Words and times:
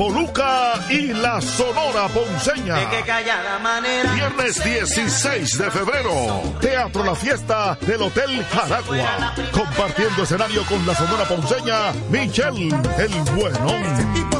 Tepoluca 0.00 0.86
y 0.88 1.08
la 1.08 1.42
Sonora 1.42 2.08
Ponceña. 2.08 2.88
Viernes 4.14 4.64
16 4.64 5.58
de 5.58 5.70
febrero, 5.70 6.42
Teatro 6.58 7.04
La 7.04 7.14
Fiesta 7.14 7.76
del 7.82 8.00
Hotel 8.00 8.42
Jaragua. 8.46 9.34
Compartiendo 9.52 10.22
escenario 10.22 10.64
con 10.64 10.86
la 10.86 10.94
Sonora 10.94 11.24
Ponceña, 11.24 11.92
Michelle 12.08 12.74
el 12.96 13.12
Buenón 13.34 14.39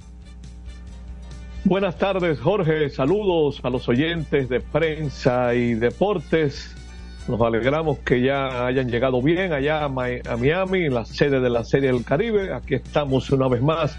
Buenas 1.65 1.97
tardes, 1.97 2.39
Jorge. 2.39 2.89
Saludos 2.89 3.61
a 3.63 3.69
los 3.69 3.87
oyentes 3.87 4.49
de 4.49 4.59
prensa 4.59 5.53
y 5.55 5.75
deportes. 5.75 6.75
Nos 7.27 7.39
alegramos 7.39 7.99
que 7.99 8.21
ya 8.21 8.65
hayan 8.65 8.89
llegado 8.89 9.21
bien 9.21 9.53
allá 9.53 9.85
a 9.85 9.89
Miami, 9.89 10.89
la 10.89 11.05
sede 11.05 11.39
de 11.39 11.49
la 11.49 11.63
Serie 11.63 11.93
del 11.93 12.03
Caribe. 12.03 12.53
Aquí 12.53 12.75
estamos 12.75 13.29
una 13.31 13.47
vez 13.47 13.61
más 13.61 13.97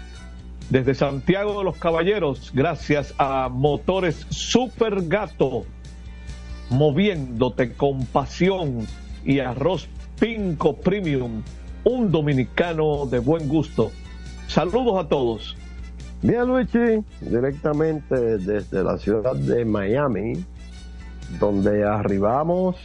desde 0.69 0.95
Santiago 0.95 1.57
de 1.59 1.63
los 1.63 1.77
Caballeros, 1.77 2.51
gracias 2.53 3.13
a 3.17 3.49
Motores 3.49 4.25
Super 4.29 5.07
Gato, 5.07 5.65
moviéndote 6.69 7.73
con 7.73 8.05
pasión 8.07 8.87
y 9.23 9.39
arroz 9.39 9.87
Pinco 10.19 10.75
Premium, 10.75 11.43
un 11.83 12.11
dominicano 12.11 13.05
de 13.05 13.19
buen 13.19 13.47
gusto. 13.47 13.91
Saludos 14.47 15.05
a 15.05 15.07
todos. 15.07 15.55
Bien, 16.21 16.47
Luigi, 16.47 17.03
directamente 17.21 18.37
desde 18.39 18.83
la 18.83 18.97
ciudad 18.97 19.35
de 19.35 19.65
Miami, 19.65 20.43
donde 21.39 21.83
arribamos 21.83 22.75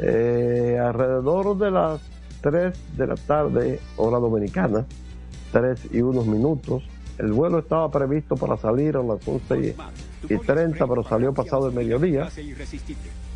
eh, 0.00 0.80
alrededor 0.82 1.56
de 1.58 1.70
las 1.70 2.00
3 2.40 2.96
de 2.96 3.06
la 3.06 3.14
tarde, 3.14 3.80
hora 3.96 4.18
dominicana 4.18 4.84
3 5.52 5.88
y 5.92 6.00
unos 6.00 6.26
minutos. 6.26 6.82
El 7.18 7.32
vuelo 7.32 7.58
estaba 7.58 7.90
previsto 7.90 8.34
para 8.36 8.56
salir 8.56 8.96
a 8.96 9.02
las 9.02 9.26
11 9.26 9.76
y 10.28 10.38
30, 10.38 10.86
pero 10.86 11.04
salió 11.04 11.34
pasado 11.34 11.68
el 11.68 11.74
mediodía. 11.74 12.28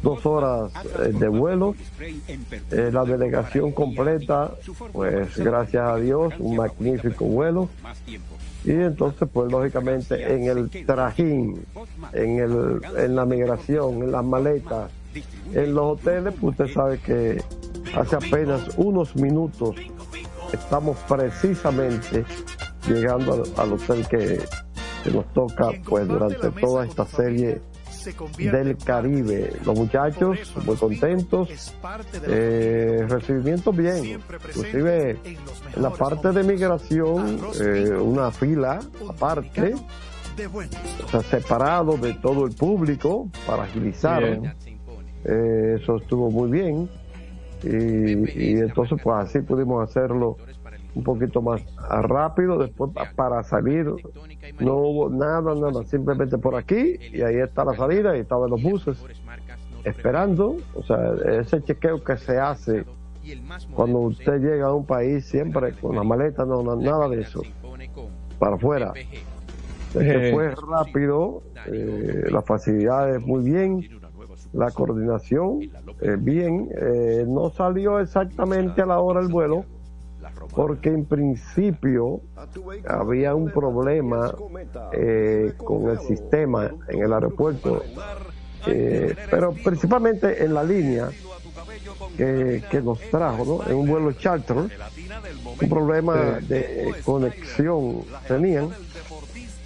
Dos 0.03 0.25
horas 0.25 0.73
eh, 1.01 1.13
de 1.13 1.29
vuelo. 1.29 1.75
Eh, 2.71 2.91
la 2.93 3.05
delegación 3.05 3.73
completa, 3.73 4.53
pues 4.93 5.37
gracias 5.37 5.83
a 5.87 5.97
Dios, 5.97 6.33
un 6.39 6.57
magnífico 6.57 7.27
vuelo. 7.27 7.69
Y 8.65 8.71
entonces, 8.71 9.29
pues 9.31 9.53
lógicamente 9.53 10.35
en 10.35 10.45
el 10.45 10.71
trajín, 10.87 11.67
en, 12.15 12.39
el, 12.39 12.81
en 12.97 13.17
la 13.17 13.27
migración, 13.27 14.03
en 14.03 14.13
las 14.13 14.25
maletas, 14.25 14.91
en 15.53 15.75
los 15.75 15.99
hoteles, 15.99 16.35
pues 16.41 16.59
usted 16.59 16.73
sabe 16.73 16.99
que 16.99 17.43
hace 17.95 18.17
apenas 18.17 18.63
unos 18.79 19.15
minutos 19.17 19.77
estamos 20.55 20.97
precisamente 21.09 22.25
llegando 22.87 23.45
al, 23.57 23.73
hotel 23.73 24.07
que, 24.09 24.41
nos 25.13 25.31
toca 25.35 25.69
pues 25.87 26.09
durante 26.09 26.51
toda 26.53 26.87
esta 26.87 27.05
serie 27.05 27.61
del 28.39 28.77
Caribe. 28.79 29.53
Los 29.65 29.79
muchachos 29.79 30.39
muy 30.65 30.77
contentos, 30.77 31.75
eh, 32.27 33.05
recibimiento 33.07 33.71
bien, 33.71 34.05
inclusive 34.05 35.19
en 35.77 35.83
la 35.83 35.91
parte 35.91 36.33
de 36.33 36.43
migración, 36.43 37.39
eh, 37.61 37.91
una 37.91 38.31
fila 38.31 38.81
aparte, 39.09 39.75
o 41.05 41.09
sea, 41.09 41.21
separado 41.23 41.99
de 41.99 42.15
todo 42.15 42.47
el 42.47 42.55
público 42.55 43.29
para 43.47 43.65
agilizar. 43.65 44.23
Eh, 45.27 45.79
eso 45.81 45.97
estuvo 45.97 46.31
muy 46.31 46.51
bien 46.51 46.89
y, 47.65 48.59
entonces 48.59 49.01
pues 49.03 49.17
así 49.17 49.41
pudimos 49.41 49.89
hacerlo 49.89 50.37
un 50.95 51.03
poquito 51.03 51.43
más 51.43 51.63
rápido. 52.03 52.59
Después 52.59 52.93
para 53.17 53.43
salir 53.43 53.87
no 54.61 54.77
hubo 54.77 55.11
nada 55.11 55.55
nada. 55.55 55.85
Simplemente 55.85 56.39
por 56.39 56.55
aquí 56.57 56.97
y 57.13 57.23
ahí 57.23 57.37
está 57.37 57.65
la 57.65 57.75
salida 57.75 58.17
y 58.17 58.21
estaban 58.21 58.51
los 58.51 58.63
buses 58.63 58.99
esperando. 59.85 60.57
O 60.75 60.83
sea 60.83 61.15
ese 61.41 61.63
chequeo 61.63 62.03
que 62.03 62.17
se 62.17 62.39
hace 62.39 62.85
cuando 63.75 64.01
usted 64.01 64.39
llega 64.39 64.67
a 64.67 64.75
un 64.75 64.85
país 64.85 65.25
siempre 65.25 65.73
con 65.73 65.97
la 65.97 66.03
maleta 66.03 66.45
no, 66.45 66.63
nada 66.77 67.09
de 67.09 67.23
eso. 67.23 67.43
Para 68.39 68.57
afuera. 68.57 68.93
Se 69.93 70.33
fue 70.33 70.53
rápido 70.57 71.43
eh, 71.67 72.25
las 72.29 72.45
facilidades 72.45 73.21
muy 73.21 73.45
bien 73.45 73.89
la 74.55 74.71
coordinación 74.71 75.61
eh, 76.01 76.17
bien, 76.19 76.69
eh, 76.77 77.25
no 77.27 77.51
salió 77.51 77.99
exactamente 77.99 78.83
a 78.83 78.87
la 78.87 79.01
hora 79.01 79.21
el 79.21 79.29
vuelo 79.29 79.65
porque 80.55 80.91
en 80.91 81.05
principio 81.05 82.21
había 82.87 83.35
un 83.35 83.51
problema 83.51 84.33
eh, 84.93 85.53
con 85.59 85.91
el 85.91 85.99
sistema 86.01 86.71
en 86.89 87.03
el 87.03 87.13
aeropuerto, 87.13 87.83
pero 89.31 89.53
principalmente 89.53 90.45
en 90.45 90.55
la 90.55 90.65
línea 90.65 91.09
que, 92.17 92.83
nos 92.83 93.01
trajo, 93.11 93.45
¿no? 93.45 93.71
en 93.71 93.77
un 93.77 93.87
vuelo 93.87 94.13
charter, 94.13 94.57
un 94.57 95.69
problema 95.69 96.39
de 96.41 96.95
conexión 97.05 98.03
tenían 98.27 98.71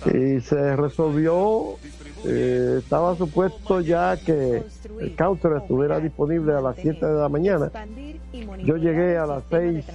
y 0.06 0.41
se 0.41 0.77
resolvió 0.77 1.77
eh, 2.25 2.77
estaba 2.79 3.15
supuesto 3.17 3.81
ya 3.81 4.17
que 4.17 4.65
el 5.01 5.17
counter 5.17 5.53
estuviera 5.61 6.01
disponible 6.01 6.53
a 6.53 6.60
las 6.60 6.77
7 6.77 7.04
de 7.04 7.21
la 7.21 7.28
mañana. 7.28 7.71
Yo 8.65 8.77
llegué 8.77 9.16
a 9.16 9.27
las 9.27 9.45
seis 9.51 9.87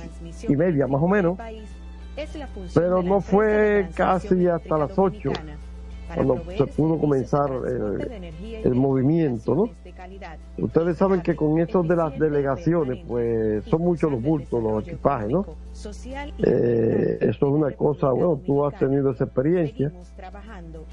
y 0.48 0.56
media 0.56 0.88
más 0.88 1.02
o 1.02 1.08
menos, 1.08 1.38
pero 2.74 3.04
no 3.04 3.22
fue 3.22 3.90
casi 3.96 4.48
hasta 4.48 4.78
las 4.78 4.98
8 4.98 5.32
cuando 6.14 6.42
se 6.58 6.68
pudo 6.68 6.98
comenzar 7.00 7.50
el, 8.64 8.76
movimiento, 8.76 9.56
¿no? 9.56 9.70
Ustedes 10.58 10.98
saben 10.98 11.22
que 11.22 11.36
con 11.36 11.60
esto 11.60 11.84
de 11.84 11.96
las 11.96 12.18
delegaciones, 12.18 13.04
pues 13.08 13.64
son 13.66 13.82
muchos 13.82 14.12
los 14.12 14.22
bultos, 14.22 14.62
los 14.62 14.88
equipajes, 14.88 15.30
¿no? 15.30 15.46
Eh, 16.46 17.18
eso 17.22 17.48
es 17.48 17.54
una 17.54 17.72
cosa, 17.72 18.10
bueno, 18.12 18.40
tú 18.46 18.66
has 18.66 18.78
tenido 18.78 19.12
esa 19.12 19.26
experiencia. 19.26 19.92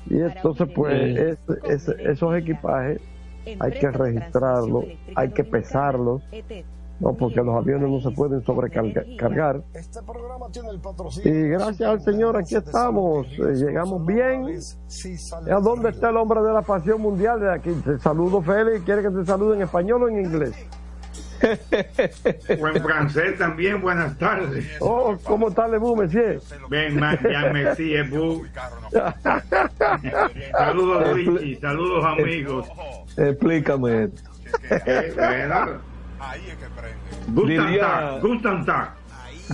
Y 0.08 0.20
entonces, 0.20 0.68
pues, 0.74 1.38
esos 2.04 2.36
equipajes 2.36 3.00
hay 3.58 3.72
que 3.72 3.90
registrarlos, 3.90 4.84
hay 5.14 5.30
que 5.30 5.44
pesarlos, 5.44 6.22
no, 7.00 7.14
porque 7.14 7.42
los 7.42 7.56
aviones 7.56 7.88
no 7.88 8.00
se 8.00 8.10
pueden 8.10 8.44
sobrecargar. 8.44 9.62
Este 9.72 10.00
y 11.24 11.48
gracias 11.48 11.88
al 11.88 12.00
Señor, 12.02 12.36
aquí 12.36 12.56
estamos. 12.56 13.26
Eh, 13.38 13.54
llegamos 13.54 14.04
bien. 14.04 14.58
¿A 15.50 15.60
dónde 15.60 15.90
está 15.90 16.10
el 16.10 16.18
hombre 16.18 16.42
de 16.42 16.52
la 16.52 16.60
pasión 16.60 17.00
mundial 17.00 17.40
de 17.40 17.52
aquí? 17.52 17.70
Te 17.84 17.98
saludo, 17.98 18.42
Félix. 18.42 18.84
¿Quiere 18.84 19.02
que 19.02 19.10
te 19.10 19.24
salude 19.24 19.56
en 19.56 19.62
español 19.62 20.02
o 20.02 20.08
en 20.08 20.24
inglés? 20.26 20.54
Buen 22.58 22.82
francés 22.82 23.38
también, 23.38 23.80
buenas 23.80 24.18
tardes. 24.18 24.66
Oh, 24.80 25.16
¿cómo 25.24 25.48
está 25.48 25.66
Le 25.68 25.78
Bu, 25.78 25.96
monsieur? 25.96 26.38
Bien, 26.68 27.00
ya 27.00 27.50
Messi, 27.50 27.94
Bu. 28.10 28.44
saludos, 30.52 31.16
Luigi, 31.16 31.56
saludos, 31.56 32.04
amigos. 32.04 32.68
Explícame 33.16 34.04
esto. 34.04 34.30
Ahí 36.20 36.48
es 36.48 36.56
que 36.56 36.66
prende. 36.68 38.20
Gustan 38.20 38.64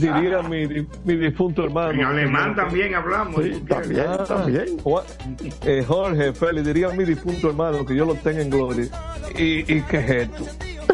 diría 0.00 0.42
mi, 0.42 0.66
mi 1.04 1.16
difunto 1.16 1.64
hermano. 1.64 1.92
En 1.92 2.04
alemán 2.04 2.54
también 2.54 2.94
hablamos. 2.94 3.42
Sí, 3.42 3.60
también, 3.68 4.06
ah, 4.08 4.24
también. 4.24 4.66
Eh, 5.64 5.84
Jorge 5.86 6.32
Félix, 6.32 6.66
diría 6.66 6.88
mi 6.90 7.04
difunto 7.04 7.48
hermano 7.48 7.84
que 7.84 7.96
yo 7.96 8.04
lo 8.04 8.14
tenga 8.16 8.42
en 8.42 8.50
gloria. 8.50 8.86
¿Y, 9.36 9.74
y 9.74 9.82
qué 9.82 9.98
es 9.98 10.10
esto? 10.10 10.44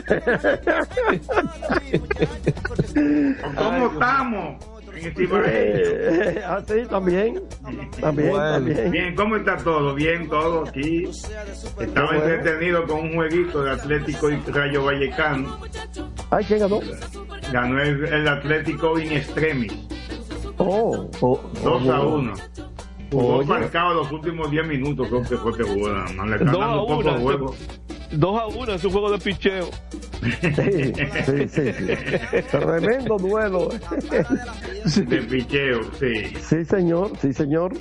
¿Cómo 3.56 3.92
estamos? 3.92 4.71
Eh, 5.04 6.42
ah, 6.46 6.62
sí, 6.66 6.82
también. 6.88 7.42
También, 8.00 8.32
también. 8.32 8.90
Bien, 8.90 9.14
¿cómo 9.14 9.36
está 9.36 9.56
todo? 9.56 9.94
Bien, 9.94 10.28
todo 10.28 10.64
aquí. 10.66 11.04
Estaba 11.80 12.16
entretenido 12.16 12.86
con 12.86 13.00
un 13.00 13.14
jueguito 13.14 13.64
de 13.64 13.70
Atlético 13.72 14.30
y 14.30 14.36
Rayo 14.46 14.84
Vallecano. 14.84 15.58
Ay, 16.30 16.44
¿quién 16.44 16.60
ganó? 16.60 16.80
Ganó 17.52 17.82
el, 17.82 18.28
Atlético 18.28 18.98
in 18.98 19.12
extremis. 19.12 19.72
Oh, 20.58 21.10
oh 21.20 21.40
2 21.64 21.88
a 21.88 22.00
1. 22.00 22.34
Jugó 23.10 23.44
marcado 23.44 23.94
los 23.94 24.12
últimos 24.12 24.50
10 24.50 24.66
minutos, 24.66 25.08
creo 25.08 25.22
que 25.22 25.36
fue 25.36 25.56
que 25.56 25.62
jugó. 25.64 25.88
Le 25.88 26.36
están 26.36 26.52
dando 26.52 26.86
poco 26.86 27.10
juego. 27.20 27.54
2 28.12 28.40
a 28.40 28.46
1 28.46 28.74
es 28.74 28.84
un 28.84 28.92
juego 28.92 29.10
de 29.10 29.18
picheo. 29.18 29.70
Sí, 30.22 31.48
sí, 31.48 31.48
sí, 31.48 32.42
Tremendo 32.50 33.16
duelo. 33.16 33.70
De 34.96 35.22
picheo, 35.22 35.80
sí. 35.98 36.34
Sí, 36.40 36.64
señor, 36.64 37.12
sí, 37.20 37.32
señor. 37.32 37.72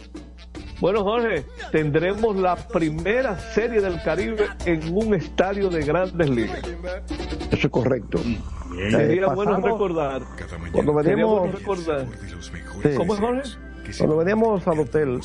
Bueno, 0.80 1.04
Jorge, 1.04 1.46
tendremos 1.72 2.36
la 2.36 2.56
primera 2.56 3.38
serie 3.38 3.82
del 3.82 4.02
Caribe 4.02 4.48
en 4.66 4.82
un 4.92 5.14
estadio 5.14 5.70
de 5.70 5.84
grandes 5.84 6.28
ligas. 6.28 6.60
Eso 7.52 7.68
es 7.68 7.70
correcto. 7.70 8.20
Sería 8.90 9.28
bueno 9.28 9.58
recordar. 9.58 10.24
Cuando 10.72 10.94
venimos. 10.96 11.52
Recordar. 11.52 12.08
¿Cómo 12.98 13.14
es, 13.14 13.20
Jorge? 13.20 13.44
Cuando 13.98 14.18
veníamos 14.18 14.68
al 14.68 14.80
hotel, 14.80 15.20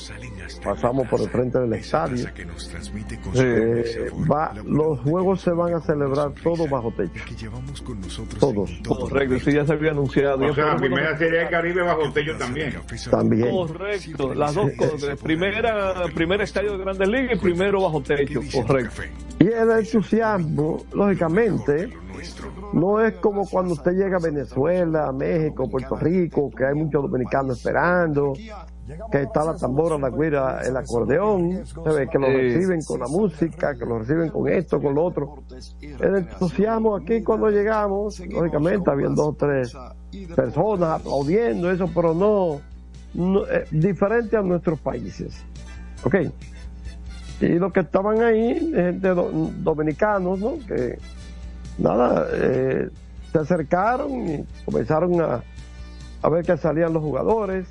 pasamos 0.62 1.08
por 1.08 1.20
el 1.20 1.28
frente 1.28 1.58
del 1.58 1.72
estadio. 1.74 2.26
Eh, 3.34 4.10
va, 4.30 4.52
los 4.64 5.00
juegos 5.00 5.40
se 5.40 5.50
van 5.50 5.74
a 5.74 5.80
celebrar 5.80 6.32
todos 6.42 6.68
bajo 6.68 6.92
techo. 6.92 7.24
Todos. 8.38 8.70
Correcto, 8.86 9.38
sí, 9.40 9.52
ya 9.52 9.64
se 9.64 9.72
había 9.72 9.90
anunciado. 9.90 10.46
O 10.46 10.54
sea, 10.54 10.66
la 10.66 10.76
primera 10.76 11.16
serie 11.16 11.40
del 11.40 11.48
Caribe 11.48 11.82
bajo 11.82 12.12
techo 12.12 12.36
también. 12.36 12.74
También. 13.10 13.50
Correcto, 13.50 14.34
las 14.34 14.54
dos 14.54 14.70
cosas. 14.76 15.20
Primera, 15.20 16.04
primer 16.14 16.40
estadio 16.40 16.72
de 16.72 16.78
Grandes 16.78 17.08
Ligas 17.08 17.36
y 17.36 17.38
primero 17.38 17.82
bajo 17.82 18.00
techo. 18.02 18.40
Correcto. 18.52 19.02
Y 19.38 19.48
el 19.48 19.70
entusiasmo, 19.70 20.84
lógicamente, 20.92 21.90
no 22.72 23.00
es 23.00 23.14
como 23.14 23.48
cuando 23.48 23.74
usted 23.74 23.92
llega 23.92 24.16
a 24.16 24.20
Venezuela, 24.20 25.12
México, 25.12 25.68
Puerto 25.68 25.96
Rico, 25.96 26.50
que 26.50 26.64
hay 26.66 26.74
muchos 26.74 27.02
dominicanos 27.02 27.58
esperando, 27.58 28.34
que 29.10 29.22
está 29.22 29.44
la 29.44 29.56
tambora, 29.56 29.98
la 29.98 30.10
guira, 30.10 30.60
el 30.62 30.76
acordeón, 30.76 31.64
que 32.10 32.18
lo 32.18 32.26
reciben 32.26 32.82
con 32.82 33.00
la 33.00 33.08
música, 33.08 33.74
que 33.74 33.84
lo 33.84 33.98
reciben 33.98 34.30
con 34.30 34.48
esto, 34.48 34.80
con 34.80 34.94
lo 34.94 35.04
otro. 35.04 35.42
El 35.80 36.16
entusiasmo 36.16 36.96
aquí 36.96 37.22
cuando 37.22 37.50
llegamos, 37.50 38.20
lógicamente 38.20 38.90
habían 38.90 39.14
dos 39.14 39.28
o 39.28 39.32
tres 39.34 39.76
personas 40.34 41.00
aplaudiendo 41.00 41.70
eso, 41.70 41.90
pero 41.94 42.14
no, 42.14 42.60
eh, 43.50 43.64
diferente 43.70 44.36
a 44.36 44.42
nuestros 44.42 44.78
países. 44.80 45.44
¿Ok? 46.04 46.16
Y 47.40 47.48
los 47.58 47.72
que 47.72 47.80
estaban 47.80 48.22
ahí, 48.22 48.72
gente 48.72 49.08
dominicanos, 49.08 50.38
¿no? 50.38 50.58
Que 50.66 50.98
nada, 51.78 52.26
eh, 52.32 52.88
se 53.32 53.38
acercaron 53.38 54.28
y 54.28 54.44
comenzaron 54.64 55.20
a, 55.20 55.42
a 56.22 56.28
ver 56.28 56.44
que 56.44 56.56
salían 56.56 56.92
los 56.92 57.02
jugadores. 57.02 57.66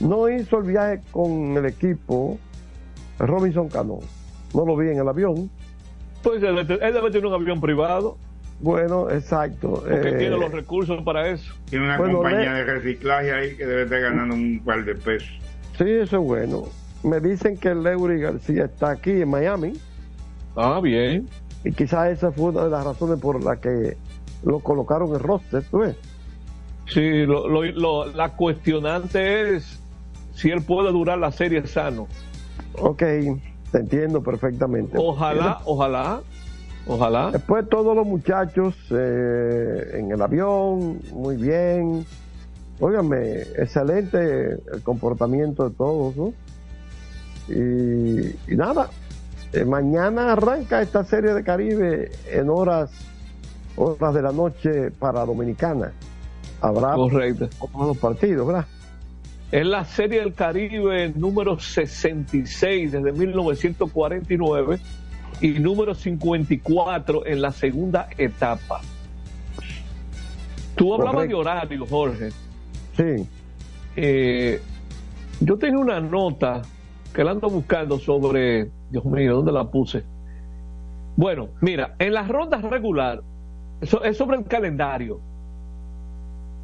No 0.00 0.28
hizo 0.28 0.58
el 0.58 0.64
viaje 0.64 1.00
con 1.12 1.56
el 1.56 1.66
equipo 1.66 2.38
Robinson 3.18 3.68
Cano. 3.68 4.00
No 4.52 4.66
lo 4.66 4.76
vi 4.76 4.90
en 4.90 4.98
el 4.98 5.08
avión. 5.08 5.50
Pues 6.22 6.42
él 6.42 6.66
debe 6.66 7.10
tener 7.10 7.26
un 7.26 7.34
avión 7.34 7.60
privado. 7.60 8.16
Bueno, 8.60 9.10
exacto. 9.10 9.82
Porque 9.86 10.08
eh, 10.08 10.18
tiene 10.18 10.36
los 10.36 10.50
recursos 10.50 11.02
para 11.02 11.28
eso. 11.28 11.52
Tiene 11.68 11.84
una 11.84 11.98
compañía 11.98 12.54
de 12.54 12.64
reciclaje 12.64 13.32
ahí 13.32 13.56
que 13.56 13.66
debe 13.66 13.82
estar 13.82 14.00
ganando 14.00 14.34
un 14.34 14.62
par 14.64 14.84
de 14.84 14.94
pesos. 14.94 15.28
Sí, 15.76 15.84
eso 15.84 16.16
es 16.18 16.22
bueno. 16.22 16.64
Me 17.02 17.20
dicen 17.20 17.58
que 17.58 17.68
el 17.68 17.82
Leury 17.82 18.20
García 18.20 18.64
está 18.64 18.90
aquí 18.90 19.10
en 19.10 19.28
Miami. 19.28 19.74
Ah, 20.56 20.80
bien. 20.82 21.28
Y 21.64 21.72
quizás 21.72 22.10
esa 22.10 22.30
fue 22.30 22.50
una 22.50 22.64
de 22.64 22.70
las 22.70 22.84
razones 22.84 23.18
por 23.18 23.42
las 23.42 23.58
que 23.58 23.96
lo 24.44 24.60
colocaron 24.60 25.14
en 25.14 25.20
roster, 25.20 25.64
¿tú 25.70 25.78
ves? 25.78 25.96
Sí, 26.86 27.24
lo, 27.24 28.06
la 28.06 28.28
cuestionante 28.30 29.56
es 29.56 29.80
si 30.34 30.50
él 30.50 30.62
puede 30.62 30.92
durar 30.92 31.18
la 31.18 31.32
serie 31.32 31.66
sano. 31.66 32.06
Ok, 32.78 32.98
te 32.98 33.78
entiendo 33.78 34.22
perfectamente. 34.22 34.98
Ojalá, 34.98 35.60
ojalá, 35.64 36.20
ojalá. 36.86 37.30
Después 37.30 37.66
todos 37.68 37.96
los 37.96 38.06
muchachos 38.06 38.74
eh, 38.90 39.92
en 39.94 40.12
el 40.12 40.20
avión, 40.20 41.00
muy 41.12 41.36
bien. 41.36 42.04
Óigame, 42.80 43.42
excelente 43.56 44.58
el 44.72 44.82
comportamiento 44.82 45.68
de 45.68 45.74
todos, 45.74 46.16
¿no? 46.16 46.34
Y, 47.48 48.52
y 48.52 48.56
nada, 48.56 48.90
eh, 49.54 49.64
mañana 49.64 50.32
arranca 50.32 50.82
esta 50.82 51.04
serie 51.04 51.32
de 51.32 51.44
Caribe 51.44 52.10
en 52.30 52.48
horas, 52.50 52.90
horas 53.76 54.12
de 54.12 54.22
la 54.22 54.32
noche 54.32 54.90
para 54.90 55.24
Dominicana. 55.24 55.92
Habrá 56.60 56.94
Correcto. 56.94 57.48
otros 57.60 57.98
partidos, 57.98 58.46
¿verdad? 58.46 58.66
Es 59.52 59.64
la 59.64 59.84
serie 59.84 60.20
del 60.20 60.34
Caribe 60.34 61.12
número 61.14 61.58
66 61.58 62.90
desde 62.90 63.12
1949 63.12 64.80
y 65.40 65.50
número 65.60 65.94
54 65.94 67.24
en 67.24 67.40
la 67.40 67.52
segunda 67.52 68.08
etapa. 68.18 68.80
Tú 70.74 70.94
hablabas 70.94 71.28
de 71.28 71.34
horario, 71.34 71.86
Jorge. 71.86 72.30
Sí. 72.96 73.28
Eh, 73.94 74.60
yo 75.38 75.56
tengo 75.58 75.80
una 75.80 76.00
nota 76.00 76.62
que 77.14 77.22
la 77.22 77.30
ando 77.30 77.48
buscando 77.48 78.00
sobre 78.00 78.70
Dios 78.94 79.04
mío, 79.06 79.34
¿dónde 79.34 79.50
la 79.50 79.64
puse? 79.64 80.04
Bueno, 81.16 81.48
mira, 81.60 81.96
en 81.98 82.14
las 82.14 82.28
rondas 82.28 82.62
regular, 82.62 83.22
eso 83.80 84.04
es 84.04 84.16
sobre 84.16 84.36
el 84.36 84.44
calendario. 84.44 85.18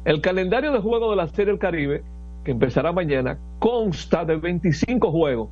El 0.05 0.21
calendario 0.21 0.71
de 0.71 0.79
juego 0.79 1.09
de 1.09 1.17
la 1.17 1.27
Serie 1.27 1.47
del 1.47 1.59
Caribe, 1.59 2.03
que 2.45 2.51
empezará 2.51 2.93
mañana, 2.93 3.37
consta 3.59 4.23
de 4.23 4.37
25 4.37 5.11
juegos. 5.11 5.49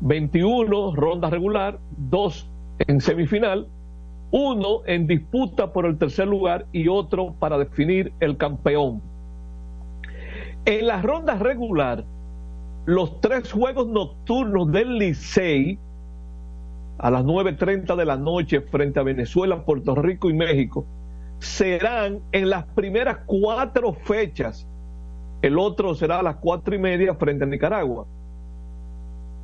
21 0.00 0.96
ronda 0.96 1.28
regular, 1.28 1.78
2 2.08 2.48
en 2.88 3.02
semifinal, 3.02 3.66
uno 4.30 4.86
en 4.86 5.06
disputa 5.06 5.74
por 5.74 5.84
el 5.84 5.98
tercer 5.98 6.26
lugar 6.26 6.64
y 6.72 6.88
otro 6.88 7.34
para 7.38 7.58
definir 7.58 8.14
el 8.20 8.38
campeón. 8.38 9.02
En 10.64 10.86
las 10.86 11.02
rondas 11.02 11.38
regular, 11.38 12.04
los 12.84 13.20
tres 13.20 13.52
juegos 13.52 13.86
nocturnos 13.88 14.70
del 14.72 14.98
Licey 14.98 15.78
a 16.98 17.10
las 17.10 17.24
9.30 17.24 17.96
de 17.96 18.04
la 18.04 18.16
noche 18.16 18.60
frente 18.60 19.00
a 19.00 19.02
Venezuela, 19.02 19.64
Puerto 19.64 19.94
Rico 19.94 20.30
y 20.30 20.34
México 20.34 20.84
serán 21.38 22.20
en 22.30 22.50
las 22.50 22.64
primeras 22.66 23.18
cuatro 23.26 23.92
fechas. 23.92 24.66
El 25.42 25.58
otro 25.58 25.94
será 25.94 26.20
a 26.20 26.22
las 26.22 26.36
cuatro 26.36 26.74
y 26.74 26.78
media 26.78 27.14
frente 27.14 27.44
a 27.44 27.48
Nicaragua. 27.48 28.06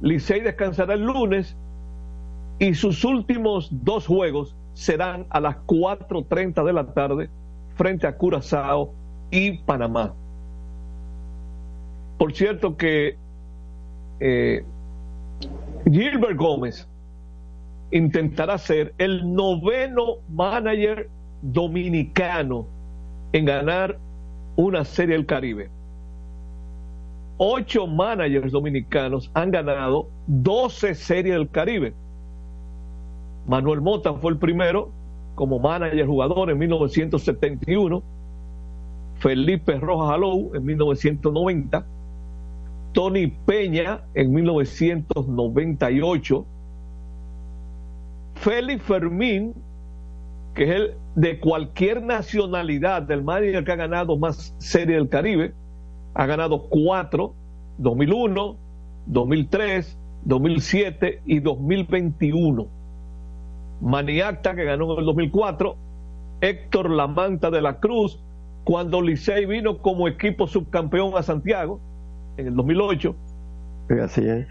Licey 0.00 0.40
descansará 0.40 0.94
el 0.94 1.02
lunes 1.02 1.56
y 2.60 2.74
sus 2.74 3.04
últimos 3.04 3.68
dos 3.84 4.06
juegos 4.06 4.56
serán 4.74 5.26
a 5.30 5.40
las 5.40 5.56
4.30 5.66 6.64
de 6.64 6.72
la 6.72 6.92
tarde 6.92 7.30
frente 7.74 8.06
a 8.06 8.16
Curazao 8.16 8.94
y 9.32 9.58
Panamá. 9.58 10.14
Por 12.16 12.32
cierto 12.32 12.76
que 12.76 13.16
eh, 14.20 14.64
Gilbert 15.84 16.36
Gómez 16.36 16.88
intentará 17.90 18.58
ser 18.58 18.94
el 18.98 19.32
noveno 19.32 20.16
manager 20.28 21.08
dominicano 21.42 22.66
en 23.32 23.44
ganar 23.44 23.98
una 24.56 24.84
serie 24.84 25.16
del 25.16 25.26
Caribe. 25.26 25.70
Ocho 27.36 27.86
managers 27.86 28.50
dominicanos 28.50 29.30
han 29.34 29.52
ganado 29.52 30.08
12 30.26 30.94
series 30.94 31.34
del 31.36 31.48
Caribe. 31.48 31.94
Manuel 33.46 33.80
Mota 33.80 34.12
fue 34.14 34.32
el 34.32 34.38
primero 34.38 34.90
como 35.36 35.60
manager 35.60 36.04
jugador 36.04 36.50
en 36.50 36.58
1971, 36.58 38.02
Felipe 39.20 39.78
Rojas 39.78 40.14
Alou 40.14 40.50
en 40.54 40.64
1990, 40.64 41.86
Tony 42.98 43.28
Peña 43.28 44.02
en 44.14 44.32
1998, 44.32 46.46
Félix 48.34 48.82
Fermín, 48.82 49.54
que 50.52 50.64
es 50.64 50.70
el 50.70 50.94
de 51.14 51.38
cualquier 51.38 52.02
nacionalidad 52.02 53.02
del 53.02 53.22
manager 53.22 53.62
que 53.62 53.70
ha 53.70 53.76
ganado 53.76 54.16
más 54.16 54.52
serie 54.58 54.96
del 54.96 55.08
Caribe, 55.08 55.54
ha 56.14 56.26
ganado 56.26 56.68
cuatro, 56.68 57.34
2001, 57.78 58.56
2003, 59.06 59.96
2007 60.24 61.22
y 61.24 61.38
2021. 61.38 62.66
Maniacta, 63.80 64.56
que 64.56 64.64
ganó 64.64 64.94
en 64.94 64.98
el 64.98 65.04
2004, 65.04 65.76
Héctor 66.40 66.90
Lamanta 66.90 67.52
de 67.52 67.62
la 67.62 67.78
Cruz, 67.78 68.20
cuando 68.64 69.00
Licey 69.00 69.46
vino 69.46 69.78
como 69.78 70.08
equipo 70.08 70.48
subcampeón 70.48 71.16
a 71.16 71.22
Santiago 71.22 71.78
en 72.38 72.46
el 72.46 72.56
2008. 72.56 73.14
así 74.02 74.26
es. 74.26 74.46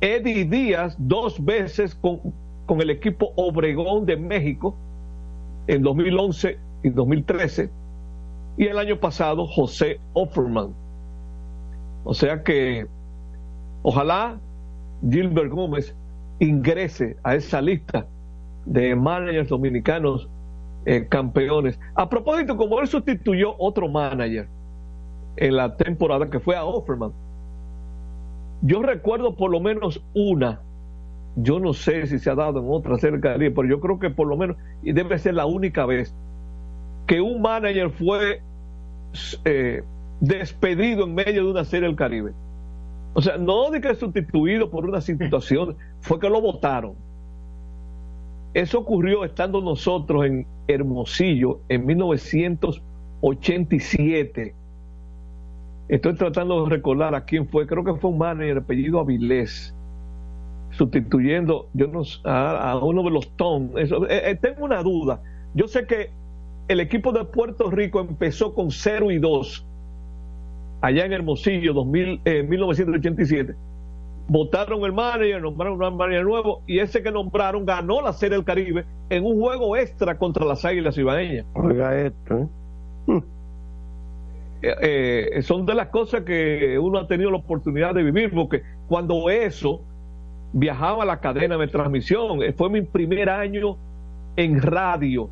Eddie 0.00 0.44
Díaz 0.46 0.96
dos 0.98 1.42
veces 1.44 1.94
con, 1.94 2.20
con 2.66 2.80
el 2.80 2.90
equipo 2.90 3.32
Obregón 3.36 4.06
de 4.06 4.16
México 4.16 4.74
en 5.66 5.82
2011 5.82 6.58
y 6.82 6.88
2013. 6.88 7.70
Y 8.56 8.66
el 8.66 8.78
año 8.78 8.98
pasado 8.98 9.46
José 9.46 10.00
Offerman. 10.14 10.74
O 12.04 12.14
sea 12.14 12.42
que 12.42 12.86
ojalá 13.82 14.38
Gilbert 15.08 15.50
Gómez 15.50 15.94
ingrese 16.38 17.16
a 17.22 17.34
esa 17.34 17.60
lista 17.60 18.06
de 18.64 18.96
managers 18.96 19.50
dominicanos 19.50 20.28
eh, 20.86 21.06
campeones. 21.08 21.78
A 21.94 22.08
propósito, 22.08 22.56
como 22.56 22.80
él 22.80 22.88
sustituyó 22.88 23.54
otro 23.58 23.88
manager 23.88 24.48
en 25.40 25.56
la 25.56 25.76
temporada 25.76 26.30
que 26.30 26.38
fue 26.38 26.54
a 26.54 26.64
Offerman, 26.64 27.12
yo 28.62 28.82
recuerdo 28.82 29.34
por 29.34 29.50
lo 29.50 29.58
menos 29.58 30.00
una, 30.14 30.60
yo 31.34 31.58
no 31.58 31.72
sé 31.72 32.06
si 32.06 32.18
se 32.18 32.28
ha 32.30 32.34
dado 32.34 32.60
en 32.60 32.66
otra 32.68 32.98
cerca 32.98 33.38
de 33.38 33.50
pero 33.50 33.66
yo 33.66 33.80
creo 33.80 33.98
que 33.98 34.10
por 34.10 34.28
lo 34.28 34.36
menos, 34.36 34.58
y 34.82 34.92
debe 34.92 35.18
ser 35.18 35.32
la 35.34 35.46
única 35.46 35.86
vez, 35.86 36.14
que 37.06 37.22
un 37.22 37.40
manager 37.40 37.90
fue 37.90 38.42
eh, 39.44 39.82
despedido 40.20 41.04
en 41.04 41.14
medio 41.14 41.44
de 41.44 41.50
una 41.50 41.64
serie 41.64 41.88
del 41.88 41.96
Caribe. 41.96 42.32
O 43.14 43.22
sea, 43.22 43.38
no 43.38 43.70
de 43.70 43.80
que 43.80 43.94
sustituido 43.94 44.68
por 44.70 44.84
una 44.84 45.00
situación, 45.00 45.76
fue 46.00 46.20
que 46.20 46.28
lo 46.28 46.42
votaron. 46.42 46.92
Eso 48.52 48.80
ocurrió 48.80 49.24
estando 49.24 49.62
nosotros 49.62 50.26
en 50.26 50.46
Hermosillo 50.68 51.60
en 51.68 51.86
1987. 51.86 54.54
Estoy 55.90 56.14
tratando 56.14 56.64
de 56.64 56.70
recordar 56.70 57.16
a 57.16 57.24
quién 57.24 57.48
fue, 57.48 57.66
creo 57.66 57.82
que 57.82 57.94
fue 57.94 58.10
un 58.10 58.18
manager 58.18 58.58
apellido 58.58 59.00
Avilés, 59.00 59.74
sustituyendo 60.70 61.68
yo 61.72 61.88
no, 61.88 62.02
a, 62.24 62.78
uno 62.80 63.02
de 63.02 63.10
los 63.10 63.28
Tom. 63.36 63.70
Eh, 63.76 63.88
eh, 64.08 64.38
tengo 64.40 64.64
una 64.64 64.84
duda. 64.84 65.20
Yo 65.54 65.66
sé 65.66 65.86
que 65.86 66.10
el 66.68 66.78
equipo 66.78 67.10
de 67.10 67.24
Puerto 67.24 67.72
Rico 67.72 67.98
empezó 67.98 68.54
con 68.54 68.70
0 68.70 69.10
y 69.10 69.18
2 69.18 69.66
allá 70.80 71.04
en 71.04 71.12
Hermosillo, 71.12 71.74
2000, 71.74 72.20
1987 72.48 73.56
votaron 74.28 74.84
el 74.84 74.92
manager, 74.92 75.42
nombraron 75.42 75.82
un 75.82 75.96
manager 75.96 76.24
nuevo 76.24 76.62
y 76.68 76.78
ese 76.78 77.02
que 77.02 77.10
nombraron 77.10 77.66
ganó 77.66 78.00
la 78.00 78.12
Serie 78.12 78.36
del 78.36 78.44
Caribe 78.44 78.84
en 79.08 79.24
un 79.24 79.40
juego 79.40 79.76
extra 79.76 80.16
contra 80.16 80.46
las 80.46 80.64
Águilas 80.64 80.96
Ibaeñas. 80.96 81.46
Oiga 81.54 82.00
esto. 82.00 82.48
¿eh? 83.08 83.22
Eh, 84.62 85.30
eh, 85.32 85.42
son 85.42 85.64
de 85.64 85.74
las 85.74 85.88
cosas 85.88 86.22
que 86.22 86.78
uno 86.78 86.98
ha 86.98 87.06
tenido 87.06 87.30
la 87.30 87.38
oportunidad 87.38 87.94
de 87.94 88.02
vivir 88.02 88.30
porque 88.34 88.62
cuando 88.88 89.30
eso 89.30 89.80
viajaba 90.52 91.04
a 91.04 91.06
la 91.06 91.20
cadena 91.20 91.56
de 91.56 91.68
transmisión, 91.68 92.40
fue 92.56 92.68
mi 92.68 92.82
primer 92.82 93.30
año 93.30 93.76
en 94.36 94.60
radio. 94.60 95.30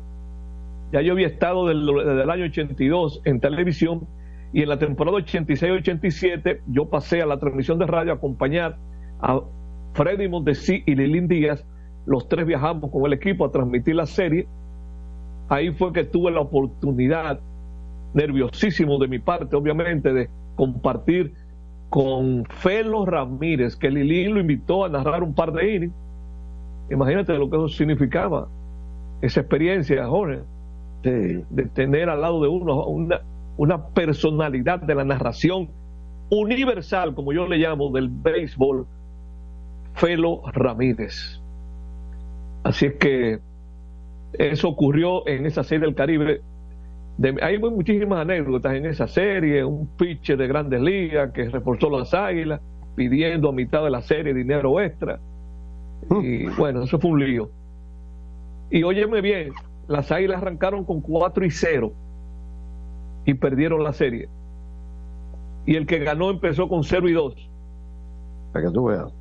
Ya 0.91 1.01
yo 1.01 1.13
había 1.13 1.27
estado 1.27 1.67
desde 1.67 2.23
el 2.23 2.29
año 2.29 2.45
82 2.45 3.21
en 3.25 3.39
televisión 3.39 4.07
y 4.51 4.63
en 4.63 4.69
la 4.69 4.79
temporada 4.79 5.17
86-87 5.17 6.61
yo 6.67 6.89
pasé 6.89 7.21
a 7.21 7.25
la 7.25 7.37
transmisión 7.37 7.77
de 7.77 7.85
radio 7.85 8.13
a 8.13 8.15
acompañar 8.15 8.77
a 9.21 9.41
Freddy 9.93 10.27
Montesí 10.27 10.83
y 10.85 10.95
Lilín 10.95 11.27
Díaz. 11.27 11.65
Los 12.05 12.27
tres 12.27 12.45
viajamos 12.47 12.89
con 12.91 13.05
el 13.05 13.13
equipo 13.13 13.45
a 13.45 13.51
transmitir 13.51 13.95
la 13.95 14.07
serie. 14.07 14.47
Ahí 15.49 15.71
fue 15.71 15.93
que 15.93 16.03
tuve 16.03 16.31
la 16.31 16.41
oportunidad, 16.41 17.39
nerviosísimo 18.13 18.97
de 18.97 19.07
mi 19.07 19.19
parte, 19.19 19.55
obviamente, 19.55 20.13
de 20.13 20.29
compartir 20.55 21.33
con 21.89 22.45
Felo 22.45 23.05
Ramírez, 23.05 23.75
que 23.75 23.89
Lilín 23.89 24.33
lo 24.33 24.41
invitó 24.41 24.85
a 24.85 24.89
narrar 24.89 25.23
un 25.23 25.33
par 25.33 25.51
de 25.53 25.75
innings. 25.75 25.95
Imagínate 26.91 27.33
lo 27.33 27.49
que 27.49 27.57
eso 27.57 27.67
significaba, 27.67 28.47
esa 29.21 29.41
experiencia, 29.41 30.07
Jorge, 30.07 30.41
de, 31.03 31.43
de 31.49 31.65
tener 31.65 32.09
al 32.09 32.21
lado 32.21 32.41
de 32.41 32.47
uno 32.47 32.85
una, 32.85 33.21
una 33.57 33.87
personalidad 33.87 34.79
de 34.79 34.95
la 34.95 35.03
narración 35.03 35.69
universal, 36.29 37.15
como 37.15 37.33
yo 37.33 37.47
le 37.47 37.57
llamo, 37.57 37.91
del 37.91 38.09
béisbol, 38.09 38.85
Felo 39.95 40.41
Ramírez. 40.51 41.41
Así 42.63 42.87
es 42.87 42.93
que 42.95 43.39
eso 44.33 44.69
ocurrió 44.69 45.27
en 45.27 45.45
esa 45.45 45.63
serie 45.63 45.85
del 45.85 45.95
Caribe. 45.95 46.41
Hay 47.41 47.59
muchísimas 47.59 48.21
anécdotas 48.21 48.73
en 48.75 48.85
esa 48.85 49.07
serie, 49.07 49.63
un 49.63 49.87
pitcher 49.97 50.37
de 50.37 50.47
grandes 50.47 50.81
ligas 50.81 51.31
que 51.31 51.49
reforzó 51.49 51.89
las 51.89 52.13
águilas 52.13 52.61
pidiendo 52.95 53.49
a 53.49 53.51
mitad 53.51 53.83
de 53.83 53.89
la 53.89 54.01
serie 54.01 54.33
dinero 54.33 54.79
extra. 54.79 55.19
Y 56.21 56.47
bueno, 56.47 56.83
eso 56.83 56.99
fue 56.99 57.11
un 57.11 57.19
lío. 57.19 57.49
Y 58.69 58.83
óyeme 58.83 59.21
bien, 59.21 59.51
las 59.87 60.11
águilas 60.11 60.41
arrancaron 60.41 60.85
con 60.85 61.01
4 61.01 61.45
y 61.45 61.51
0 61.51 61.91
y 63.25 63.33
perdieron 63.33 63.83
la 63.83 63.93
serie. 63.93 64.29
Y 65.65 65.75
el 65.75 65.85
que 65.85 65.99
ganó 65.99 66.29
empezó 66.29 66.69
con 66.69 66.83
0 66.83 67.09
y 67.09 67.13
2. 67.13 67.49
Para 68.53 68.65
que 68.65 68.71
tú 68.71 68.85
veas. 68.85 69.13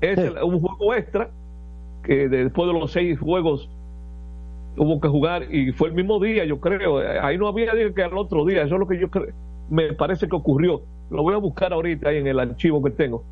Es 0.00 0.18
un 0.42 0.60
juego 0.60 0.94
extra 0.94 1.30
que 2.02 2.28
después 2.28 2.68
de 2.68 2.78
los 2.78 2.92
seis 2.92 3.18
juegos 3.18 3.68
hubo 4.76 5.00
que 5.00 5.08
jugar 5.08 5.52
y 5.52 5.72
fue 5.72 5.88
el 5.88 5.94
mismo 5.94 6.20
día, 6.20 6.44
yo 6.44 6.60
creo. 6.60 6.98
Ahí 7.22 7.38
no 7.38 7.48
había 7.48 7.72
que 7.94 8.02
al 8.02 8.16
otro 8.16 8.44
día. 8.44 8.62
Eso 8.62 8.74
es 8.74 8.80
lo 8.80 8.86
que 8.86 8.98
yo 8.98 9.10
creo. 9.10 9.26
Me 9.70 9.92
parece 9.94 10.28
que 10.28 10.36
ocurrió. 10.36 10.82
Lo 11.10 11.22
voy 11.22 11.34
a 11.34 11.38
buscar 11.38 11.72
ahorita 11.72 12.12
en 12.12 12.26
el 12.26 12.38
archivo 12.38 12.82
que 12.82 12.90
tengo. 12.90 13.24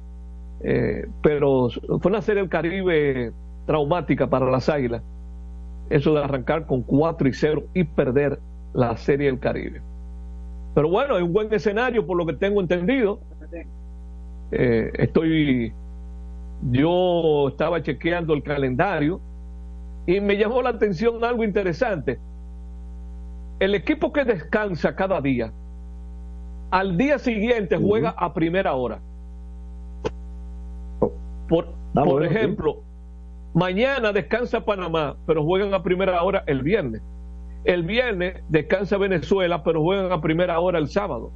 Eh, 0.60 1.06
pero 1.22 1.68
fue 1.68 2.10
una 2.10 2.22
serie 2.22 2.42
del 2.42 2.50
Caribe 2.50 3.32
traumática 3.66 4.28
para 4.28 4.50
las 4.50 4.68
Águilas. 4.68 5.02
Eso 5.90 6.14
de 6.14 6.24
arrancar 6.24 6.66
con 6.66 6.82
4 6.82 7.28
y 7.28 7.32
0 7.32 7.62
y 7.74 7.84
perder 7.84 8.38
la 8.72 8.96
serie 8.96 9.26
del 9.26 9.38
Caribe. 9.38 9.82
Pero 10.74 10.88
bueno, 10.88 11.16
es 11.16 11.22
un 11.22 11.32
buen 11.32 11.52
escenario 11.52 12.06
por 12.06 12.16
lo 12.16 12.26
que 12.26 12.32
tengo 12.32 12.60
entendido. 12.60 13.20
Eh, 14.50 14.90
estoy, 14.94 15.72
yo 16.70 17.48
estaba 17.48 17.82
chequeando 17.82 18.34
el 18.34 18.42
calendario 18.42 19.20
y 20.06 20.20
me 20.20 20.36
llamó 20.36 20.62
la 20.62 20.70
atención 20.70 21.24
algo 21.24 21.44
interesante. 21.44 22.18
El 23.58 23.74
equipo 23.74 24.12
que 24.12 24.24
descansa 24.24 24.94
cada 24.94 25.20
día, 25.20 25.52
al 26.70 26.96
día 26.96 27.18
siguiente 27.18 27.76
juega 27.76 28.10
a 28.10 28.34
primera 28.34 28.74
hora. 28.74 29.00
Oh. 31.00 31.12
Por, 31.48 31.68
por 31.94 32.24
ejemplo, 32.24 32.82
mañana 33.54 34.12
descansa 34.12 34.64
Panamá, 34.64 35.16
pero 35.26 35.44
juegan 35.44 35.72
a 35.72 35.82
primera 35.82 36.22
hora 36.22 36.42
el 36.46 36.62
viernes. 36.62 37.00
El 37.64 37.84
viernes 37.84 38.42
descansa 38.48 38.98
Venezuela, 38.98 39.62
pero 39.62 39.82
juegan 39.82 40.12
a 40.12 40.20
primera 40.20 40.58
hora 40.60 40.78
el 40.78 40.88
sábado. 40.88 41.30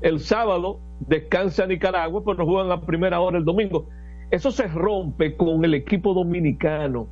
El 0.00 0.20
sábado 0.20 0.80
descansa 1.00 1.66
Nicaragua, 1.66 2.22
pero 2.24 2.46
juegan 2.46 2.72
a 2.72 2.80
primera 2.80 3.20
hora 3.20 3.38
el 3.38 3.44
domingo. 3.44 3.86
Eso 4.30 4.50
se 4.50 4.66
rompe 4.66 5.36
con 5.36 5.64
el 5.64 5.74
equipo 5.74 6.14
dominicano, 6.14 7.06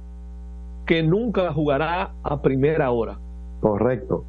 que 0.91 1.05
nunca 1.05 1.53
jugará 1.53 2.15
a 2.25 2.43
primera 2.43 2.91
hora. 2.91 3.17
Correcto. 3.61 4.25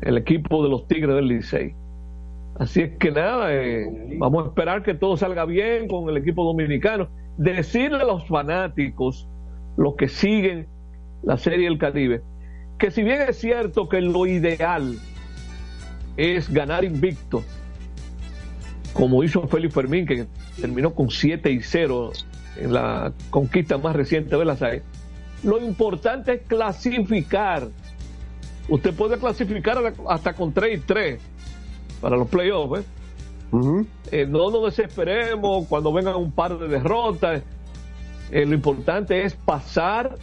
El 0.00 0.16
equipo 0.16 0.62
de 0.62 0.68
los 0.68 0.86
Tigres 0.86 1.16
del 1.16 1.26
Licey. 1.26 1.74
Así 2.60 2.82
es 2.82 2.96
que 2.96 3.10
nada, 3.10 3.52
eh, 3.52 4.14
vamos 4.20 4.44
a 4.44 4.48
esperar 4.50 4.84
que 4.84 4.94
todo 4.94 5.16
salga 5.16 5.44
bien 5.46 5.88
con 5.88 6.08
el 6.08 6.16
equipo 6.16 6.44
dominicano. 6.44 7.08
Decirle 7.38 8.02
a 8.02 8.04
los 8.04 8.24
fanáticos, 8.28 9.26
los 9.76 9.96
que 9.96 10.06
siguen 10.06 10.68
la 11.24 11.36
Serie 11.36 11.64
del 11.64 11.78
Caribe, 11.78 12.22
que 12.78 12.92
si 12.92 13.02
bien 13.02 13.22
es 13.22 13.38
cierto 13.38 13.88
que 13.88 14.00
lo 14.00 14.26
ideal 14.26 14.94
es 16.16 16.54
ganar 16.54 16.84
invicto, 16.84 17.42
como 18.92 19.24
hizo 19.24 19.48
Félix 19.48 19.74
Fermín, 19.74 20.06
que 20.06 20.26
terminó 20.60 20.94
con 20.94 21.10
7 21.10 21.50
y 21.50 21.62
0 21.62 22.12
en 22.58 22.72
la 22.72 23.12
conquista 23.30 23.76
más 23.76 23.96
reciente 23.96 24.36
de 24.36 24.44
las 24.44 24.62
AE, 24.62 24.84
lo 25.42 25.58
importante 25.60 26.34
es 26.34 26.42
clasificar. 26.46 27.68
Usted 28.68 28.94
puede 28.94 29.18
clasificar 29.18 29.94
hasta 30.08 30.34
con 30.34 30.52
3 30.52 30.78
y 30.78 30.80
3 30.80 31.20
para 32.00 32.16
los 32.16 32.28
playoffs. 32.28 32.80
¿eh? 32.80 32.84
Eh, 34.12 34.26
no 34.26 34.50
nos 34.50 34.64
desesperemos 34.64 35.66
cuando 35.68 35.92
vengan 35.92 36.16
un 36.16 36.32
par 36.32 36.58
de 36.58 36.68
derrotas. 36.68 37.42
Eh, 38.30 38.44
lo 38.44 38.54
importante 38.54 39.24
es 39.24 39.34
pasar 39.34 40.16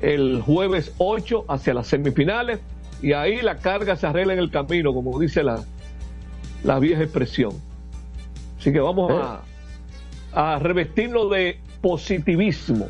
el 0.00 0.42
jueves 0.42 0.92
8 0.98 1.44
hacia 1.48 1.74
las 1.74 1.86
semifinales 1.86 2.60
y 3.00 3.12
ahí 3.12 3.40
la 3.40 3.58
carga 3.58 3.94
se 3.96 4.06
arregla 4.06 4.32
en 4.32 4.40
el 4.40 4.50
camino, 4.50 4.92
como 4.92 5.18
dice 5.20 5.44
la, 5.44 5.62
la 6.64 6.78
vieja 6.80 7.02
expresión. 7.02 7.52
Así 8.58 8.72
que 8.72 8.80
vamos 8.80 9.12
a, 9.12 9.42
a 10.32 10.58
revestirnos 10.58 11.30
de 11.30 11.60
positivismo. 11.80 12.88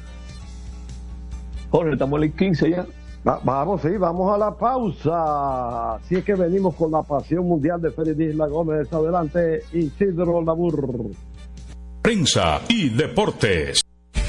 Jorge, 1.75 1.95
estamos 1.95 2.19
en 2.19 2.23
el 2.23 2.33
15 2.35 2.71
ya. 2.71 2.87
vamos, 3.25 3.83
sí, 3.83 3.89
vamos 3.99 4.33
a 4.33 4.39
la 4.39 4.57
pausa. 4.57 5.95
Así 5.97 6.15
es 6.15 6.25
que 6.25 6.37
venimos 6.37 6.77
con 6.77 6.93
la 6.93 7.03
pasión 7.03 7.49
mundial 7.49 7.83
de 7.83 7.91
Félix 7.91 8.21
Isla 8.21 8.47
Gómez. 8.47 8.93
Adelante, 8.93 9.65
Isidro 9.73 10.41
Labur. 10.41 11.11
Prensa 12.01 12.61
y 12.69 12.91
deportes. 12.91 13.84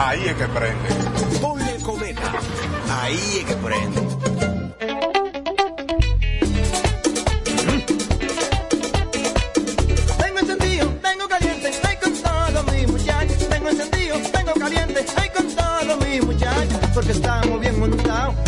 Ahí 0.00 0.22
es 0.26 0.34
que 0.34 0.46
prende. 0.46 0.88
Ponle 1.40 1.76
cometa. 1.82 2.32
Ahí 2.88 3.38
es 3.38 3.44
que 3.44 3.54
prende. 3.54 4.00
Tengo 10.22 10.38
encendido, 10.38 10.88
tengo 11.02 11.28
caliente, 11.28 11.68
estoy 11.68 11.96
con 11.96 12.12
todos 12.14 12.72
mis 12.72 12.88
muchachos. 12.88 13.48
Tengo 13.48 13.68
encendido, 13.70 14.16
tengo 14.32 14.54
caliente, 14.54 15.00
estoy 15.00 15.28
con 15.30 15.46
todos 15.54 16.06
mis 16.06 16.24
muchachos. 16.24 16.78
Porque 16.94 17.12
estamos 17.12 17.60
bien 17.60 17.80
montados 17.80 18.47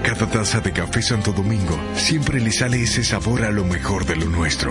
A 0.00 0.02
cada 0.02 0.26
taza 0.26 0.60
de 0.60 0.72
café 0.72 1.02
Santo 1.02 1.30
Domingo 1.30 1.76
siempre 1.94 2.40
le 2.40 2.50
sale 2.50 2.82
ese 2.82 3.04
sabor 3.04 3.44
a 3.44 3.50
lo 3.50 3.66
mejor 3.66 4.06
de 4.06 4.16
lo 4.16 4.30
nuestro. 4.30 4.70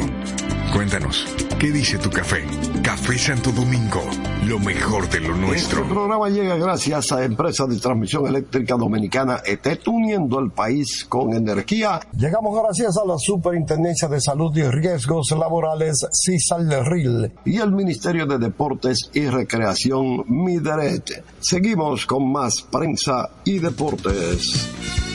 Cuéntanos, 0.74 1.28
¿Qué 1.60 1.72
dice 1.72 1.98
tu 1.98 2.10
café? 2.10 2.46
Café 2.82 3.18
Santo 3.18 3.52
Domingo, 3.52 4.02
lo 4.48 4.60
mejor 4.60 5.10
de 5.10 5.20
lo 5.20 5.36
nuestro. 5.36 5.82
Este 5.82 5.94
programa 5.94 6.30
llega 6.30 6.56
gracias 6.56 7.12
a 7.12 7.26
Empresa 7.26 7.68
de 7.68 7.78
Transmisión 7.78 8.26
Eléctrica 8.26 8.76
Dominicana 8.76 9.42
ET, 9.46 9.68
uniendo 9.88 10.40
el 10.40 10.52
país 10.52 11.06
con 11.10 11.34
energía. 11.34 12.00
Llegamos 12.18 12.58
gracias 12.64 12.98
a 12.98 13.06
la 13.06 13.18
Superintendencia 13.18 14.08
de 14.08 14.22
Salud 14.22 14.56
y 14.56 14.64
Riesgos 14.64 15.32
Laborales, 15.32 16.08
CISALRIL, 16.12 17.34
y 17.44 17.58
el 17.58 17.74
Ministerio 17.74 18.26
de 18.26 18.40
Deportes 18.40 19.12
y 19.14 19.28
Recreación, 19.28 20.24
MIDERET. 20.28 21.26
Seguimos 21.42 22.06
con 22.06 22.32
más 22.32 22.62
prensa 22.62 23.30
y 23.44 23.60
deportes. 23.60 25.09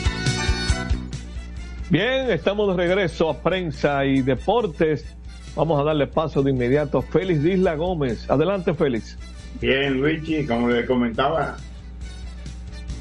Bien, 1.94 2.28
estamos 2.33 2.76
de 2.76 2.88
regreso 2.88 3.30
a 3.30 3.40
prensa 3.40 4.04
y 4.04 4.20
deportes. 4.20 5.16
Vamos 5.54 5.80
a 5.80 5.85
darle 5.85 6.09
paso 6.09 6.42
de 6.42 6.50
inmediato 6.50 6.98
a 6.98 7.02
Félix 7.02 7.40
Disla 7.40 7.76
Gómez. 7.76 8.28
Adelante, 8.28 8.74
Félix. 8.74 9.16
Bien, 9.61 10.00
Luigi, 10.00 10.44
como 10.44 10.70
le 10.70 10.87
comentaba, 10.87 11.57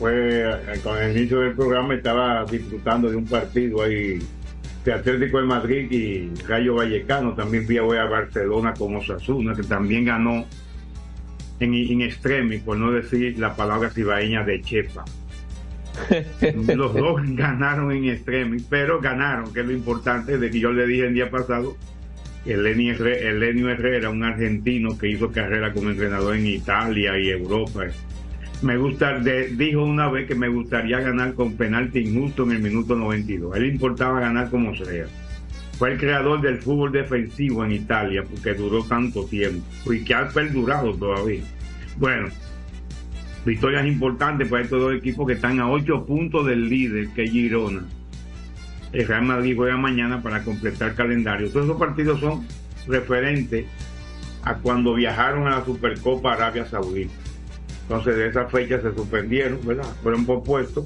eh, 0.07 0.79
con 0.83 0.95
el 0.99 1.17
inicio 1.17 1.39
del 1.39 1.55
programa 1.55 1.95
estaba 1.95 2.45
disfrutando 2.45 3.09
de 3.09 3.15
un 3.15 3.25
partido 3.25 3.81
ahí 3.81 4.19
de 4.85 4.93
Atlético 4.93 5.39
de 5.39 5.47
Madrid 5.47 5.91
y 5.91 6.35
Rayo 6.43 6.75
Vallecano. 6.75 7.33
También 7.33 7.65
fui 7.65 7.79
a 7.79 8.05
Barcelona 8.05 8.75
con 8.75 8.95
Osasuna, 8.95 9.55
que 9.55 9.63
también 9.63 10.05
ganó 10.05 10.45
en, 11.59 11.73
en 11.73 12.01
extremis, 12.03 12.61
por 12.61 12.77
no 12.77 12.91
decir 12.91 13.39
la 13.39 13.55
palabra 13.55 13.89
cibaeña 13.89 14.43
de 14.43 14.61
Chepa. 14.61 15.03
Los 16.75 16.93
dos 16.93 17.21
ganaron 17.35 17.91
en 17.91 18.05
extremis, 18.05 18.65
pero 18.69 18.99
ganaron, 18.99 19.53
que 19.53 19.61
es 19.61 19.65
lo 19.65 19.73
importante 19.73 20.37
de 20.37 20.49
que 20.49 20.59
yo 20.59 20.71
le 20.71 20.87
dije 20.87 21.07
el 21.07 21.13
día 21.13 21.29
pasado 21.29 21.77
Elenio 22.45 23.69
Herrera, 23.69 24.09
un 24.09 24.23
argentino 24.23 24.97
que 24.97 25.09
hizo 25.09 25.31
carrera 25.31 25.71
como 25.71 25.91
entrenador 25.91 26.35
en 26.35 26.47
Italia 26.47 27.17
y 27.17 27.29
Europa. 27.29 27.85
Me 28.61 28.77
gusta, 28.77 29.19
dijo 29.19 29.83
una 29.83 30.09
vez 30.09 30.27
que 30.27 30.35
me 30.35 30.47
gustaría 30.47 30.99
ganar 30.99 31.33
con 31.33 31.55
penalti 31.55 31.99
injusto 31.99 32.43
en 32.43 32.51
el 32.51 32.59
minuto 32.59 32.95
92. 32.95 33.53
A 33.53 33.57
él 33.57 33.67
importaba 33.67 34.19
ganar 34.19 34.49
como 34.49 34.75
sea. 34.75 35.05
Fue 35.77 35.93
el 35.93 35.99
creador 35.99 36.41
del 36.41 36.59
fútbol 36.59 36.91
defensivo 36.91 37.65
en 37.65 37.73
Italia 37.73 38.23
porque 38.23 38.53
duró 38.53 38.83
tanto 38.83 39.25
tiempo 39.25 39.91
y 39.91 40.03
que 40.03 40.13
ha 40.13 40.29
perdurado 40.29 40.93
todavía. 40.93 41.43
Bueno, 41.97 42.29
victorias 43.45 43.85
importantes 43.85 44.47
para 44.47 44.63
estos 44.63 44.79
dos 44.79 44.93
equipos 44.95 45.27
que 45.27 45.33
están 45.33 45.59
a 45.59 45.69
ocho 45.69 46.05
puntos 46.05 46.45
del 46.45 46.69
líder 46.69 47.09
que 47.09 47.23
es 47.23 47.31
Girona 47.31 47.83
el 48.93 49.07
Real 49.07 49.23
Madrid 49.23 49.55
juega 49.55 49.75
mañana 49.75 50.21
para 50.21 50.43
completar 50.43 50.91
el 50.91 50.95
calendario. 50.95 51.49
Todos 51.49 51.65
esos 51.65 51.79
partidos 51.79 52.19
son 52.19 52.47
referentes 52.87 53.65
a 54.43 54.55
cuando 54.55 54.93
viajaron 54.93 55.47
a 55.47 55.57
la 55.57 55.65
Supercopa 55.65 56.33
Arabia 56.33 56.65
Saudita. 56.65 57.11
Entonces 57.81 58.15
de 58.15 58.27
esa 58.27 58.45
fecha 58.45 58.79
se 58.81 58.93
suspendieron, 58.93 59.59
¿verdad? 59.65 59.87
Fueron 60.03 60.25
propuestos, 60.25 60.85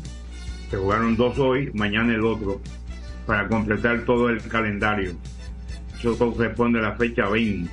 se 0.71 0.77
jugaron 0.77 1.17
dos 1.17 1.37
hoy, 1.37 1.69
mañana 1.73 2.13
el 2.13 2.23
otro, 2.23 2.61
para 3.25 3.47
completar 3.47 4.05
todo 4.05 4.29
el 4.29 4.41
calendario. 4.43 5.11
Eso 5.99 6.17
corresponde 6.17 6.79
a 6.79 6.83
la 6.83 6.95
fecha 6.95 7.27
20 7.27 7.69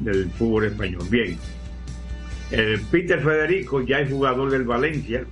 del 0.00 0.28
fútbol 0.30 0.64
español. 0.64 1.02
Bien. 1.08 1.38
El 2.50 2.80
Peter 2.82 3.20
Federico 3.20 3.80
ya 3.82 4.00
es 4.00 4.10
jugador 4.10 4.50
del 4.50 4.64
Valencia, 4.64 5.24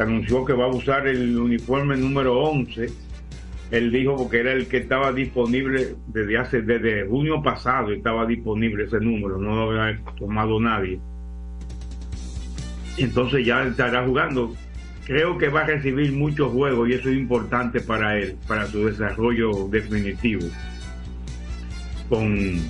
anunció 0.00 0.44
que 0.44 0.52
va 0.52 0.64
a 0.64 0.68
usar 0.68 1.06
el 1.06 1.38
uniforme 1.38 1.96
número 1.96 2.38
11. 2.38 2.86
Él 3.70 3.92
dijo 3.92 4.16
porque 4.16 4.40
era 4.40 4.52
el 4.52 4.66
que 4.66 4.78
estaba 4.78 5.12
disponible 5.12 5.96
desde 6.06 6.38
hace 6.38 6.62
desde 6.62 7.06
junio 7.06 7.42
pasado 7.42 7.92
estaba 7.92 8.24
disponible 8.24 8.84
ese 8.84 8.98
número, 8.98 9.36
no 9.38 9.54
lo 9.54 9.80
había 9.80 10.00
tomado 10.18 10.58
nadie. 10.58 10.98
Entonces 12.96 13.44
ya 13.44 13.64
estará 13.64 14.04
jugando. 14.06 14.54
Creo 15.04 15.38
que 15.38 15.48
va 15.48 15.60
a 15.60 15.66
recibir 15.66 16.12
muchos 16.12 16.52
juegos 16.52 16.88
y 16.88 16.92
eso 16.94 17.08
es 17.08 17.16
importante 17.16 17.80
para 17.80 18.18
él, 18.18 18.36
para 18.46 18.66
su 18.66 18.86
desarrollo 18.86 19.68
definitivo. 19.68 20.46
Con 22.08 22.60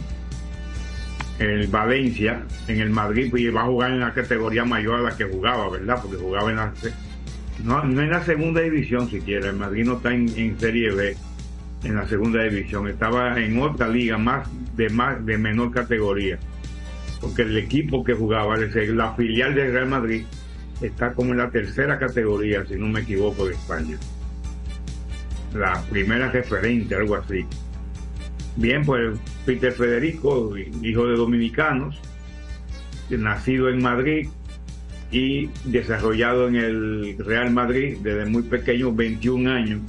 el 1.38 1.68
Valencia, 1.68 2.42
en 2.66 2.81
el 2.81 2.90
Madrid, 2.90 3.35
y 3.35 3.48
va 3.48 3.62
a 3.62 3.66
jugar 3.66 3.92
en 3.92 4.01
la 4.01 4.12
categoría 4.12 4.64
mayor 4.64 5.01
a 5.01 5.03
la 5.03 5.16
que 5.16 5.24
jugaba, 5.24 5.70
¿verdad? 5.70 5.98
Porque 6.03 6.16
jugaba 6.16 6.51
en 6.51 6.57
la 6.57 6.72
no, 7.64 7.83
en 7.83 8.11
la 8.11 8.24
segunda 8.24 8.61
división 8.61 9.11
siquiera, 9.11 9.51
el 9.51 9.57
Madrid 9.57 9.85
no 9.85 9.94
está 9.94 10.14
en, 10.14 10.59
Serie 10.61 10.92
B, 10.92 11.16
en 11.83 11.96
la 11.96 12.07
segunda 12.07 12.42
división, 12.44 12.87
estaba 12.87 13.38
en 13.40 13.61
otra 13.61 13.88
liga 13.88 14.16
más 14.16 14.48
de 14.77 14.88
más 14.90 15.24
de 15.27 15.38
menor 15.38 15.72
categoría, 15.72 16.38
porque 17.20 17.42
el 17.42 17.57
equipo 17.57 18.05
que 18.05 18.14
jugaba, 18.14 18.57
la 18.57 19.14
filial 19.14 19.55
del 19.57 19.72
Real 19.72 19.88
Madrid, 19.88 20.24
está 20.81 21.12
como 21.14 21.33
en 21.33 21.38
la 21.38 21.51
tercera 21.51 21.98
categoría, 21.98 22.64
si 22.64 22.77
no 22.77 22.87
me 22.87 23.01
equivoco, 23.01 23.46
de 23.46 23.55
España. 23.55 23.96
La 25.55 25.83
primera 25.90 26.31
referente, 26.31 26.94
algo 26.94 27.16
así. 27.16 27.44
Bien, 28.59 28.85
pues 28.85 29.16
Peter 29.47 29.73
Federico, 29.73 30.53
hijo 30.83 31.07
de 31.07 31.16
dominicanos, 31.16 32.01
nacido 33.09 33.68
en 33.68 33.81
Madrid, 33.81 34.29
y 35.11 35.49
desarrollado 35.64 36.49
en 36.49 36.57
el 36.57 37.16
Real 37.18 37.51
Madrid 37.51 37.99
desde 38.03 38.27
muy 38.27 38.42
pequeño, 38.42 38.92
21 38.92 39.51
años. 39.51 39.81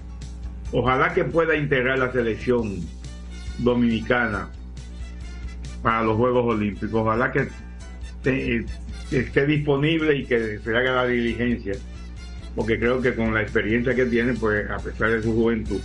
Ojalá 0.72 1.14
que 1.14 1.26
pueda 1.26 1.56
integrar 1.56 2.00
la 2.00 2.12
selección 2.12 2.80
dominicana 3.58 4.50
para 5.82 6.04
los 6.04 6.16
Juegos 6.16 6.56
Olímpicos. 6.56 6.94
Ojalá 6.94 7.32
que 7.32 7.48
esté, 8.24 9.46
disponible 9.46 10.16
y 10.16 10.26
que 10.26 10.60
se 10.60 10.78
haga 10.78 10.92
la 10.94 11.08
diligencia, 11.08 11.74
porque 12.56 12.80
creo 12.80 13.02
que 13.02 13.16
con 13.16 13.34
la 13.34 13.42
experiencia 13.42 13.96
que 13.96 14.06
tiene, 14.06 14.34
pues 14.34 14.70
a 14.70 14.78
pesar 14.78 15.10
de 15.10 15.24
su 15.24 15.34
juventud, 15.34 15.82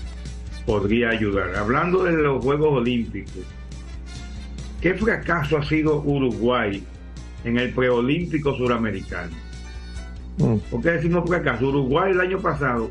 podría 0.66 1.10
ayudar. 1.10 1.54
Hablando 1.56 2.04
de 2.04 2.12
los 2.12 2.44
Juegos 2.44 2.80
Olímpicos, 2.80 3.44
¿qué 4.80 4.94
fracaso 4.94 5.58
ha 5.58 5.64
sido 5.64 6.00
Uruguay 6.02 6.82
en 7.44 7.58
el 7.58 7.70
preolímpico 7.72 8.56
suramericano. 8.56 9.32
Mm. 10.38 10.56
¿Por 10.70 10.82
qué 10.82 10.90
decimos 10.92 11.28
fracaso? 11.28 11.68
Uruguay 11.68 12.12
el 12.12 12.20
año 12.20 12.40
pasado 12.40 12.90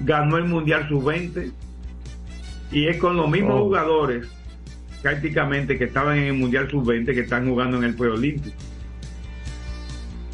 ganó 0.00 0.36
el 0.36 0.44
Mundial 0.44 0.86
Sub-20 0.88 1.50
y 2.70 2.86
es 2.86 2.98
con 2.98 3.16
los 3.16 3.28
mismos 3.28 3.54
oh. 3.54 3.64
jugadores 3.64 4.28
prácticamente 5.02 5.78
que 5.78 5.84
estaban 5.84 6.18
en 6.18 6.24
el 6.24 6.34
Mundial 6.34 6.70
Sub-20 6.70 7.06
que 7.06 7.20
están 7.20 7.48
jugando 7.48 7.78
en 7.78 7.84
el 7.84 7.94
preolímpico. 7.94 8.56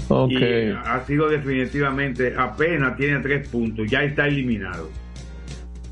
Okay. 0.07 0.69
Y 0.69 0.73
ha 0.73 1.03
sido 1.07 1.29
definitivamente, 1.29 2.35
apenas 2.37 2.97
tiene 2.97 3.21
tres 3.21 3.49
puntos, 3.49 3.91
ya 3.91 4.03
está 4.03 4.27
eliminado. 4.27 4.91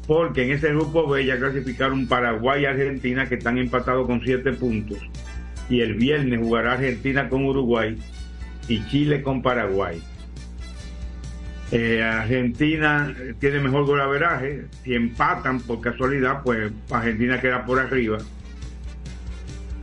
Porque 0.06 0.44
en 0.44 0.52
ese 0.52 0.68
grupo 0.70 1.08
B 1.08 1.24
ya 1.24 1.38
clasificaron 1.38 2.06
Paraguay 2.06 2.62
y 2.62 2.66
Argentina 2.66 3.28
que 3.28 3.36
están 3.36 3.58
empatados 3.58 4.06
con 4.06 4.20
siete 4.22 4.52
puntos 4.52 4.98
y 5.68 5.80
el 5.80 5.94
viernes 5.94 6.40
jugará 6.40 6.74
Argentina 6.74 7.28
con 7.28 7.46
Uruguay 7.46 7.96
y 8.68 8.86
Chile 8.88 9.22
con 9.22 9.42
Paraguay. 9.42 10.02
Eh, 11.70 12.02
Argentina 12.02 13.14
tiene 13.38 13.60
mejor 13.60 13.86
golaveraje, 13.86 14.66
si 14.84 14.94
empatan 14.94 15.60
por 15.60 15.80
casualidad, 15.80 16.42
pues 16.44 16.70
Argentina 16.90 17.40
queda 17.40 17.64
por 17.64 17.80
arriba. 17.80 18.18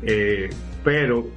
Eh, 0.04 0.50
pero 0.84 1.28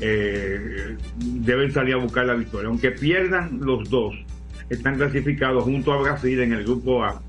eh, 0.00 0.96
deben 1.18 1.72
salir 1.72 1.94
a 1.94 1.98
buscar 1.98 2.24
la 2.24 2.34
victoria. 2.34 2.68
Aunque 2.68 2.92
pierdan 2.92 3.60
los 3.60 3.90
dos, 3.90 4.14
están 4.70 4.96
clasificados 4.96 5.64
junto 5.64 5.92
a 5.92 6.00
Brasil 6.00 6.40
en 6.40 6.54
el 6.54 6.64
grupo 6.64 7.04
A. 7.04 7.20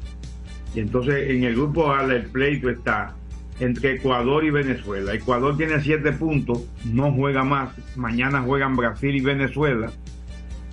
Y 0.75 0.79
entonces 0.79 1.29
en 1.29 1.43
el 1.43 1.55
grupo 1.55 1.91
A 1.91 2.03
el 2.03 2.25
pleito 2.27 2.69
está 2.69 3.15
entre 3.59 3.93
Ecuador 3.93 4.43
y 4.45 4.51
Venezuela. 4.51 5.13
Ecuador 5.13 5.57
tiene 5.57 5.81
siete 5.81 6.11
puntos, 6.11 6.63
no 6.85 7.11
juega 7.11 7.43
más. 7.43 7.71
Mañana 7.95 8.41
juegan 8.41 8.75
Brasil 8.75 9.15
y 9.15 9.21
Venezuela 9.21 9.91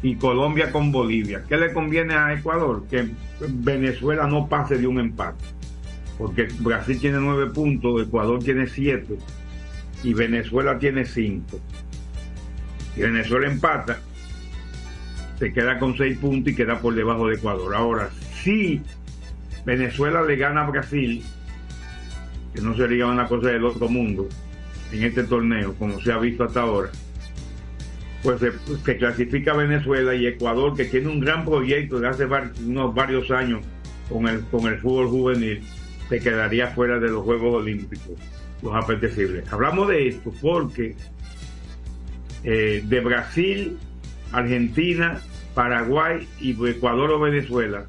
y 0.03 0.17
Colombia 0.17 0.71
con 0.71 0.93
Bolivia. 0.93 1.45
¿Qué 1.49 1.57
le 1.57 1.73
conviene 1.73 2.15
a 2.15 2.35
Ecuador? 2.35 2.85
Que 2.91 3.09
Venezuela 3.49 4.27
no 4.27 4.49
pase 4.49 4.77
de 4.77 4.87
un 4.87 5.01
empate. 5.01 5.45
Porque 6.19 6.49
Brasil 6.61 6.99
tiene 7.01 7.19
nueve 7.19 7.51
puntos, 7.51 8.03
Ecuador 8.03 8.39
tiene 8.43 8.67
siete 8.67 9.17
y 10.03 10.13
Venezuela 10.13 10.79
tiene 10.79 11.05
cinco. 11.05 11.59
Y 12.97 13.01
Venezuela 13.01 13.49
empata, 13.49 13.99
se 15.39 15.53
queda 15.53 15.79
con 15.79 15.97
seis 15.97 16.19
puntos 16.19 16.53
y 16.53 16.57
queda 16.57 16.79
por 16.79 16.95
debajo 16.95 17.27
de 17.27 17.35
Ecuador. 17.37 17.75
Ahora, 17.75 18.11
si 18.43 18.83
Venezuela 19.65 20.23
le 20.23 20.37
gana 20.37 20.63
a 20.63 20.71
Brasil, 20.71 21.23
que 22.55 22.61
no 22.61 22.77
sería 22.77 23.07
una 23.07 23.27
cosa 23.27 23.49
del 23.49 23.65
otro 23.65 23.89
mundo 23.89 24.29
en 24.93 25.05
este 25.05 25.25
torneo, 25.25 25.75
como 25.75 26.01
se 26.01 26.13
ha 26.13 26.19
visto 26.19 26.45
hasta 26.45 26.61
ahora, 26.61 26.91
pues 28.23 28.41
se, 28.85 28.97
clasifica 28.97 29.55
Venezuela 29.55 30.15
y 30.15 30.27
Ecuador, 30.27 30.77
que 30.77 30.85
tiene 30.85 31.09
un 31.09 31.21
gran 31.21 31.45
proyecto 31.45 31.99
de 32.01 32.09
hace 32.09 32.27
unos 32.65 32.95
varios 32.95 33.31
años 33.31 33.65
con 34.09 34.29
el, 34.29 34.41
con 34.47 34.67
el 34.67 34.79
fútbol 34.79 35.09
juvenil, 35.09 35.63
se 36.09 36.21
quedaría 36.21 36.69
fuera 36.69 36.99
de 36.99 37.09
los 37.09 37.25
Juegos 37.25 37.63
Olímpicos. 37.63 38.19
los 38.63 38.75
apetecibles. 38.75 39.51
Hablamos 39.53 39.89
de 39.89 40.09
esto 40.09 40.33
porque 40.41 40.95
eh, 42.45 42.83
de 42.85 43.01
Brasil, 43.01 43.79
Argentina, 44.33 45.21
Paraguay 45.55 46.27
y 46.41 46.53
Ecuador 46.67 47.11
o 47.13 47.21
Venezuela 47.21 47.87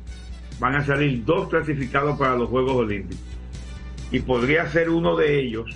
van 0.60 0.76
a 0.76 0.86
salir 0.86 1.24
dos 1.26 1.50
clasificados 1.50 2.18
para 2.18 2.36
los 2.36 2.50
Juegos 2.50 2.74
Olímpicos. 2.74 3.24
Y 4.12 4.20
podría 4.20 4.70
ser 4.70 4.90
uno 4.90 5.16
de 5.16 5.40
ellos, 5.40 5.76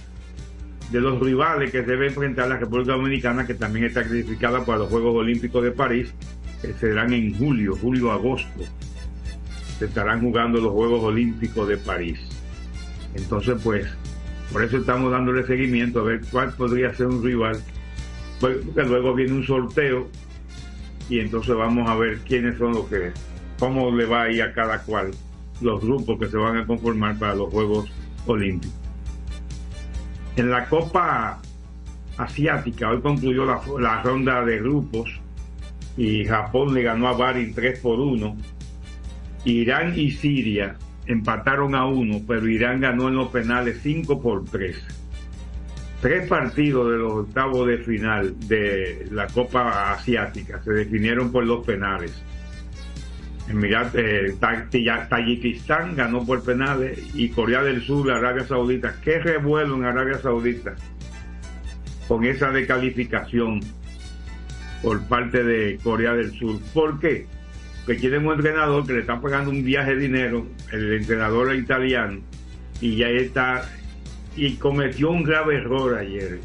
de 0.92 1.02
los 1.02 1.20
rivales 1.20 1.72
que 1.72 1.82
debe 1.82 2.08
enfrentar 2.08 2.48
la 2.48 2.58
República 2.58 2.94
Dominicana, 2.94 3.46
que 3.46 3.54
también 3.54 3.86
está 3.86 4.04
clasificada 4.04 4.66
para 4.66 4.80
los 4.80 4.90
Juegos 4.90 5.16
Olímpicos 5.16 5.64
de 5.64 5.72
París, 5.72 6.14
que 6.62 6.74
serán 6.74 7.14
en 7.14 7.38
julio, 7.38 7.76
julio-agosto. 7.76 8.64
Se 9.78 9.86
estarán 9.86 10.22
jugando 10.22 10.60
los 10.60 10.72
Juegos 10.72 11.04
Olímpicos 11.04 11.68
de 11.68 11.78
París. 11.78 12.20
Entonces, 13.16 13.58
pues, 13.64 13.88
por 14.52 14.64
eso 14.64 14.78
estamos 14.78 15.12
dándole 15.12 15.46
seguimiento 15.46 16.02
a 16.02 16.04
ver 16.04 16.22
cuál 16.32 16.54
podría 16.54 16.94
ser 16.94 17.08
un 17.08 17.24
rival. 17.24 17.62
Porque 18.40 18.84
luego 18.84 19.14
viene 19.14 19.34
un 19.34 19.46
sorteo 19.46 20.08
y 21.10 21.20
entonces 21.20 21.56
vamos 21.56 21.90
a 21.90 21.96
ver 21.96 22.20
quiénes 22.20 22.58
son 22.58 22.74
los 22.74 22.86
que, 22.88 23.12
cómo 23.60 23.92
le 23.92 24.06
va 24.06 24.24
a 24.24 24.32
ir 24.32 24.42
a 24.42 24.54
cada 24.54 24.80
cual 24.84 25.12
los 25.62 25.82
grupos 25.82 26.18
que 26.18 26.28
se 26.28 26.38
van 26.38 26.58
a 26.58 26.66
conformar 26.66 27.18
para 27.20 27.36
los 27.36 27.50
Juegos 27.50 27.92
Olímpicos. 28.26 28.80
En 30.36 30.50
la 30.50 30.66
Copa 30.70 31.42
Asiática, 32.18 32.90
hoy 32.90 33.02
concluyó 33.02 33.46
la, 33.46 34.02
ronda 34.02 34.44
de 34.46 34.60
grupos 34.60 35.20
y 35.98 36.26
Japón 36.26 36.74
le 36.74 36.84
ganó 36.84 37.10
a 37.10 37.14
Bari 37.14 37.52
3 37.52 37.80
por 37.80 38.00
1. 38.00 38.38
Irán 39.46 39.94
y 39.98 40.12
Siria 40.12 40.78
empataron 41.06 41.76
a 41.76 41.86
1, 41.86 42.22
pero 42.28 42.48
Irán 42.48 42.80
ganó 42.80 43.10
en 43.10 43.16
los 43.16 43.30
penales 43.30 43.80
5 43.84 44.22
por 44.22 44.46
3. 44.46 44.82
Tres 46.02 46.30
partidos 46.30 46.92
de 46.92 46.98
los 46.98 47.12
octavos 47.12 47.68
de 47.68 47.78
final 47.80 48.36
de 48.48 49.08
la 49.12 49.28
Copa 49.28 49.92
Asiática 49.92 50.62
se 50.64 50.72
definieron 50.72 51.32
por 51.32 51.46
los 51.46 51.66
penales. 51.66 52.22
Emirat, 53.50 53.96
eh, 53.96 54.36
Tayikistán 54.40 55.96
ganó 55.96 56.24
por 56.26 56.44
penales 56.44 57.00
y 57.16 57.30
Corea 57.30 57.64
del 57.64 57.82
Sur, 57.82 58.12
Arabia 58.12 58.46
Saudita. 58.46 58.96
Qué 59.02 59.20
revuelo 59.20 59.76
en 59.76 59.86
Arabia 59.86 60.20
Saudita 60.20 60.76
con 62.08 62.26
esa 62.26 62.52
descalificación 62.52 63.62
por 64.84 65.02
parte 65.08 65.44
de 65.44 65.80
Corea 65.84 66.14
del 66.14 66.32
Sur. 66.32 66.60
¿Por 66.74 67.00
qué? 67.00 67.26
Porque 67.86 68.02
tienen 68.02 68.28
un 68.28 68.34
entrenador 68.34 68.86
que 68.86 68.94
le 68.94 69.00
está 69.00 69.20
pagando 69.20 69.50
un 69.50 69.64
viaje 69.64 69.96
de 69.96 70.02
dinero, 70.02 70.46
el 70.72 70.94
entrenador 70.94 71.56
italiano, 71.56 72.20
y 72.82 72.98
ya 72.98 73.10
está, 73.10 73.68
y 74.36 74.56
cometió 74.56 75.10
un 75.10 75.24
grave 75.24 75.56
error 75.56 75.98
ayer. 75.98 76.40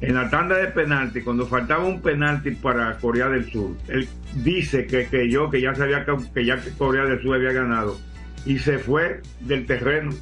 En 0.00 0.14
la 0.14 0.30
tanda 0.30 0.56
de 0.56 0.68
penalti, 0.68 1.20
cuando 1.20 1.46
faltaba 1.46 1.84
un 1.84 2.00
penalti 2.00 2.52
para 2.52 2.96
Corea 2.98 3.28
del 3.28 3.50
Sur, 3.50 3.76
él 3.88 4.08
dice 4.34 4.86
que, 4.86 5.30
yo, 5.30 5.50
que 5.50 5.60
ya 5.60 5.74
sabía 5.74 6.04
que, 6.34 6.44
ya 6.44 6.62
Corea 6.78 7.04
del 7.04 7.20
Sur 7.22 7.36
había 7.36 7.52
ganado, 7.52 7.98
y 8.46 8.58
se 8.58 8.78
fue 8.78 9.20
del 9.40 9.66
terreno 9.66 10.12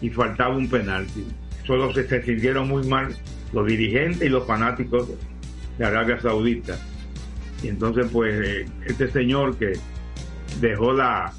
y 0.00 0.10
faltaba 0.10 0.56
un 0.56 0.68
penalti. 0.68 1.24
Solo 1.66 1.92
se, 1.92 2.08
se 2.08 2.22
sintieron 2.22 2.68
muy 2.68 2.86
mal 2.86 3.14
los 3.52 3.66
dirigentes 3.66 4.22
y 4.22 4.28
los 4.28 4.46
fanáticos 4.46 5.08
de 5.78 5.84
Arabia 5.84 6.20
Saudita. 6.20 6.76
Y 7.62 7.68
entonces, 7.68 8.06
pues, 8.12 8.34
eh, 8.44 8.66
este 8.86 9.08
señor 9.08 9.56
que 9.56 9.72
dejó 10.60 10.92
la 10.92 11.32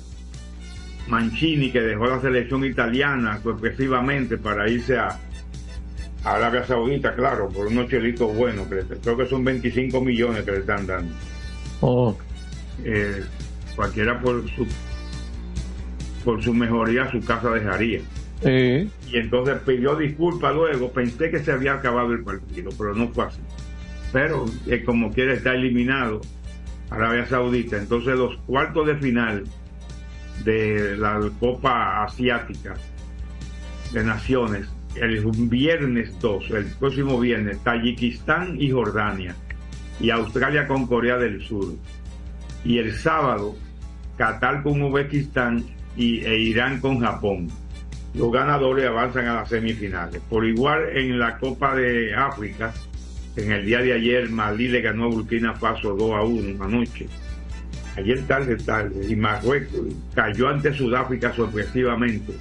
Mancini, 1.07 1.71
que 1.71 1.81
dejó 1.81 2.05
la 2.05 2.21
selección 2.21 2.63
italiana 2.63 3.39
sorpresivamente 3.41 4.37
para 4.37 4.69
irse 4.69 4.97
a, 4.97 5.19
Arabia 6.23 6.65
Saudita, 6.65 7.13
claro, 7.15 7.49
por 7.49 7.67
unos 7.67 7.89
chelitos 7.89 8.33
buenos, 8.33 8.65
creo 9.01 9.17
que 9.17 9.25
son 9.25 9.43
25 9.43 9.99
millones 9.99 10.45
que 10.45 10.51
le 10.51 10.59
están 10.59 10.87
dando. 10.87 11.13
Oh. 11.85 12.17
Eh, 12.83 13.23
cualquiera 13.75 14.19
por 14.21 14.49
su 14.51 14.65
por 16.23 16.41
su 16.41 16.53
mejoría 16.53 17.11
su 17.11 17.19
casa 17.21 17.49
dejaría. 17.49 18.01
Y 18.45 19.17
entonces 19.17 19.57
pidió 19.65 19.95
disculpas 19.95 20.53
luego, 20.53 20.91
pensé 20.91 21.29
que 21.29 21.39
se 21.39 21.51
había 21.51 21.73
acabado 21.73 22.13
el 22.13 22.23
partido, 22.23 22.71
pero 22.77 22.93
no 22.93 23.07
fue 23.09 23.25
así 23.25 23.39
pero 24.13 24.45
eh, 24.67 24.83
como 24.85 25.11
quiere 25.11 25.33
está 25.33 25.55
eliminado 25.55 26.21
Arabia 26.91 27.25
Saudita. 27.25 27.77
Entonces 27.77 28.15
los 28.15 28.37
cuartos 28.45 28.87
de 28.87 28.95
final 28.95 29.43
de 30.45 30.95
la 30.97 31.19
Copa 31.39 32.03
Asiática 32.03 32.75
de 33.91 34.03
Naciones, 34.03 34.69
el 34.95 35.19
viernes 35.49 36.17
2, 36.21 36.51
el 36.51 36.65
próximo 36.65 37.19
viernes, 37.19 37.61
Tayikistán 37.63 38.61
y 38.61 38.71
Jordania, 38.71 39.35
y 40.03 40.11
Australia 40.11 40.67
con 40.67 40.85
Corea 40.85 41.17
del 41.17 41.41
Sur. 41.41 41.73
Y 42.65 42.77
el 42.77 42.93
sábado, 42.93 43.55
Qatar 44.17 44.61
con 44.61 44.81
Uzbekistán 44.81 45.63
y, 45.95 46.19
e 46.25 46.39
Irán 46.39 46.81
con 46.81 46.99
Japón. 46.99 47.47
Los 48.13 48.31
ganadores 48.31 48.85
avanzan 48.85 49.27
a 49.27 49.35
las 49.35 49.49
semifinales. 49.49 50.21
Por 50.29 50.45
igual 50.45 50.89
en 50.95 51.17
la 51.17 51.37
Copa 51.37 51.73
de 51.73 52.13
África, 52.13 52.73
en 53.37 53.51
el 53.53 53.65
día 53.65 53.79
de 53.79 53.93
ayer 53.93 54.29
Malí 54.29 54.67
le 54.67 54.81
ganó 54.81 55.05
a 55.05 55.07
Burkina 55.07 55.53
Faso 55.53 55.95
2 55.95 56.11
a 56.13 56.21
1 56.21 56.63
anoche. 56.63 57.07
Ayer 57.95 58.21
tarde, 58.27 58.57
tarde. 58.57 59.07
Y 59.07 59.15
Marruecos 59.15 59.87
cayó 60.13 60.49
ante 60.49 60.73
Sudáfrica 60.73 61.33
sorpresivamente. 61.33 62.33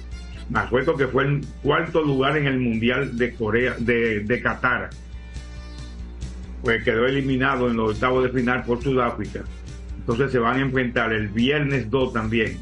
Marruecos 0.49 0.97
que 0.97 1.07
fue 1.07 1.23
el 1.23 1.45
cuarto 1.61 2.03
lugar 2.03 2.37
en 2.37 2.47
el 2.47 2.59
Mundial 2.59 3.17
de 3.17 3.33
Corea, 3.33 3.75
de, 3.79 4.19
de 4.19 4.41
Qatar. 4.41 4.89
Pues 6.63 6.83
quedó 6.83 7.05
eliminado 7.05 7.69
en 7.69 7.75
los 7.75 7.91
octavos 7.91 8.23
de 8.23 8.29
final 8.29 8.63
por 8.63 8.81
Sudáfrica. 8.81 9.43
Entonces 9.97 10.31
se 10.31 10.39
van 10.39 10.57
a 10.57 10.61
enfrentar 10.61 11.11
el 11.11 11.27
viernes 11.27 11.91
2 11.91 12.13
también. 12.13 12.57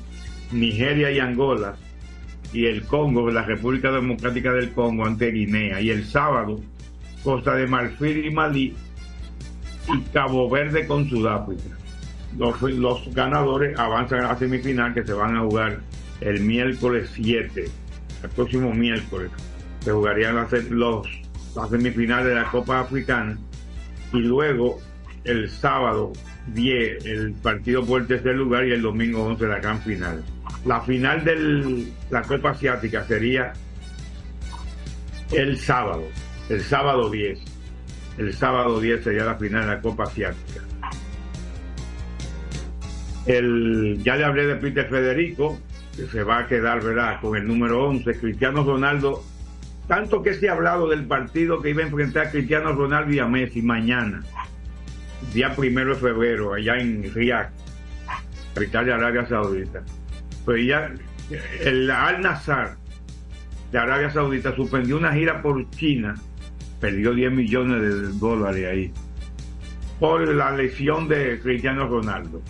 Nigeria 0.51 1.11
y 1.11 1.19
Angola. 1.19 1.75
Y 2.51 2.65
el 2.65 2.83
Congo, 2.83 3.29
la 3.29 3.43
República 3.43 3.91
Democrática 3.91 4.51
del 4.53 4.71
Congo 4.71 5.05
ante 5.05 5.31
Guinea. 5.31 5.79
Y 5.81 5.91
el 5.91 6.03
sábado 6.05 6.59
Costa 7.23 7.55
de 7.55 7.67
Marfil 7.67 8.25
y 8.25 8.31
Malí 8.31 8.73
y 9.87 9.99
Cabo 10.11 10.49
Verde 10.49 10.87
con 10.87 11.07
Sudáfrica. 11.07 11.77
Los, 12.37 13.13
ganadores 13.13 13.77
avanzan 13.77 14.21
a 14.21 14.29
la 14.29 14.37
semifinal 14.37 14.93
que 14.93 15.05
se 15.05 15.13
van 15.13 15.35
a 15.35 15.41
jugar 15.41 15.81
el 16.21 16.41
miércoles 16.41 17.11
7, 17.13 17.65
el 18.23 18.29
próximo 18.29 18.73
miércoles. 18.73 19.29
Se 19.81 19.91
jugarían 19.91 20.35
las, 20.35 20.51
los, 20.69 21.07
las 21.55 21.69
semifinales 21.69 22.27
de 22.27 22.35
la 22.35 22.49
Copa 22.49 22.79
Africana 22.79 23.37
y 24.13 24.19
luego 24.19 24.79
el 25.23 25.49
sábado 25.49 26.13
10 26.47 27.05
el 27.05 27.33
partido 27.33 27.85
por 27.85 28.01
el 28.01 28.07
tercer 28.07 28.35
lugar 28.35 28.65
y 28.65 28.71
el 28.71 28.81
domingo 28.81 29.23
11 29.23 29.47
la 29.47 29.59
gran 29.59 29.81
final. 29.81 30.23
La 30.65 30.81
final 30.81 31.23
de 31.23 31.85
la 32.09 32.21
Copa 32.23 32.51
Asiática 32.51 33.03
sería 33.03 33.53
el 35.31 35.57
sábado 35.57 36.03
el 36.51 36.61
sábado 36.61 37.09
10. 37.09 37.39
El 38.17 38.33
sábado 38.33 38.79
10 38.81 39.03
sería 39.03 39.23
la 39.23 39.35
final 39.35 39.61
de 39.61 39.67
la 39.67 39.81
Copa 39.81 40.03
Asiática. 40.03 40.61
El, 43.25 44.01
ya 44.03 44.15
le 44.15 44.25
hablé 44.25 44.47
de 44.47 44.55
Peter 44.55 44.89
Federico, 44.89 45.59
que 45.95 46.07
se 46.07 46.23
va 46.23 46.39
a 46.39 46.47
quedar, 46.47 46.83
¿verdad?, 46.83 47.21
con 47.21 47.37
el 47.37 47.47
número 47.47 47.87
11. 47.87 48.19
Cristiano 48.19 48.63
Ronaldo, 48.63 49.23
tanto 49.91 50.23
que 50.23 50.35
se 50.35 50.47
ha 50.47 50.53
hablado 50.53 50.87
del 50.87 51.03
partido 51.03 51.61
que 51.61 51.71
iba 51.71 51.83
a 51.83 51.87
enfrentar 51.87 52.27
a 52.27 52.31
Cristiano 52.31 52.71
Ronaldo 52.71 53.11
y 53.11 53.19
a 53.19 53.27
Messi 53.27 53.61
mañana, 53.61 54.23
día 55.33 55.53
primero 55.53 55.95
de 55.95 55.99
febrero, 55.99 56.53
allá 56.53 56.77
en 56.77 57.13
Riyadh, 57.13 57.49
capital 58.53 58.85
de 58.85 58.93
Arabia 58.93 59.27
Saudita. 59.27 59.83
Pues 60.45 60.65
ya 60.65 60.93
el 61.59 61.91
Al 61.91 62.21
Nazar 62.21 62.77
de 63.73 63.79
Arabia 63.79 64.09
Saudita 64.11 64.55
suspendió 64.55 64.95
una 64.95 65.11
gira 65.11 65.41
por 65.41 65.69
China 65.71 66.15
perdió 66.79 67.13
10 67.13 67.33
millones 67.33 67.81
de 67.81 68.17
dólares 68.17 68.67
ahí 68.71 68.93
por 69.99 70.25
la 70.25 70.51
lesión 70.51 71.09
de 71.09 71.37
Cristiano 71.41 71.85
Ronaldo. 71.89 72.41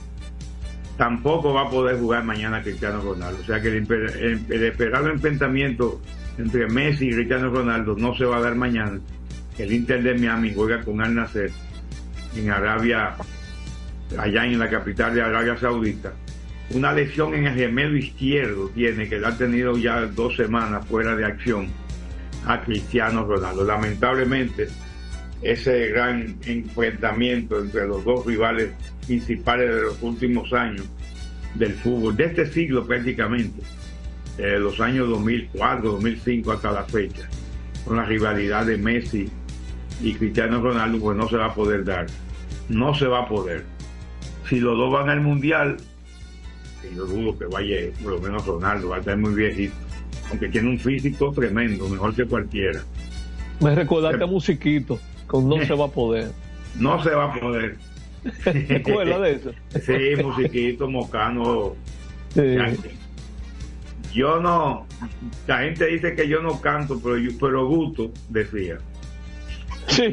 Tampoco 0.96 1.56
va 1.56 1.64
a 1.64 1.70
poder 1.72 1.98
jugar 1.98 2.24
mañana 2.24 2.62
Cristiano 2.62 3.02
Ronaldo. 3.02 3.40
O 3.42 3.46
sea 3.46 3.60
que 3.60 3.70
el, 3.70 4.64
esperado 4.64 5.10
enfrentamiento 5.10 6.00
entre 6.38 6.68
Messi 6.68 7.10
y 7.10 7.14
Cristiano 7.14 7.50
Ronaldo 7.50 7.96
no 7.98 8.16
se 8.16 8.26
va 8.26 8.38
a 8.38 8.42
dar 8.42 8.56
mañana. 8.56 9.00
El 9.58 9.72
Inter 9.72 10.02
de 10.02 10.16
Miami 10.16 10.54
juega 10.54 10.82
con 10.82 11.02
Al 11.02 11.14
Nasser 11.14 11.52
en 12.36 12.50
Arabia, 12.50 13.16
allá 14.18 14.46
en 14.46 14.60
la 14.60 14.70
capital 14.70 15.14
de 15.14 15.22
Arabia 15.22 15.58
Saudita. 15.58 16.14
Una 16.72 16.94
lesión 16.94 17.34
en 17.34 17.48
el 17.48 17.56
gemelo 17.56 17.98
izquierdo 17.98 18.70
tiene, 18.70 19.10
que 19.10 19.18
ha 19.18 19.38
tenido 19.38 19.78
ya 19.78 20.06
dos 20.06 20.36
semanas 20.38 20.88
fuera 20.88 21.16
de 21.16 21.26
acción 21.26 21.68
a 22.46 22.62
Cristiano 22.62 23.26
Ronaldo. 23.26 23.66
Lamentablemente, 23.66 24.70
ese 25.42 25.90
gran 25.90 26.38
enfrentamiento 26.46 27.60
entre 27.60 27.88
los 27.88 28.04
dos 28.06 28.26
rivales 28.26 28.72
principales 29.06 29.76
de 29.76 29.82
los 29.82 30.02
últimos 30.02 30.54
años 30.54 30.88
del 31.56 31.74
fútbol, 31.74 32.16
de 32.16 32.26
este 32.26 32.46
siglo 32.46 32.86
prácticamente, 32.86 33.62
de 34.38 34.60
los 34.60 34.80
años 34.80 35.10
2004, 35.10 35.92
2005 35.92 36.52
hasta 36.52 36.72
la 36.72 36.84
fecha, 36.84 37.28
con 37.86 37.98
la 37.98 38.06
rivalidad 38.06 38.66
de 38.66 38.78
Messi 38.78 39.30
y 40.02 40.14
Cristiano 40.14 40.62
Ronaldo, 40.62 41.00
pues 41.00 41.18
no 41.18 41.28
se 41.28 41.38
va 41.38 41.48
a 41.48 41.54
poder 41.54 41.84
dar. 41.84 42.08
No 42.70 42.94
se 42.94 43.06
va 43.06 43.22
a 43.22 43.28
poder. 43.28 43.66
Si 44.50 44.60
los 44.60 44.78
dos 44.78 44.92
van 44.92 45.10
al 45.10 45.22
Mundial, 45.22 45.78
y 46.84 46.96
yo 46.96 47.06
dudo 47.06 47.38
que 47.38 47.46
vaya, 47.46 47.76
por 48.02 48.14
lo 48.14 48.20
menos 48.20 48.46
Ronaldo, 48.46 48.90
va 48.90 48.98
a 48.98 49.00
estar 49.00 49.18
muy 49.18 49.34
viejito, 49.34 49.76
aunque 50.30 50.50
tiene 50.50 50.70
un 50.70 50.80
físico 50.80 51.32
tremendo, 51.32 51.88
mejor 51.88 52.16
que 52.16 52.26
cualquiera. 52.26 52.82
Me 53.60 53.76
recordaste 53.76 54.24
a 54.24 54.28
Musiquito, 54.28 55.00
con 55.28 55.48
No 55.48 55.64
se 55.64 55.74
va 55.74 55.86
a 55.86 55.90
poder. 55.90 56.32
No 56.80 57.04
se 57.04 57.10
va 57.10 57.26
a 57.26 57.34
poder. 57.38 57.76
¿Te 58.46 58.78
acuerdas 58.78 59.22
de 59.22 59.32
eso? 59.34 59.52
Sí, 59.86 60.24
Musiquito, 60.24 60.90
Mocano. 60.90 61.76
Sí. 62.34 62.56
Yo 64.14 64.40
no, 64.40 64.88
la 65.48 65.60
gente 65.60 65.86
dice 65.88 66.16
que 66.16 66.28
yo 66.28 66.42
no 66.42 66.60
canto, 66.60 67.00
pero 67.02 67.18
yo, 67.18 67.32
pero 67.40 67.66
gusto, 67.68 68.12
decía. 68.30 68.78
Sí. 69.88 70.04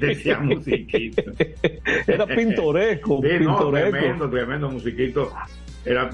Decía 0.00 0.38
musiquito. 0.40 1.22
Era 2.06 2.26
pintoresco, 2.26 3.20
Sí, 3.22 3.28
no, 3.32 3.38
pintoresco. 3.58 3.90
tremendo, 3.90 4.30
tremendo 4.30 4.70
musiquito. 4.70 5.32
Era, 5.84 6.10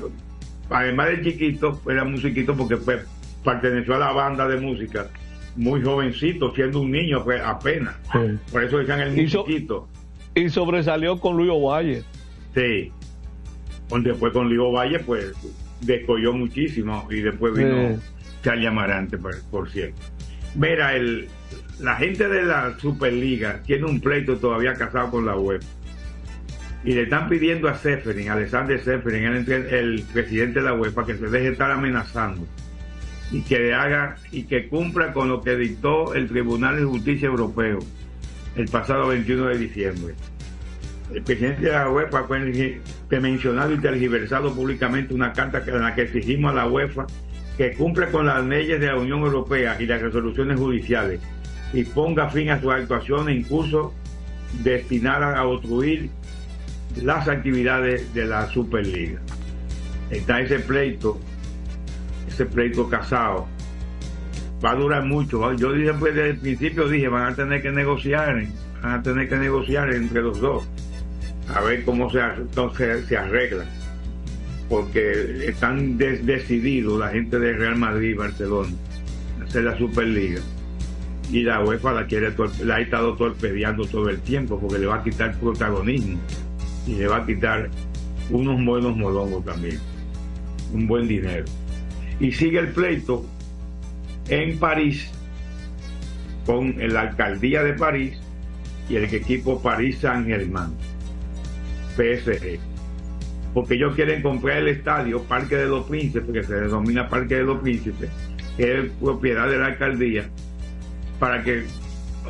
además 0.70 1.08
de 1.08 1.22
chiquito, 1.22 1.80
era 1.88 2.04
musiquito 2.04 2.54
porque 2.56 2.76
pues, 2.76 3.04
perteneció 3.44 3.94
a 3.94 3.98
la 3.98 4.12
banda 4.12 4.46
de 4.48 4.58
música 4.58 5.08
muy 5.56 5.82
jovencito, 5.82 6.54
siendo 6.54 6.80
un 6.80 6.90
niño 6.90 7.22
pues, 7.24 7.40
apenas. 7.44 7.94
Sí. 8.12 8.18
Por 8.50 8.64
eso 8.64 8.78
decían 8.78 9.00
el 9.00 9.18
Y 9.18 9.28
so- 9.28 9.40
musiquito. 9.44 9.88
Y 10.34 10.48
sobresalió 10.48 11.18
con 11.20 11.36
Luis 11.36 11.50
Ovalle. 11.52 12.02
Sí. 12.54 12.90
Con- 13.88 14.02
Después 14.02 14.32
con 14.32 14.48
Lío 14.48 14.72
Valle, 14.72 14.98
pues, 15.00 15.32
descolló 15.82 16.32
muchísimo 16.32 17.06
y 17.10 17.20
después 17.20 17.54
vino 17.54 17.96
Sí. 17.96 18.00
Charlie 18.42 18.66
Amarante, 18.66 19.18
por, 19.18 19.40
por 19.50 19.70
cierto. 19.70 20.00
Mira, 20.54 20.94
el, 20.96 21.28
la 21.80 21.96
gente 21.96 22.28
de 22.28 22.42
la 22.42 22.76
Superliga 22.78 23.60
tiene 23.64 23.84
un 23.84 24.00
pleito 24.00 24.36
todavía 24.36 24.74
casado 24.74 25.10
con 25.10 25.26
la 25.26 25.36
web. 25.36 25.60
Y 26.84 26.94
le 26.94 27.02
están 27.02 27.28
pidiendo 27.28 27.68
a 27.68 27.76
Seferin, 27.76 28.28
Alexander 28.30 28.80
Seferin, 28.82 29.24
el, 29.24 29.48
el 29.48 30.04
presidente 30.12 30.58
de 30.58 30.64
la 30.64 30.74
UEFA, 30.74 31.06
que 31.06 31.14
se 31.14 31.26
deje 31.26 31.48
estar 31.48 31.70
amenazando 31.70 32.44
y 33.30 33.40
que 33.42 33.72
haga 33.72 34.16
y 34.30 34.42
que 34.44 34.68
cumpla 34.68 35.12
con 35.12 35.28
lo 35.28 35.42
que 35.42 35.56
dictó 35.56 36.14
el 36.14 36.28
Tribunal 36.28 36.76
de 36.76 36.84
Justicia 36.84 37.28
Europeo 37.28 37.78
el 38.56 38.68
pasado 38.68 39.08
21 39.08 39.46
de 39.46 39.58
diciembre. 39.58 40.14
El 41.14 41.22
presidente 41.22 41.66
de 41.66 41.72
la 41.72 41.90
UEFA 41.90 42.24
fue 42.24 43.20
mencionado 43.20 43.72
y 43.72 43.78
tergiversado 43.78 44.54
públicamente 44.54 45.12
una 45.12 45.32
carta 45.32 45.62
en 45.66 45.82
la 45.82 45.94
que 45.94 46.02
exigimos 46.02 46.52
a 46.52 46.54
la 46.54 46.66
UEFA 46.66 47.06
que 47.58 47.74
cumpla 47.74 48.10
con 48.10 48.26
las 48.26 48.42
leyes 48.44 48.80
de 48.80 48.86
la 48.86 48.96
Unión 48.96 49.20
Europea 49.20 49.76
y 49.78 49.84
las 49.84 50.00
resoluciones 50.00 50.58
judiciales 50.58 51.20
y 51.74 51.84
ponga 51.84 52.30
fin 52.30 52.48
a 52.48 52.60
sus 52.60 52.72
actuaciones 52.72 53.36
en 53.36 53.42
curso 53.42 53.92
destinadas 54.62 55.36
a 55.36 55.44
obstruir 55.44 56.08
las 57.02 57.28
actividades 57.28 58.12
de 58.14 58.24
la 58.24 58.46
Superliga. 58.48 59.20
Está 60.10 60.40
ese 60.40 60.60
pleito, 60.60 61.20
ese 62.26 62.46
pleito 62.46 62.88
casado. 62.88 63.46
Va 64.64 64.70
a 64.70 64.74
durar 64.76 65.04
mucho. 65.04 65.52
Yo 65.54 65.72
pues 65.98 66.14
desde 66.14 66.30
el 66.30 66.38
principio 66.38 66.88
dije 66.88 67.08
van 67.08 67.32
a 67.32 67.36
tener 67.36 67.60
que 67.60 67.70
negociar, 67.70 68.46
van 68.82 68.92
a 68.92 69.02
tener 69.02 69.28
que 69.28 69.36
negociar 69.36 69.92
entre 69.92 70.22
los 70.22 70.40
dos 70.40 70.71
a 71.54 71.60
ver 71.60 71.84
cómo 71.84 72.10
se, 72.10 72.20
entonces 72.20 73.06
se 73.06 73.16
arregla. 73.16 73.64
Porque 74.68 75.46
están 75.48 75.98
decididos 75.98 76.98
la 76.98 77.08
gente 77.08 77.38
de 77.38 77.52
Real 77.52 77.76
Madrid 77.76 78.10
y 78.10 78.14
Barcelona 78.14 78.72
a 79.40 79.44
hacer 79.44 79.64
la 79.64 79.76
Superliga. 79.76 80.40
Y 81.30 81.42
la 81.42 81.62
UEFA 81.62 81.92
la 81.92 82.06
quiere 82.06 82.34
la 82.64 82.76
ha 82.76 82.80
estado 82.80 83.14
torpedeando 83.14 83.86
todo 83.86 84.08
el 84.08 84.20
tiempo 84.20 84.58
porque 84.58 84.78
le 84.78 84.86
va 84.86 84.96
a 84.96 85.02
quitar 85.02 85.38
protagonismo 85.38 86.18
y 86.86 86.94
le 86.94 87.06
va 87.06 87.18
a 87.18 87.26
quitar 87.26 87.70
unos 88.30 88.64
buenos 88.64 88.96
molongos 88.96 89.44
también, 89.44 89.78
un 90.72 90.86
buen 90.86 91.06
dinero. 91.06 91.44
Y 92.20 92.32
sigue 92.32 92.58
el 92.58 92.68
pleito 92.68 93.26
en 94.28 94.58
París 94.58 95.10
con 96.46 96.74
la 96.78 97.02
alcaldía 97.02 97.62
de 97.62 97.74
París 97.74 98.18
y 98.88 98.96
el 98.96 99.04
equipo 99.04 99.60
París 99.60 99.98
Saint 100.00 100.26
Germain, 100.26 100.72
PSG. 101.96 102.58
Porque 103.54 103.74
ellos 103.74 103.94
quieren 103.94 104.22
comprar 104.22 104.58
el 104.58 104.68
estadio 104.68 105.22
Parque 105.24 105.56
de 105.56 105.66
los 105.66 105.86
Príncipes, 105.86 106.30
que 106.32 106.42
se 106.42 106.54
denomina 106.54 107.08
Parque 107.08 107.36
de 107.36 107.42
los 107.42 107.60
Príncipes, 107.60 108.08
que 108.56 108.78
es 108.78 108.90
propiedad 109.00 109.48
de 109.48 109.58
la 109.58 109.66
alcaldía, 109.66 110.24
para 111.18 111.42
que 111.42 111.64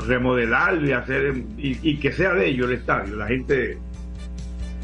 remodelarlo 0.06 0.88
y 0.88 0.92
hacer 0.92 1.42
y, 1.58 1.78
y 1.82 1.96
que 1.98 2.12
sea 2.12 2.34
de 2.34 2.48
ellos 2.48 2.68
el 2.68 2.76
estadio. 2.78 3.16
La 3.16 3.28
gente, 3.28 3.78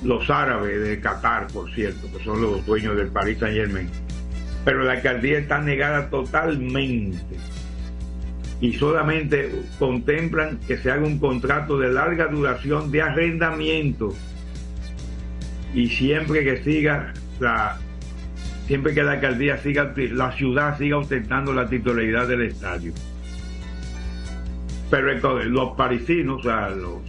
los 0.05 0.31
árabes 0.31 0.81
de 0.81 1.01
Qatar, 1.01 1.49
por 1.49 1.71
cierto, 1.75 2.07
que 2.17 2.23
son 2.23 2.41
los 2.41 2.65
dueños 2.65 2.97
del 2.97 3.09
Paris 3.09 3.39
Saint 3.39 3.57
Germain. 3.57 3.89
Pero 4.65 4.85
la 4.85 4.93
alcaldía 4.93 5.39
está 5.39 5.61
negada 5.61 6.09
totalmente 6.11 7.37
y 8.61 8.73
solamente 8.75 9.53
contemplan 9.79 10.59
que 10.67 10.77
se 10.79 10.91
haga 10.91 11.07
un 11.07 11.19
contrato 11.19 11.79
de 11.79 11.91
larga 11.91 12.27
duración 12.27 12.91
de 12.91 13.03
arrendamiento 13.03 14.15
y 15.75 15.89
siempre 15.89 16.45
que 16.45 16.63
siga 16.63 17.13
la 17.41 17.79
siempre 18.67 18.95
que 18.95 19.03
la 19.03 19.13
alcaldía 19.13 19.59
siga 19.59 19.93
la 19.97 20.33
ciudad 20.33 20.79
siga 20.79 20.99
ostentando 20.99 21.53
la 21.53 21.69
titularidad 21.69 22.29
del 22.29 22.43
estadio. 22.43 22.93
Pero 24.91 25.13
entonces, 25.13 25.51
los 25.51 25.77
parisinos 25.77 26.41
o 26.41 26.43
sea 26.43 26.71
los 26.71 27.01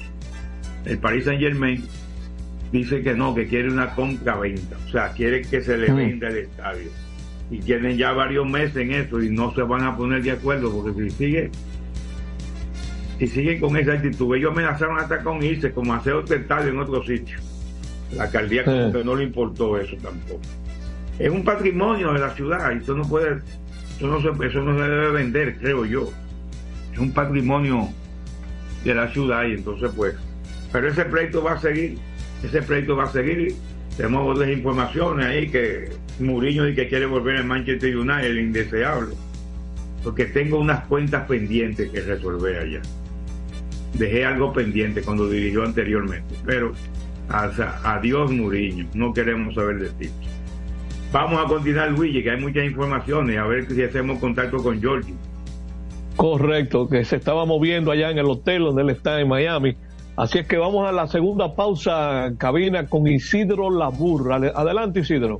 el 0.85 0.97
Paris 0.97 1.25
Saint 1.25 1.41
Germain 1.41 1.83
dice 2.71 3.01
que 3.01 3.13
no 3.13 3.33
que 3.33 3.47
quiere 3.47 3.69
una 3.69 3.93
compra-venta 3.95 4.77
o 4.85 4.89
sea 4.89 5.11
quiere 5.13 5.41
que 5.41 5.61
se 5.61 5.77
le 5.77 5.91
venda 5.91 6.27
el 6.27 6.37
estadio. 6.37 6.89
Y 7.51 7.59
tienen 7.59 7.97
ya 7.97 8.11
varios 8.11 8.47
meses 8.47 8.77
en 8.77 8.91
eso 8.91 9.19
y 9.21 9.29
no 9.29 9.53
se 9.55 9.63
van 9.63 9.83
a 9.83 9.97
poner 9.97 10.21
de 10.21 10.31
acuerdo 10.31 10.71
porque 10.71 11.09
si 11.09 11.09
sigue 11.09 11.51
si 13.17 13.27
siguen 13.27 13.59
con 13.59 13.75
esa 13.75 13.93
actitud 13.93 14.35
ellos 14.35 14.51
amenazaron 14.51 14.99
hasta 14.99 15.23
con 15.23 15.41
irse 15.43 15.71
como 15.71 15.93
hacer 15.93 16.13
otro 16.13 16.35
estadio 16.35 16.69
en 16.69 16.79
otro 16.79 17.03
sitio 17.03 17.37
la 18.13 18.23
alcaldía 18.23 18.63
como 18.63 18.91
que 18.91 19.03
no 19.03 19.15
le 19.15 19.23
importó 19.25 19.77
eso 19.77 19.95
tampoco. 20.01 20.41
Es 21.17 21.29
un 21.29 21.43
patrimonio 21.43 22.13
de 22.13 22.19
la 22.19 22.33
ciudad 22.33 22.71
y 22.73 22.77
eso 22.77 22.95
no 22.95 23.03
puede 23.03 23.39
eso 23.97 24.07
no 24.07 24.21
se, 24.21 24.47
eso 24.47 24.61
no 24.61 24.77
se 24.77 24.89
debe 24.89 25.11
vender 25.11 25.57
creo 25.57 25.85
yo. 25.85 26.09
Es 26.93 26.99
un 26.99 27.11
patrimonio 27.11 27.89
de 28.83 28.95
la 28.95 29.09
ciudad 29.09 29.45
y 29.45 29.53
entonces 29.53 29.91
pues 29.95 30.15
pero 30.71 30.87
ese 30.87 31.05
pleito 31.05 31.43
va 31.43 31.53
a 31.53 31.59
seguir 31.59 31.97
ese 32.43 32.61
pleito 32.61 32.95
va 32.95 33.03
a 33.03 33.11
seguir. 33.11 33.55
Tenemos 33.97 34.35
otras 34.35 34.49
informaciones 34.49 35.25
ahí 35.25 35.49
que 35.49 35.89
Mourinho 36.19 36.63
dice 36.63 36.83
que 36.83 36.89
quiere 36.89 37.05
volver 37.05 37.37
al 37.37 37.45
Manchester 37.45 37.97
United 37.97 38.25
el 38.25 38.39
indeseable 38.39 39.15
porque 40.03 40.25
tengo 40.25 40.57
unas 40.57 40.85
cuentas 40.85 41.27
pendientes 41.27 41.91
que 41.91 41.99
resolver 41.99 42.59
allá. 42.59 42.81
Dejé 43.95 44.23
algo 44.23 44.53
pendiente 44.53 45.01
cuando 45.01 45.29
dirigió 45.29 45.65
anteriormente 45.65 46.35
pero 46.45 46.73
adiós 47.29 48.31
Mourinho 48.31 48.85
no 48.93 49.13
queremos 49.13 49.55
saber 49.55 49.79
de 49.79 49.89
ti 49.89 50.09
vamos 51.11 51.39
a 51.43 51.47
continuar 51.47 51.91
Luigi 51.91 52.23
que 52.23 52.31
hay 52.31 52.39
muchas 52.41 52.65
informaciones 52.65 53.37
a 53.37 53.45
ver 53.45 53.65
si 53.71 53.81
hacemos 53.83 54.19
contacto 54.19 54.57
con 54.63 54.79
Georgie 54.81 55.13
Correcto, 56.15 56.89
que 56.89 57.05
se 57.05 57.15
estaba 57.15 57.45
moviendo 57.45 57.91
allá 57.91 58.09
en 58.11 58.17
el 58.17 58.25
hotel 58.25 58.63
donde 58.63 58.81
él 58.81 58.89
está 58.89 59.21
en 59.21 59.29
Miami. 59.29 59.77
Así 60.17 60.37
es 60.39 60.45
que 60.47 60.57
vamos 60.57 60.85
a 60.85 60.91
la 60.91 61.07
segunda 61.07 61.55
pausa 61.55 62.33
cabina 62.37 62.87
con 62.87 63.07
Isidro 63.07 63.69
Labur. 63.69 64.33
Ale- 64.33 64.51
Adelante, 64.53 64.99
Isidro. 64.99 65.39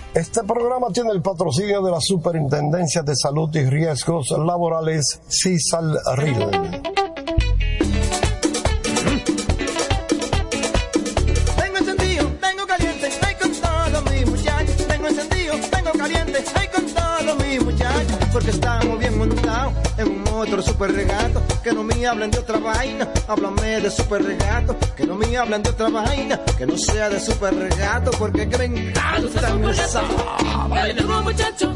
Este 0.13 0.43
programa 0.43 0.87
tiene 0.93 1.11
el 1.11 1.21
patrocinio 1.21 1.81
de 1.81 1.89
la 1.89 2.01
Superintendencia 2.01 3.01
de 3.01 3.15
Salud 3.15 3.49
y 3.55 3.63
Riesgos 3.63 4.29
Laborales, 4.31 5.21
CISAL 5.29 5.97
RIL. 6.17 6.35
Tengo. 15.71 15.91
Porque 18.33 18.49
estamos 18.51 18.99
bien 18.99 19.10
montados 19.21 19.73
en 19.97 20.07
un 20.07 20.27
otro 20.27 20.61
super 20.61 20.91
regato. 20.91 21.41
Que 21.63 21.71
no 21.71 21.83
me 21.83 22.07
hablen 22.07 22.31
de 22.31 22.39
otra 22.39 22.57
vaina, 22.57 23.07
háblame 23.27 23.81
de 23.81 23.91
super 23.91 24.23
regato. 24.23 24.75
Que 24.95 25.05
no 25.05 25.15
me 25.15 25.37
hablen 25.37 25.61
de 25.63 25.69
otra 25.69 25.89
vaina, 25.89 26.39
que 26.57 26.65
no 26.65 26.77
sea 26.77 27.09
de 27.09 27.19
super 27.19 27.53
regato. 27.53 28.11
Porque 28.11 28.47
que 28.49 28.57
me 28.57 28.65
encanta 28.65 29.71
esa 29.71 30.01
Dale 30.69 30.93
duro 30.93 31.21
muchacho, 31.21 31.73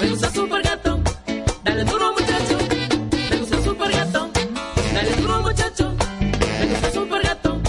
me 0.00 0.08
gusta 0.10 0.30
super 0.30 0.62
gato. 0.62 1.00
Dale 1.64 1.84
duro 1.84 2.12
muchacho, 2.12 2.56
me 3.30 3.36
gusta 3.38 3.62
super 3.62 3.90
gato. 3.92 4.30
Dale 4.94 5.12
duro 5.16 5.42
muchacho, 5.42 5.94
me 6.60 6.66
gusta 6.66 6.90
super 6.92 7.22
gato. 7.22 7.60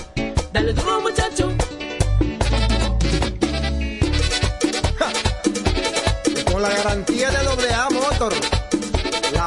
Dale 0.53 0.73
duro 0.73 1.01
muchacho. 1.01 1.51
Con 6.51 6.61
la 6.61 6.69
garantía 6.69 7.31
de 7.31 7.43
doble 7.43 7.73
A 7.73 7.89
Motor, 7.89 8.33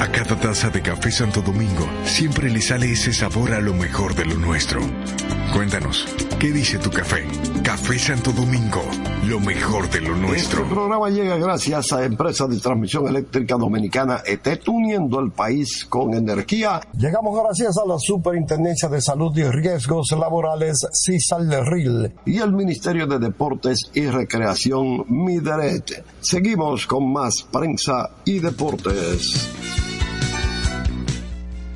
A 0.00 0.08
cada 0.08 0.36
taza 0.36 0.70
de 0.70 0.82
café 0.82 1.10
Santo 1.10 1.42
Domingo 1.42 1.88
siempre 2.04 2.50
le 2.50 2.60
sale 2.60 2.92
ese 2.92 3.12
sabor 3.12 3.52
a 3.52 3.60
lo 3.60 3.74
mejor 3.74 4.14
de 4.14 4.24
lo 4.24 4.36
nuestro. 4.36 4.80
Cuéntanos, 5.52 6.06
¿qué 6.38 6.52
dice 6.52 6.78
tu 6.78 6.90
café? 6.90 7.26
Café 7.62 7.98
Santo 7.98 8.32
Domingo, 8.32 8.84
lo 9.34 9.40
mejor 9.40 9.90
de 9.90 10.00
lo 10.00 10.14
nuestro. 10.14 10.62
Este 10.62 10.72
programa 10.72 11.10
llega 11.10 11.36
gracias 11.36 11.92
a 11.92 12.04
Empresa 12.04 12.46
de 12.46 12.60
Transmisión 12.60 13.08
Eléctrica 13.08 13.56
Dominicana 13.56 14.22
ETET, 14.24 14.68
uniendo 14.68 15.18
el 15.18 15.32
país 15.32 15.84
con 15.86 16.14
energía. 16.14 16.80
Llegamos 16.96 17.36
gracias 17.42 17.76
a 17.76 17.84
la 17.84 17.98
Superintendencia 17.98 18.88
de 18.88 19.00
Salud 19.00 19.36
y 19.36 19.42
Riesgos 19.42 20.12
Laborales, 20.12 20.86
CISAL 20.92 21.50
y 22.24 22.38
el 22.38 22.52
Ministerio 22.52 23.08
de 23.08 23.18
Deportes 23.18 23.90
y 23.92 24.06
Recreación, 24.06 25.04
MIDERET. 25.08 26.04
Seguimos 26.20 26.86
con 26.86 27.12
más 27.12 27.42
prensa 27.50 28.10
y 28.24 28.38
deportes. 28.38 29.50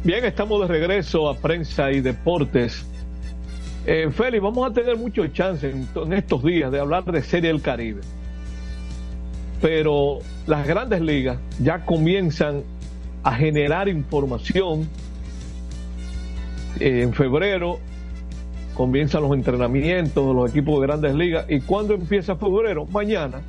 Bien, 0.04 0.24
estamos 0.24 0.60
de 0.60 0.68
regreso 0.68 1.28
a 1.28 1.34
prensa 1.34 1.90
y 1.90 2.02
deportes. 2.02 2.86
Eh, 3.90 4.10
Félix, 4.10 4.42
vamos 4.42 4.70
a 4.70 4.74
tener 4.74 4.98
mucho 4.98 5.26
chance 5.28 5.66
en, 5.66 5.88
en 5.96 6.12
estos 6.12 6.44
días 6.44 6.70
de 6.70 6.78
hablar 6.78 7.06
de 7.06 7.22
Serie 7.22 7.50
del 7.50 7.62
Caribe. 7.62 8.02
Pero 9.62 10.18
las 10.46 10.66
grandes 10.66 11.00
ligas 11.00 11.38
ya 11.58 11.86
comienzan 11.86 12.64
a 13.22 13.32
generar 13.32 13.88
información. 13.88 14.86
Eh, 16.80 17.00
en 17.00 17.14
febrero 17.14 17.78
comienzan 18.74 19.22
los 19.22 19.32
entrenamientos 19.32 20.28
de 20.28 20.34
los 20.34 20.50
equipos 20.50 20.82
de 20.82 20.86
grandes 20.86 21.14
ligas. 21.14 21.46
¿Y 21.48 21.60
cuándo 21.60 21.94
empieza 21.94 22.36
febrero? 22.36 22.84
Mañana. 22.92 23.40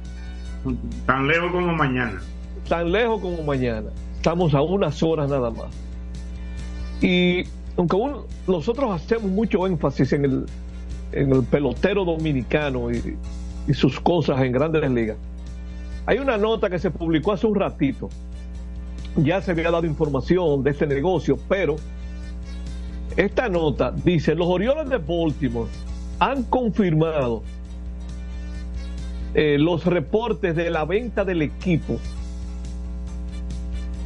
Tan 1.06 1.28
lejos 1.28 1.52
como 1.52 1.74
mañana. 1.74 2.22
Tan 2.70 2.90
lejos 2.94 3.20
como 3.20 3.44
mañana. 3.44 3.90
Estamos 4.16 4.54
a 4.54 4.62
unas 4.62 5.04
horas 5.04 5.30
nada 5.30 5.52
más. 5.52 5.68
Y 7.02 7.44
aunque 7.78 7.96
uno- 7.96 8.26
nosotros 8.48 8.92
hacemos 8.92 9.32
mucho 9.32 9.66
énfasis 9.66 10.14
en 10.14 10.26
el, 10.26 10.46
en 11.12 11.32
el 11.32 11.44
pelotero 11.44 12.06
dominicano 12.06 12.92
y, 12.92 13.18
y 13.68 13.74
sus 13.74 14.00
cosas 14.00 14.42
en 14.42 14.52
grandes 14.52 14.90
ligas, 14.90 15.18
hay 16.06 16.18
una 16.18 16.38
nota 16.38 16.70
que 16.70 16.80
se 16.80 16.92
publicó 16.92 17.34
hace 17.34 17.48
un 17.48 17.56
ratito. 17.56 18.10
Ya 19.16 19.42
se 19.42 19.52
había 19.52 19.72
dado 19.72 19.86
información 19.86 20.64
de 20.64 20.72
este 20.72 20.88
negocio, 20.88 21.38
pero 21.48 21.76
esta 23.18 23.50
nota 23.50 23.92
dice, 23.92 24.36
los 24.36 24.48
Orioles 24.48 24.90
de 24.90 24.98
Baltimore 24.98 25.70
han 26.20 26.44
confirmado 26.44 27.44
eh, 29.34 29.58
los 29.60 29.86
reportes 29.86 30.56
de 30.56 30.70
la 30.70 30.86
venta 30.86 31.26
del 31.26 31.42
equipo. 31.42 31.98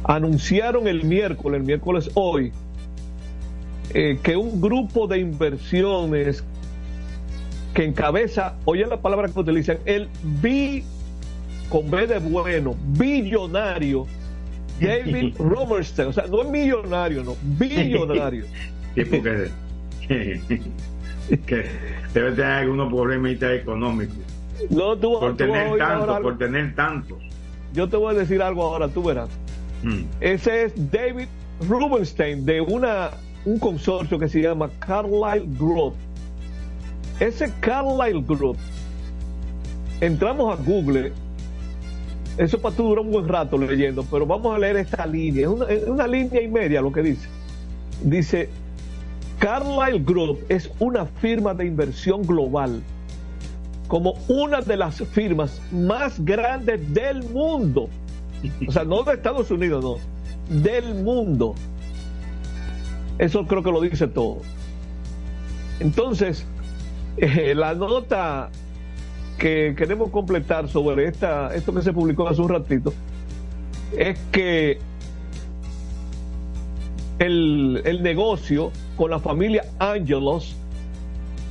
Anunciaron 0.04 0.86
el 0.88 1.04
miércoles, 1.04 1.60
el 1.60 1.66
miércoles 1.66 2.10
hoy, 2.14 2.52
eh, 3.92 4.18
que 4.22 4.36
un 4.36 4.60
grupo 4.60 5.06
de 5.06 5.18
inversiones 5.18 6.44
que 7.74 7.84
encabeza, 7.84 8.56
oye 8.64 8.86
la 8.86 9.00
palabra 9.00 9.28
que 9.28 9.38
utilizan, 9.38 9.78
el 9.84 10.08
B 10.22 10.84
con 11.68 11.90
B 11.90 12.06
de 12.06 12.18
bueno, 12.18 12.76
billonario, 12.96 14.06
David 14.80 15.34
Robertson, 15.38 16.08
o 16.08 16.12
sea, 16.12 16.26
no 16.26 16.42
es 16.42 16.48
millonario, 16.48 17.24
no, 17.24 17.36
billonario. 17.58 18.44
Tipo 18.94 19.20
que, 19.22 19.50
que 21.46 21.66
debe 22.12 22.30
tener 22.32 22.44
algunos 22.44 22.92
problemitas 22.92 23.52
económicos. 23.52 24.16
No, 24.70 24.96
tú, 24.96 25.18
por 25.18 25.32
tú 25.32 25.36
tener 25.36 25.76
tantos, 25.78 26.20
por 26.20 26.38
tener 26.38 26.74
tantos. 26.76 27.18
Yo 27.72 27.88
te 27.88 27.96
voy 27.96 28.14
a 28.14 28.18
decir 28.18 28.40
algo 28.40 28.62
ahora, 28.62 28.88
tú 28.88 29.02
verás. 29.02 29.28
Mm. 29.82 30.04
Ese 30.20 30.64
es 30.64 30.92
David 30.92 31.26
Rubenstein 31.68 32.44
de 32.46 32.60
una, 32.60 33.10
un 33.44 33.58
consorcio 33.58 34.18
que 34.18 34.28
se 34.28 34.40
llama 34.40 34.70
Carlyle 34.78 35.46
Group. 35.58 35.94
Ese 37.20 37.52
Carlyle 37.60 38.22
Group, 38.22 38.56
entramos 40.00 40.58
a 40.58 40.62
Google, 40.62 41.12
eso 42.36 42.60
para 42.60 42.74
tú 42.74 42.84
durar 42.88 43.04
un 43.04 43.12
buen 43.12 43.28
rato 43.28 43.56
leyendo, 43.56 44.04
pero 44.10 44.26
vamos 44.26 44.54
a 44.54 44.58
leer 44.58 44.76
esta 44.76 45.06
línea, 45.06 45.42
es 45.42 45.48
una, 45.48 45.66
una 45.86 46.06
línea 46.06 46.42
y 46.42 46.48
media 46.48 46.80
lo 46.80 46.92
que 46.92 47.02
dice. 47.02 47.28
Dice, 48.02 48.48
Carlyle 49.38 50.02
Group 50.02 50.44
es 50.48 50.70
una 50.78 51.06
firma 51.06 51.54
de 51.54 51.66
inversión 51.66 52.22
global, 52.22 52.82
como 53.86 54.14
una 54.26 54.60
de 54.60 54.76
las 54.76 54.96
firmas 54.96 55.60
más 55.70 56.18
grandes 56.24 56.92
del 56.92 57.22
mundo. 57.22 57.88
O 58.66 58.72
sea, 58.72 58.84
no 58.84 59.02
de 59.02 59.14
Estados 59.14 59.50
Unidos, 59.50 59.84
no, 59.84 60.60
del 60.60 60.94
mundo. 60.94 61.54
Eso 63.18 63.46
creo 63.46 63.62
que 63.62 63.70
lo 63.70 63.80
dice 63.80 64.08
todo. 64.08 64.38
Entonces, 65.80 66.46
eh, 67.16 67.54
la 67.54 67.74
nota 67.74 68.50
que 69.38 69.74
queremos 69.76 70.10
completar 70.10 70.68
sobre 70.68 71.06
esta, 71.06 71.54
esto 71.54 71.74
que 71.74 71.82
se 71.82 71.92
publicó 71.92 72.28
hace 72.28 72.40
un 72.40 72.48
ratito 72.48 72.92
es 73.96 74.18
que 74.32 74.78
el, 77.18 77.82
el 77.84 78.02
negocio 78.02 78.72
con 78.96 79.10
la 79.10 79.18
familia 79.18 79.64
Angelos 79.78 80.56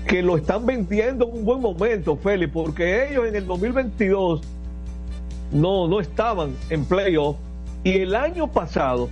que 0.08 0.22
lo 0.22 0.36
están 0.36 0.66
vendiendo 0.66 1.30
en 1.30 1.38
un 1.40 1.46
buen 1.46 1.62
momento, 1.62 2.18
Félix, 2.18 2.52
porque 2.52 3.10
ellos 3.10 3.26
en 3.26 3.36
el 3.36 3.48
2022 3.48 4.42
no, 5.54 5.88
no 5.88 6.00
estaban 6.00 6.56
en 6.70 6.84
playoff 6.86 7.38
y 7.84 8.00
el 8.00 8.16
año 8.16 8.52
pasado 8.52 9.10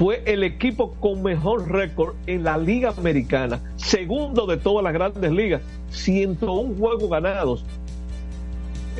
fue 0.00 0.22
el 0.24 0.44
equipo 0.44 0.92
con 0.94 1.22
mejor 1.22 1.70
récord 1.70 2.14
en 2.26 2.42
la 2.42 2.56
liga 2.56 2.94
americana, 2.96 3.60
segundo 3.76 4.46
de 4.46 4.56
todas 4.56 4.82
las 4.82 4.94
grandes 4.94 5.30
ligas, 5.30 5.60
101 5.90 6.74
juegos 6.78 7.10
ganados. 7.10 7.66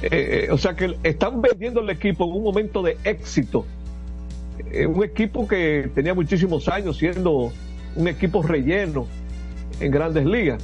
Eh, 0.02 0.48
o 0.52 0.58
sea 0.58 0.74
que 0.74 0.94
están 1.02 1.40
vendiendo 1.40 1.80
el 1.80 1.88
equipo 1.88 2.26
en 2.26 2.32
un 2.32 2.42
momento 2.42 2.82
de 2.82 2.98
éxito. 3.04 3.64
Eh, 4.72 4.84
un 4.84 5.02
equipo 5.02 5.48
que 5.48 5.90
tenía 5.94 6.12
muchísimos 6.12 6.68
años 6.68 6.98
siendo 6.98 7.50
un 7.96 8.06
equipo 8.06 8.42
relleno 8.42 9.06
en 9.80 9.90
grandes 9.90 10.26
ligas. 10.26 10.62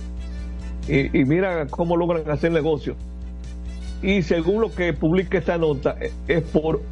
Y, 0.86 1.18
y 1.18 1.24
mira 1.24 1.66
cómo 1.68 1.96
logran 1.96 2.30
hacer 2.30 2.52
negocio. 2.52 2.94
Y 4.02 4.20
según 4.20 4.60
lo 4.60 4.74
que 4.74 4.92
publica 4.92 5.38
esta 5.38 5.56
nota, 5.56 5.96
eh, 5.98 6.12
es 6.28 6.42
por 6.42 6.82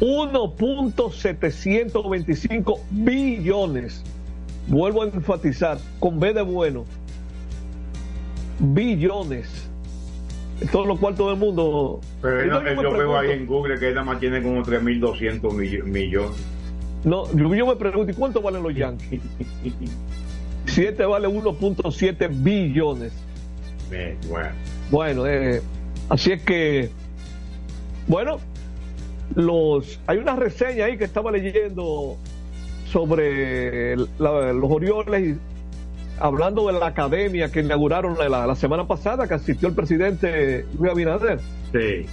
1.725 0.00 2.80
billones. 2.90 4.02
Vuelvo 4.66 5.02
a 5.02 5.06
enfatizar, 5.06 5.78
con 5.98 6.20
B 6.20 6.32
de 6.32 6.42
bueno, 6.42 6.84
billones. 8.58 9.48
Todo 10.70 10.84
lo 10.86 10.96
cual 10.98 11.14
todo 11.14 11.30
el 11.32 11.38
mundo. 11.38 12.00
Pero 12.20 12.60
me 12.60 12.74
yo 12.76 12.90
veo 12.92 13.18
ahí 13.18 13.30
en 13.30 13.46
Google 13.46 13.78
que 13.78 13.88
nada 13.90 14.04
más 14.04 14.20
tiene 14.20 14.42
como 14.42 14.62
3.200 14.62 15.52
mill- 15.54 15.84
millones. 15.84 16.36
No, 17.02 17.24
yo, 17.34 17.54
yo 17.54 17.66
me 17.66 17.76
pregunto, 17.76 18.12
¿y 18.12 18.14
cuánto 18.14 18.42
valen 18.42 18.62
los 18.62 18.74
Yankees? 18.74 19.22
Si 20.66 20.84
este 20.84 21.04
vale 21.06 21.26
1.7 21.26 22.28
billones. 22.30 23.12
Eh, 23.90 24.16
Bueno, 24.28 24.50
Bueno, 24.90 25.26
eh, 25.26 25.62
así 26.10 26.32
es 26.32 26.42
que, 26.42 26.90
bueno, 28.06 28.38
los 29.34 30.00
hay 30.06 30.18
una 30.18 30.36
reseña 30.36 30.86
ahí 30.86 30.96
que 30.98 31.04
estaba 31.04 31.30
leyendo 31.30 32.16
sobre 32.90 33.96
la- 34.18 34.52
los 34.52 34.70
Orioles 34.70 35.36
y 35.36 35.38
hablando 36.18 36.66
de 36.66 36.74
la 36.78 36.86
academia 36.88 37.50
que 37.50 37.60
inauguraron 37.60 38.16
la, 38.18 38.46
la 38.46 38.54
semana 38.54 38.86
pasada, 38.86 39.26
que 39.26 39.34
asistió 39.34 39.68
el 39.68 39.74
presidente 39.74 40.66
Luis 40.78 40.90
Abinader, 40.92 41.38
sí. 41.72 42.06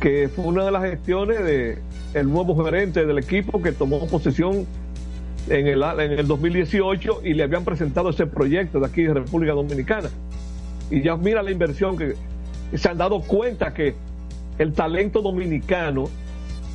que 0.00 0.28
fue 0.28 0.44
una 0.44 0.64
de 0.64 0.70
las 0.72 0.82
gestiones 0.84 1.42
de 1.44 1.78
el 2.14 2.30
nuevo 2.30 2.62
gerente 2.64 3.06
del 3.06 3.18
equipo 3.18 3.62
que 3.62 3.72
tomó 3.72 4.06
posesión 4.06 4.66
en 5.48 5.66
el, 5.66 5.82
en 5.82 6.12
el 6.12 6.26
2018 6.26 7.20
y 7.24 7.34
le 7.34 7.42
habían 7.44 7.64
presentado 7.64 8.10
ese 8.10 8.26
proyecto 8.26 8.80
de 8.80 8.86
aquí 8.86 9.02
de 9.04 9.14
República 9.14 9.52
Dominicana. 9.52 10.10
Y 10.90 11.02
ya 11.02 11.16
mira 11.16 11.42
la 11.42 11.50
inversión 11.50 11.96
que 11.96 12.14
se 12.76 12.88
han 12.88 12.98
dado 12.98 13.20
cuenta 13.20 13.72
que 13.74 13.94
el 14.58 14.72
talento 14.74 15.22
dominicano 15.22 16.08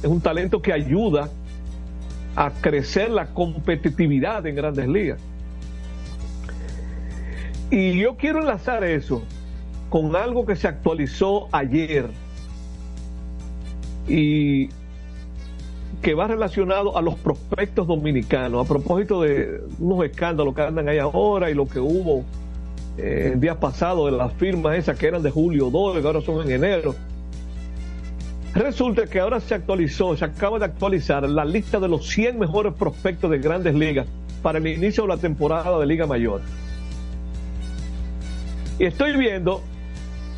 es 0.01 0.09
un 0.09 0.21
talento 0.21 0.61
que 0.61 0.73
ayuda 0.73 1.29
a 2.35 2.51
crecer 2.51 3.09
la 3.09 3.27
competitividad 3.27 4.45
en 4.45 4.55
grandes 4.55 4.87
ligas. 4.87 5.19
Y 7.71 7.99
yo 7.99 8.15
quiero 8.15 8.39
enlazar 8.39 8.83
eso 8.83 9.21
con 9.89 10.15
algo 10.15 10.45
que 10.45 10.55
se 10.55 10.67
actualizó 10.67 11.47
ayer 11.51 12.07
y 14.07 14.69
que 16.01 16.13
va 16.13 16.27
relacionado 16.27 16.97
a 16.97 17.01
los 17.01 17.15
prospectos 17.15 17.87
dominicanos, 17.87 18.65
a 18.65 18.67
propósito 18.67 19.21
de 19.21 19.61
unos 19.79 20.05
escándalos 20.05 20.55
que 20.55 20.61
andan 20.61 20.87
ahí 20.87 20.97
ahora 20.97 21.51
y 21.51 21.53
lo 21.53 21.67
que 21.67 21.79
hubo 21.79 22.23
eh, 22.97 23.31
el 23.33 23.39
día 23.39 23.59
pasado 23.59 24.05
de 24.05 24.13
las 24.13 24.33
firmas 24.33 24.77
esas 24.77 24.97
que 24.97 25.07
eran 25.07 25.21
de 25.21 25.29
julio 25.29 25.69
2, 25.69 25.99
que 25.99 26.07
ahora 26.07 26.21
son 26.21 26.45
en 26.45 26.51
enero. 26.51 26.95
Resulta 28.59 29.07
que 29.07 29.21
ahora 29.21 29.39
se 29.39 29.55
actualizó, 29.55 30.17
se 30.17 30.25
acaba 30.25 30.59
de 30.59 30.65
actualizar 30.65 31.23
la 31.29 31.45
lista 31.45 31.79
de 31.79 31.87
los 31.87 32.09
100 32.09 32.37
mejores 32.37 32.73
prospectos 32.73 33.31
de 33.31 33.39
grandes 33.39 33.73
ligas 33.73 34.05
para 34.41 34.57
el 34.57 34.67
inicio 34.67 35.03
de 35.03 35.07
la 35.07 35.17
temporada 35.17 35.79
de 35.79 35.85
Liga 35.85 36.05
Mayor. 36.05 36.41
Y 38.77 38.83
estoy 38.83 39.15
viendo 39.15 39.61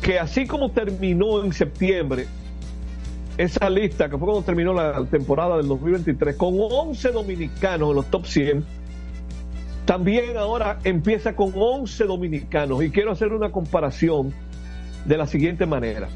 que 0.00 0.20
así 0.20 0.46
como 0.46 0.70
terminó 0.70 1.42
en 1.42 1.52
septiembre 1.52 2.28
esa 3.38 3.68
lista, 3.68 4.08
que 4.08 4.16
fue 4.16 4.28
cuando 4.28 4.44
terminó 4.44 4.72
la 4.72 5.04
temporada 5.06 5.56
del 5.56 5.66
2023, 5.66 6.36
con 6.36 6.54
11 6.60 7.10
dominicanos 7.10 7.90
en 7.90 7.96
los 7.96 8.06
top 8.06 8.24
100, 8.24 8.64
también 9.84 10.36
ahora 10.36 10.78
empieza 10.84 11.34
con 11.34 11.52
11 11.56 12.04
dominicanos. 12.04 12.84
Y 12.84 12.90
quiero 12.90 13.10
hacer 13.10 13.32
una 13.32 13.50
comparación 13.50 14.32
de 15.06 15.16
la 15.16 15.26
siguiente 15.26 15.66
manera. 15.66 16.08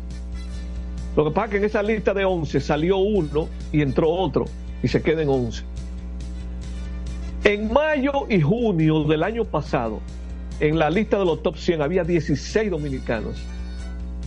Lo 1.17 1.25
que 1.25 1.31
pasa 1.31 1.47
es 1.47 1.51
que 1.53 1.57
en 1.57 1.65
esa 1.65 1.83
lista 1.83 2.13
de 2.13 2.25
11 2.27 2.61
salió 2.61 2.99
uno 2.99 3.49
y 3.73 3.81
entró 3.81 4.11
otro 4.11 4.45
y 4.83 4.89
se 4.89 5.01
quedan 5.01 5.29
11. 5.29 5.65
En 7.45 7.73
mayo 7.73 8.27
y 8.29 8.41
junio 8.41 9.05
del 9.05 9.23
año 9.23 9.45
pasado, 9.45 10.01
en 10.61 10.79
la 10.79 10.91
lista 10.91 11.19
de 11.19 11.25
los 11.25 11.43
top 11.43 11.57
100 11.57 11.81
había 11.81 12.05
16 12.05 12.71
dominicanos. 12.71 13.43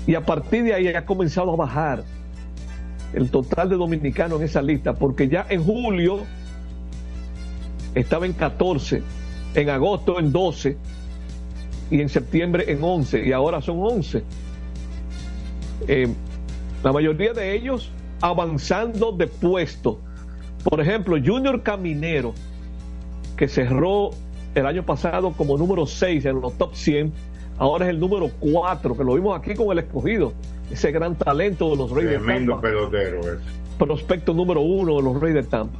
Y 0.07 0.15
a 0.15 0.25
partir 0.25 0.63
de 0.63 0.73
ahí 0.73 0.87
ha 0.87 1.05
comenzado 1.05 1.53
a 1.53 1.55
bajar 1.55 2.03
el 3.13 3.29
total 3.29 3.69
de 3.69 3.75
dominicanos 3.75 4.39
en 4.39 4.45
esa 4.45 4.61
lista, 4.61 4.93
porque 4.93 5.27
ya 5.27 5.45
en 5.49 5.63
julio 5.63 6.21
estaba 7.93 8.25
en 8.25 8.33
14, 8.33 9.03
en 9.53 9.69
agosto 9.69 10.19
en 10.19 10.31
12 10.31 10.77
y 11.91 12.01
en 12.01 12.09
septiembre 12.09 12.65
en 12.71 12.83
11, 12.83 13.27
y 13.27 13.31
ahora 13.31 13.61
son 13.61 13.79
11. 13.79 14.23
Eh, 15.87 16.07
la 16.83 16.91
mayoría 16.91 17.33
de 17.33 17.55
ellos 17.55 17.91
avanzando 18.21 19.11
de 19.11 19.27
puesto. 19.27 19.99
Por 20.63 20.81
ejemplo, 20.81 21.17
Junior 21.23 21.61
Caminero, 21.63 22.33
que 23.37 23.47
cerró 23.47 24.11
el 24.55 24.65
año 24.65 24.83
pasado 24.83 25.31
como 25.31 25.57
número 25.57 25.85
6 25.85 26.25
en 26.25 26.41
los 26.41 26.57
top 26.57 26.73
100, 26.73 27.13
ahora 27.57 27.85
es 27.85 27.91
el 27.91 27.99
número 27.99 28.29
4, 28.39 28.97
que 28.97 29.03
lo 29.03 29.13
vimos 29.15 29.39
aquí 29.39 29.53
con 29.53 29.71
el 29.71 29.79
escogido, 29.79 30.33
ese 30.71 30.91
gran 30.91 31.15
talento 31.15 31.69
de 31.69 31.77
los 31.77 31.91
Reyes 31.91 32.11
de 32.11 32.17
Tremendo 32.17 32.53
Tampa, 32.53 32.67
pelotero 32.67 33.19
ese. 33.21 33.39
prospecto 33.77 34.33
número 34.33 34.61
uno 34.61 34.97
de 34.97 35.03
los 35.03 35.19
Reyes 35.19 35.45
de 35.45 35.49
Tampa. 35.49 35.79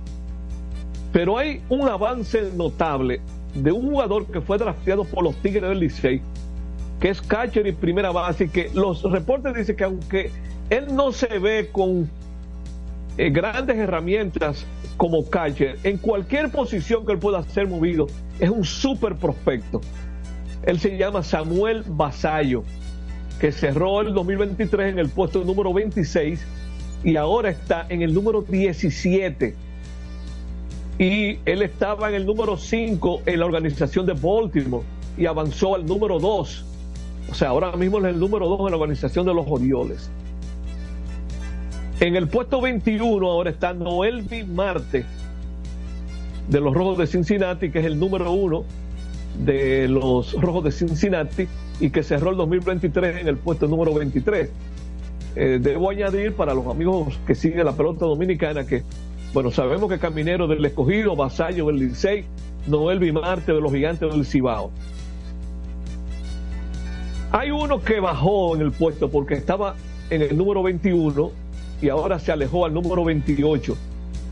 Pero 1.11 1.37
hay 1.37 1.61
un 1.69 1.87
avance 1.89 2.51
notable 2.55 3.19
de 3.55 3.71
un 3.71 3.89
jugador 3.89 4.25
que 4.27 4.41
fue 4.41 4.57
drafteado 4.57 5.03
por 5.03 5.23
los 5.23 5.35
Tigres 5.37 5.63
del 5.63 5.79
Licey, 5.79 6.21
que 6.99 7.09
es 7.09 7.21
catcher 7.21 7.65
y 7.65 7.71
primera 7.71 8.11
base, 8.11 8.45
y 8.45 8.49
que 8.49 8.69
los 8.73 9.03
reportes 9.03 9.55
dicen 9.55 9.75
que 9.75 9.83
aunque 9.83 10.31
él 10.69 10.95
no 10.95 11.11
se 11.11 11.39
ve 11.39 11.69
con 11.71 12.09
eh, 13.17 13.29
grandes 13.29 13.77
herramientas 13.77 14.65
como 14.97 15.29
catcher, 15.29 15.77
en 15.83 15.97
cualquier 15.97 16.51
posición 16.51 17.05
que 17.05 17.13
él 17.13 17.19
pueda 17.19 17.41
ser 17.43 17.67
movido, 17.67 18.07
es 18.39 18.49
un 18.49 18.65
súper 18.65 19.15
prospecto. 19.15 19.81
Él 20.63 20.79
se 20.79 20.97
llama 20.97 21.23
Samuel 21.23 21.83
Basayo, 21.87 22.63
que 23.39 23.51
cerró 23.51 24.01
el 24.01 24.13
2023 24.13 24.91
en 24.91 24.99
el 24.99 25.09
puesto 25.09 25.43
número 25.43 25.73
26 25.73 26.45
y 27.03 27.15
ahora 27.15 27.49
está 27.49 27.85
en 27.89 28.01
el 28.01 28.13
número 28.13 28.41
17. 28.41 29.55
Y 30.99 31.39
él 31.45 31.61
estaba 31.61 32.09
en 32.09 32.15
el 32.15 32.25
número 32.25 32.57
5 32.57 33.21
en 33.25 33.39
la 33.39 33.45
organización 33.45 34.05
de 34.05 34.13
Baltimore 34.13 34.83
y 35.17 35.25
avanzó 35.25 35.75
al 35.75 35.85
número 35.85 36.19
2. 36.19 36.65
O 37.31 37.33
sea, 37.33 37.49
ahora 37.49 37.71
mismo 37.77 37.99
es 37.99 38.05
el 38.05 38.19
número 38.19 38.49
2 38.49 38.59
en 38.59 38.71
la 38.71 38.77
organización 38.77 39.25
de 39.25 39.33
los 39.33 39.45
Orioles. 39.47 40.11
En 42.01 42.15
el 42.15 42.29
puesto 42.29 42.61
21 42.61 43.29
ahora 43.29 43.49
está 43.49 43.73
Noel. 43.73 44.23
Marte 44.47 45.05
de 46.47 46.61
los 46.61 46.73
Rojos 46.73 46.97
de 46.97 47.07
Cincinnati, 47.07 47.71
que 47.71 47.79
es 47.79 47.85
el 47.85 47.99
número 47.99 48.31
1 48.31 48.63
de 49.43 49.89
los 49.89 50.33
Rojos 50.39 50.63
de 50.63 50.71
Cincinnati 50.71 51.47
y 51.81 51.89
que 51.89 52.01
cerró 52.03 52.29
el 52.31 52.37
2023 52.37 53.17
en 53.17 53.27
el 53.27 53.35
puesto 53.35 53.67
número 53.67 53.93
23. 53.93 54.49
Eh, 55.35 55.59
debo 55.61 55.89
añadir 55.89 56.33
para 56.33 56.53
los 56.53 56.65
amigos 56.67 57.19
que 57.27 57.35
siguen 57.35 57.65
la 57.65 57.73
pelota 57.73 58.05
dominicana 58.05 58.65
que, 58.65 58.83
bueno, 59.33 59.51
sabemos 59.51 59.89
que 59.89 59.99
Caminero 59.99 60.47
del 60.47 60.63
Escogido, 60.63 61.17
Vasallo 61.17 61.67
del 61.67 61.79
Licey, 61.79 62.23
Noel 62.67 62.99
Bimarte 62.99 63.51
de 63.51 63.59
los 63.59 63.73
Gigantes 63.73 64.09
del 64.09 64.25
Cibao. 64.25 64.71
Hay 67.31 67.51
uno 67.51 67.81
que 67.81 67.99
bajó 67.99 68.55
en 68.55 68.61
el 68.61 68.71
puesto 68.71 69.09
porque 69.11 69.33
estaba 69.33 69.75
en 70.09 70.21
el 70.21 70.37
número 70.37 70.63
21 70.63 71.48
y 71.81 71.89
ahora 71.89 72.19
se 72.19 72.31
alejó 72.31 72.65
al 72.65 72.73
número 72.73 73.03
28. 73.03 73.77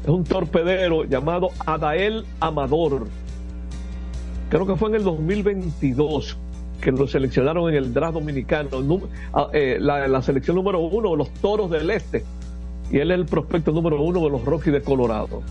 Es 0.03 0.09
un 0.09 0.23
torpedero 0.23 1.03
llamado 1.05 1.49
Adael 1.65 2.25
Amador. 2.39 3.07
Creo 4.49 4.65
que 4.65 4.75
fue 4.75 4.89
en 4.89 4.95
el 4.95 5.03
2022 5.03 6.37
que 6.81 6.91
lo 6.91 7.07
seleccionaron 7.07 7.69
en 7.69 7.75
el 7.75 7.93
draft 7.93 8.13
dominicano, 8.13 8.69
ah, 9.33 9.47
eh, 9.51 9.77
la, 9.79 10.21
selección 10.21 10.55
número 10.55 10.79
uno 10.79 11.11
de 11.11 11.17
los 11.17 11.29
Toros 11.35 11.69
del 11.69 11.89
Este. 11.89 12.23
Y 12.91 12.99
él 12.99 13.11
es 13.11 13.19
el 13.19 13.25
prospecto 13.25 13.71
número 13.71 14.01
uno 14.01 14.21
de 14.21 14.29
los 14.29 14.45
Rockies 14.45 14.73
de 14.73 14.81
Colorado. 14.81 15.41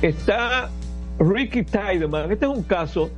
Está 0.00 0.70
Ricky 1.18 1.64
Tideman. 1.64 2.32
Este 2.32 2.46
es 2.46 2.50
un 2.50 2.62
caso 2.62 3.10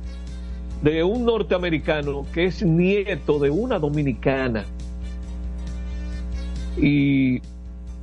de 0.81 1.03
un 1.03 1.25
norteamericano 1.25 2.25
que 2.33 2.45
es 2.45 2.63
nieto 2.63 3.39
de 3.39 3.49
una 3.49 3.79
dominicana. 3.79 4.65
Y 6.77 7.41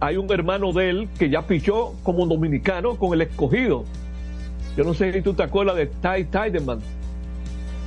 hay 0.00 0.16
un 0.16 0.30
hermano 0.30 0.72
de 0.72 0.90
él 0.90 1.08
que 1.18 1.30
ya 1.30 1.42
pichó 1.42 1.94
como 2.02 2.26
dominicano 2.26 2.96
con 2.96 3.14
el 3.14 3.22
escogido. 3.22 3.84
Yo 4.76 4.84
no 4.84 4.94
sé 4.94 5.12
si 5.12 5.22
tú 5.22 5.34
te 5.34 5.42
acuerdas 5.42 5.76
de 5.76 5.86
Ty 5.86 6.24
Tideman. 6.24 6.80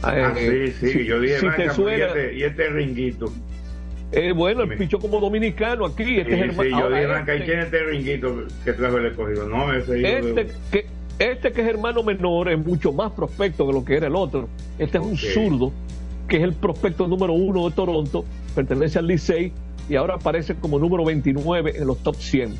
Ah, 0.02 0.34
eh, 0.36 0.74
sí, 0.80 0.92
sí, 0.92 1.06
yo 1.06 1.20
dije, 1.20 1.40
si 1.40 1.48
este, 1.48 2.36
y, 2.36 2.44
este, 2.44 2.70
ringuito. 2.70 3.32
Eh, 4.12 4.32
bueno, 4.32 4.64
el 4.64 4.76
pichó 4.78 4.98
como 4.98 5.20
dominicano 5.20 5.86
aquí. 5.86 6.18
Este 6.18 6.34
es 6.36 6.42
hermano. 6.42 6.64
Sí, 6.64 6.70
yo 6.70 6.90
dije, 6.90 7.20
este, 7.20 7.46
¿quién 7.46 7.60
es 7.60 7.66
este 7.66 7.84
ringuito 7.84 8.44
que 8.64 8.74
trajo 8.74 8.98
el 8.98 9.06
escogido? 9.08 9.48
No, 9.48 9.74
ese 9.74 10.18
este, 10.18 10.48
que, 10.72 10.86
este 11.20 11.52
que 11.52 11.62
es 11.62 11.68
hermano 11.68 12.02
menor 12.02 12.50
es 12.50 12.58
mucho 12.58 12.94
más 12.94 13.12
prospecto 13.12 13.68
que 13.68 13.74
lo 13.74 13.86
que 13.86 13.98
era 13.98 14.08
el 14.08 14.16
otro. 14.16 14.48
Este 14.80 14.98
es 14.98 15.04
un 15.04 15.18
zurdo, 15.18 15.74
que 16.28 16.38
es 16.38 16.44
el 16.44 16.54
prospecto 16.54 17.08
número 17.08 17.34
uno 17.34 17.70
de 17.70 17.76
Toronto, 17.76 18.26
pertenece 18.56 18.98
al 18.98 19.08
Licey 19.08 19.52
y 19.90 19.96
ahora 19.96 20.16
aparece 20.16 20.56
como 20.56 20.80
número 20.80 21.04
29 21.04 21.74
en 21.78 21.88
los 21.88 21.98
top 21.98 22.16
100. 22.16 22.56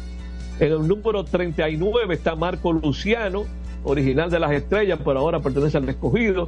En 0.60 0.72
el 0.72 0.88
número 0.88 1.24
39 1.24 2.14
está 2.14 2.36
Marco 2.36 2.74
Luciano, 2.74 3.46
original 3.84 4.30
de 4.30 4.40
las 4.40 4.52
estrellas, 4.52 5.00
pero 5.06 5.20
ahora 5.20 5.40
pertenece 5.40 5.78
al 5.78 5.88
escogido. 5.88 6.48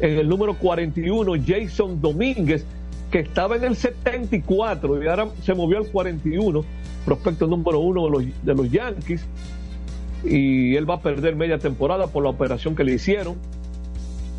En 0.00 0.18
el 0.18 0.28
número 0.28 0.54
41, 0.54 1.32
Jason 1.46 2.00
Domínguez, 2.00 2.64
que 3.10 3.20
estaba 3.20 3.56
en 3.56 3.64
el 3.64 3.76
74 3.76 5.02
y 5.02 5.06
ahora 5.06 5.28
se 5.42 5.54
movió 5.54 5.78
al 5.78 5.86
41, 5.86 6.64
prospecto 7.04 7.46
número 7.46 7.78
uno 7.78 8.04
de 8.06 8.10
los, 8.10 8.24
de 8.42 8.54
los 8.54 8.70
Yankees 8.70 9.24
y 10.24 10.74
él 10.74 10.88
va 10.88 10.94
a 10.94 11.00
perder 11.00 11.36
media 11.36 11.58
temporada 11.58 12.06
por 12.06 12.22
la 12.22 12.30
operación 12.30 12.74
que 12.74 12.84
le 12.84 12.94
hicieron. 12.94 13.36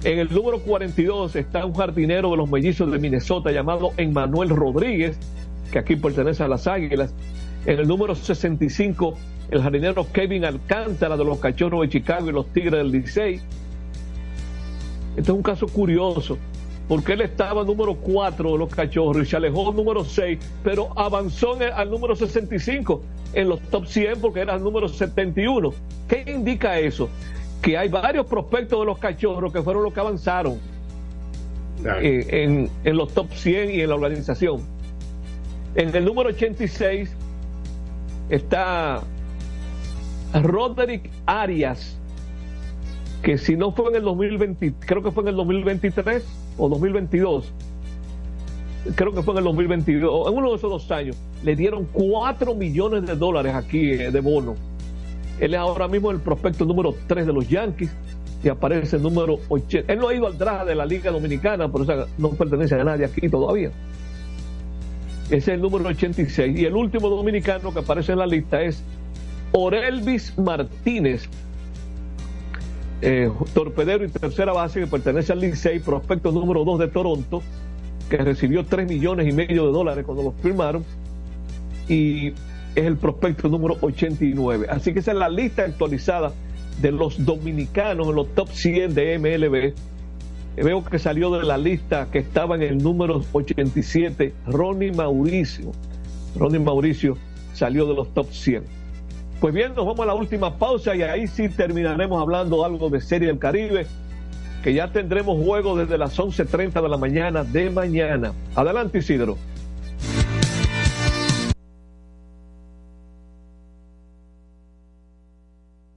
En 0.04 0.20
el 0.20 0.32
número 0.32 0.60
42 0.60 1.36
está 1.36 1.66
un 1.66 1.74
jardinero 1.74 2.32
de 2.32 2.38
los 2.38 2.50
mellizos 2.50 2.92
de 2.92 3.00
Minnesota 3.00 3.52
llamado 3.52 3.92
Emmanuel 3.98 4.50
Rodríguez, 4.50 5.18
que 5.72 5.80
aquí 5.80 5.96
pertenece 5.96 6.44
a 6.44 6.48
las 6.48 6.68
Águilas. 6.68 7.14
En 7.66 7.80
el 7.80 7.88
número 7.88 8.16
65, 8.16 9.18
el 9.50 9.62
jardinero 9.62 10.08
Kevin 10.12 10.46
Alcántara 10.46 11.18
de 11.18 11.26
los 11.26 11.40
Cachorros 11.40 11.82
de 11.82 11.90
Chicago 11.90 12.30
y 12.30 12.34
los 12.34 12.48
Tigres 12.48 12.74
del 12.74 12.92
Licey. 12.92 13.42
Este 15.16 15.22
es 15.22 15.30
un 15.30 15.42
caso 15.44 15.68
curioso, 15.68 16.38
porque 16.88 17.14
él 17.14 17.22
estaba 17.22 17.64
número 17.64 17.96
4 17.96 18.52
de 18.52 18.58
los 18.58 18.74
Cachorros 18.74 19.26
y 19.26 19.30
se 19.30 19.38
alejó 19.38 19.72
número 19.72 20.04
6, 20.04 20.40
pero 20.64 20.90
avanzó 20.98 21.58
al 21.74 21.90
número 21.90 22.16
65 22.16 23.02
en 23.34 23.50
los 23.50 23.60
top 23.62 23.86
100 23.86 24.22
porque 24.22 24.42
era 24.42 24.56
el 24.56 24.64
número 24.64 24.88
71. 24.88 25.74
¿Qué 26.08 26.24
indica 26.28 26.80
eso? 26.80 27.10
Que 27.62 27.78
hay 27.78 27.90
varios 27.90 28.26
prospectos 28.26 28.80
de 28.80 28.86
los 28.86 28.98
cachorros 28.98 29.52
que 29.52 29.62
fueron 29.62 29.84
los 29.84 29.94
que 29.94 30.00
avanzaron 30.00 30.60
en, 31.84 32.70
en, 32.84 32.98
los 32.98 33.14
top 33.14 33.32
100 33.34 33.72
y 33.72 33.82
en 33.82 33.90
la 33.90 33.96
organización. 33.96 34.75
En 35.76 35.94
el 35.94 36.06
número 36.06 36.30
86 36.30 37.14
está 38.30 39.02
Roderick 40.34 41.12
Arias, 41.26 41.98
que 43.22 43.38
si 43.38 43.58
no 43.58 43.74
fue 43.74 43.90
en 43.90 43.98
el 43.98 44.04
2020, 44.04 44.74
creo 44.80 45.04
que 45.04 45.12
fue 45.12 45.24
en 45.24 45.30
el 45.30 45.36
2023 45.36 46.26
o 46.58 46.70
2022, 46.70 47.52
creo 48.96 49.14
que 49.14 49.22
fue 49.22 49.34
en 49.34 49.40
el 49.40 49.44
2022, 49.44 50.30
en 50.30 50.38
uno 50.38 50.52
de 50.52 50.56
esos 50.56 50.70
dos 50.70 50.90
años, 50.92 51.18
le 51.44 51.58
dieron 51.58 51.86
4 51.92 52.56
millones 52.56 53.06
de 53.06 53.16
dólares 53.18 53.54
aquí 53.54 53.92
eh, 53.92 54.12
de 54.12 54.20
bono. 54.22 54.56
Él 55.42 55.54
es 55.54 55.60
ahora 55.60 55.90
mismo 55.90 56.10
el 56.10 56.22
prospecto 56.22 56.64
número 56.64 56.96
3 57.08 57.28
de 57.28 57.34
los 57.34 57.50
Yankees 57.50 57.94
y 58.42 58.48
aparece 58.48 58.96
el 58.96 59.04
número 59.04 59.40
80. 59.50 59.92
Él 59.92 60.00
no 60.00 60.08
ha 60.08 60.14
ido 60.14 60.28
al 60.28 60.38
draft 60.38 60.68
de 60.68 60.76
la 60.76 60.86
Liga 60.86 61.12
Dominicana, 61.12 61.68
por 61.68 61.82
eso 61.82 62.08
no 62.18 62.30
pertenece 62.30 62.76
a 62.76 62.84
nadie 62.86 63.04
aquí 63.04 63.28
todavía. 63.28 63.72
Es 65.30 65.48
el 65.48 65.62
número 65.62 65.88
86. 65.88 66.60
Y 66.60 66.66
el 66.66 66.76
último 66.76 67.10
dominicano 67.10 67.74
que 67.74 67.80
aparece 67.80 68.12
en 68.12 68.20
la 68.20 68.28
lista 68.28 68.62
es 68.62 68.84
Orelvis 69.52 70.38
Martínez, 70.38 71.30
eh, 73.02 73.32
torpedero 73.54 74.06
y 74.06 74.10
tercera 74.10 74.54
base 74.54 74.80
que 74.80 74.88
pertenece 74.88 75.34
al 75.34 75.40
Licey, 75.40 75.80
prospecto 75.80 76.32
número 76.32 76.64
2 76.64 76.80
de 76.80 76.88
Toronto 76.88 77.42
que 78.10 78.18
recibió 78.18 78.66
3 78.66 78.88
millones 78.88 79.28
y 79.28 79.32
medio 79.32 79.66
de 79.66 79.72
dólares 79.72 80.06
cuando 80.06 80.24
lo 80.24 80.32
firmaron 80.32 80.84
y 81.88 82.30
es 82.30 82.86
el 82.86 82.98
prospecto 82.98 83.48
número 83.48 83.78
89. 83.82 84.68
Así 84.70 84.94
que 84.94 85.00
esa 85.00 85.12
es 85.12 85.18
la 85.18 85.30
lista 85.30 85.64
actualizada 85.64 86.32
de 86.82 86.92
los 86.92 87.24
dominicanos 87.24 88.08
en 88.08 88.16
los 88.16 88.34
top 88.36 88.50
100 88.50 88.94
de 88.94 89.18
MLB. 89.18 89.74
Veo 90.56 90.84
que 90.84 91.00
salió 91.00 91.32
de 91.32 91.44
la 91.44 91.58
lista 91.58 92.08
que 92.12 92.20
estaba 92.20 92.56
en 92.56 92.62
el 92.62 92.78
número 92.78 93.22
87, 93.34 94.34
Ronnie 94.48 94.92
Mauricio. 94.92 95.72
Ronnie 96.38 96.60
Mauricio 96.60 97.18
salió 97.54 97.86
de 97.86 97.94
los 97.94 98.14
top 98.14 98.32
100. 98.32 98.64
Pues 99.42 99.54
bien, 99.54 99.76
nos 99.76 99.86
vamos 99.86 100.00
a 100.00 100.06
la 100.06 100.14
última 100.14 100.58
pausa 100.58 100.96
y 100.96 101.02
ahí 101.02 101.28
sí 101.28 101.50
terminaremos 101.50 102.22
hablando 102.22 102.64
algo 102.64 102.90
de 102.90 103.02
Serie 103.02 103.28
del 103.28 103.38
Caribe 103.38 103.86
que 104.64 104.74
ya 104.74 104.92
tendremos 104.92 105.44
juego 105.46 105.78
desde 105.78 105.98
las 105.98 106.18
11.30 106.18 106.82
de 106.82 106.90
la 106.90 106.98
mañana 106.98 107.44
de 107.44 107.70
mañana. 107.70 108.34
Adelante, 108.56 108.98
Isidro. 108.98 109.38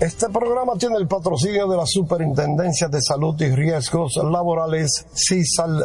Este 0.00 0.30
programa 0.30 0.72
tiene 0.78 0.96
el 0.96 1.06
patrocinio 1.06 1.68
de 1.68 1.76
la 1.76 1.84
Superintendencia 1.84 2.88
de 2.88 3.02
Salud 3.02 3.38
y 3.38 3.54
Riesgos 3.54 4.16
Laborales, 4.16 5.06
CISAL 5.12 5.84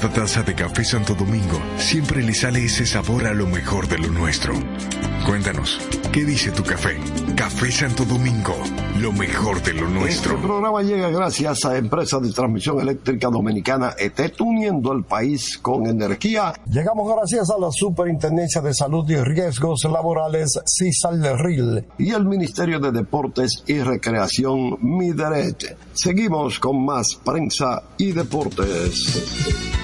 Cada 0.00 0.14
taza 0.14 0.42
de 0.42 0.54
café 0.54 0.82
Santo 0.82 1.14
Domingo 1.14 1.60
siempre 1.76 2.22
le 2.22 2.32
sale 2.32 2.64
ese 2.64 2.86
sabor 2.86 3.26
a 3.26 3.34
lo 3.34 3.46
mejor 3.46 3.86
de 3.86 3.98
lo 3.98 4.08
nuestro. 4.08 4.54
Cuéntanos, 5.26 5.78
¿qué 6.10 6.24
dice 6.24 6.50
tu 6.52 6.62
café? 6.62 6.96
Café 7.36 7.70
Santo 7.70 8.06
Domingo, 8.06 8.54
lo 8.98 9.12
mejor 9.12 9.62
de 9.62 9.74
lo 9.74 9.86
nuestro. 9.88 10.36
Este 10.36 10.46
programa 10.46 10.80
llega 10.80 11.10
gracias 11.10 11.66
a 11.66 11.76
Empresa 11.76 12.18
de 12.18 12.32
Transmisión 12.32 12.80
Eléctrica 12.80 13.28
Dominicana 13.28 13.94
ETET, 13.98 14.40
uniendo 14.40 14.90
el 14.92 15.04
país 15.04 15.58
con 15.58 15.86
energía. 15.86 16.54
Llegamos 16.64 17.14
gracias 17.14 17.50
a 17.50 17.60
la 17.60 17.70
Superintendencia 17.70 18.62
de 18.62 18.72
Salud 18.72 19.08
y 19.10 19.16
Riesgos 19.16 19.84
Laborales, 19.84 20.58
CISALRIL, 20.64 21.84
y 21.98 22.10
el 22.12 22.24
Ministerio 22.24 22.80
de 22.80 22.90
Deportes 22.90 23.64
y 23.66 23.80
Recreación, 23.80 24.78
MIDERET. 24.80 25.76
Seguimos 25.92 26.58
con 26.58 26.86
más 26.86 27.18
prensa 27.22 27.82
y 27.98 28.12
deportes. 28.12 29.79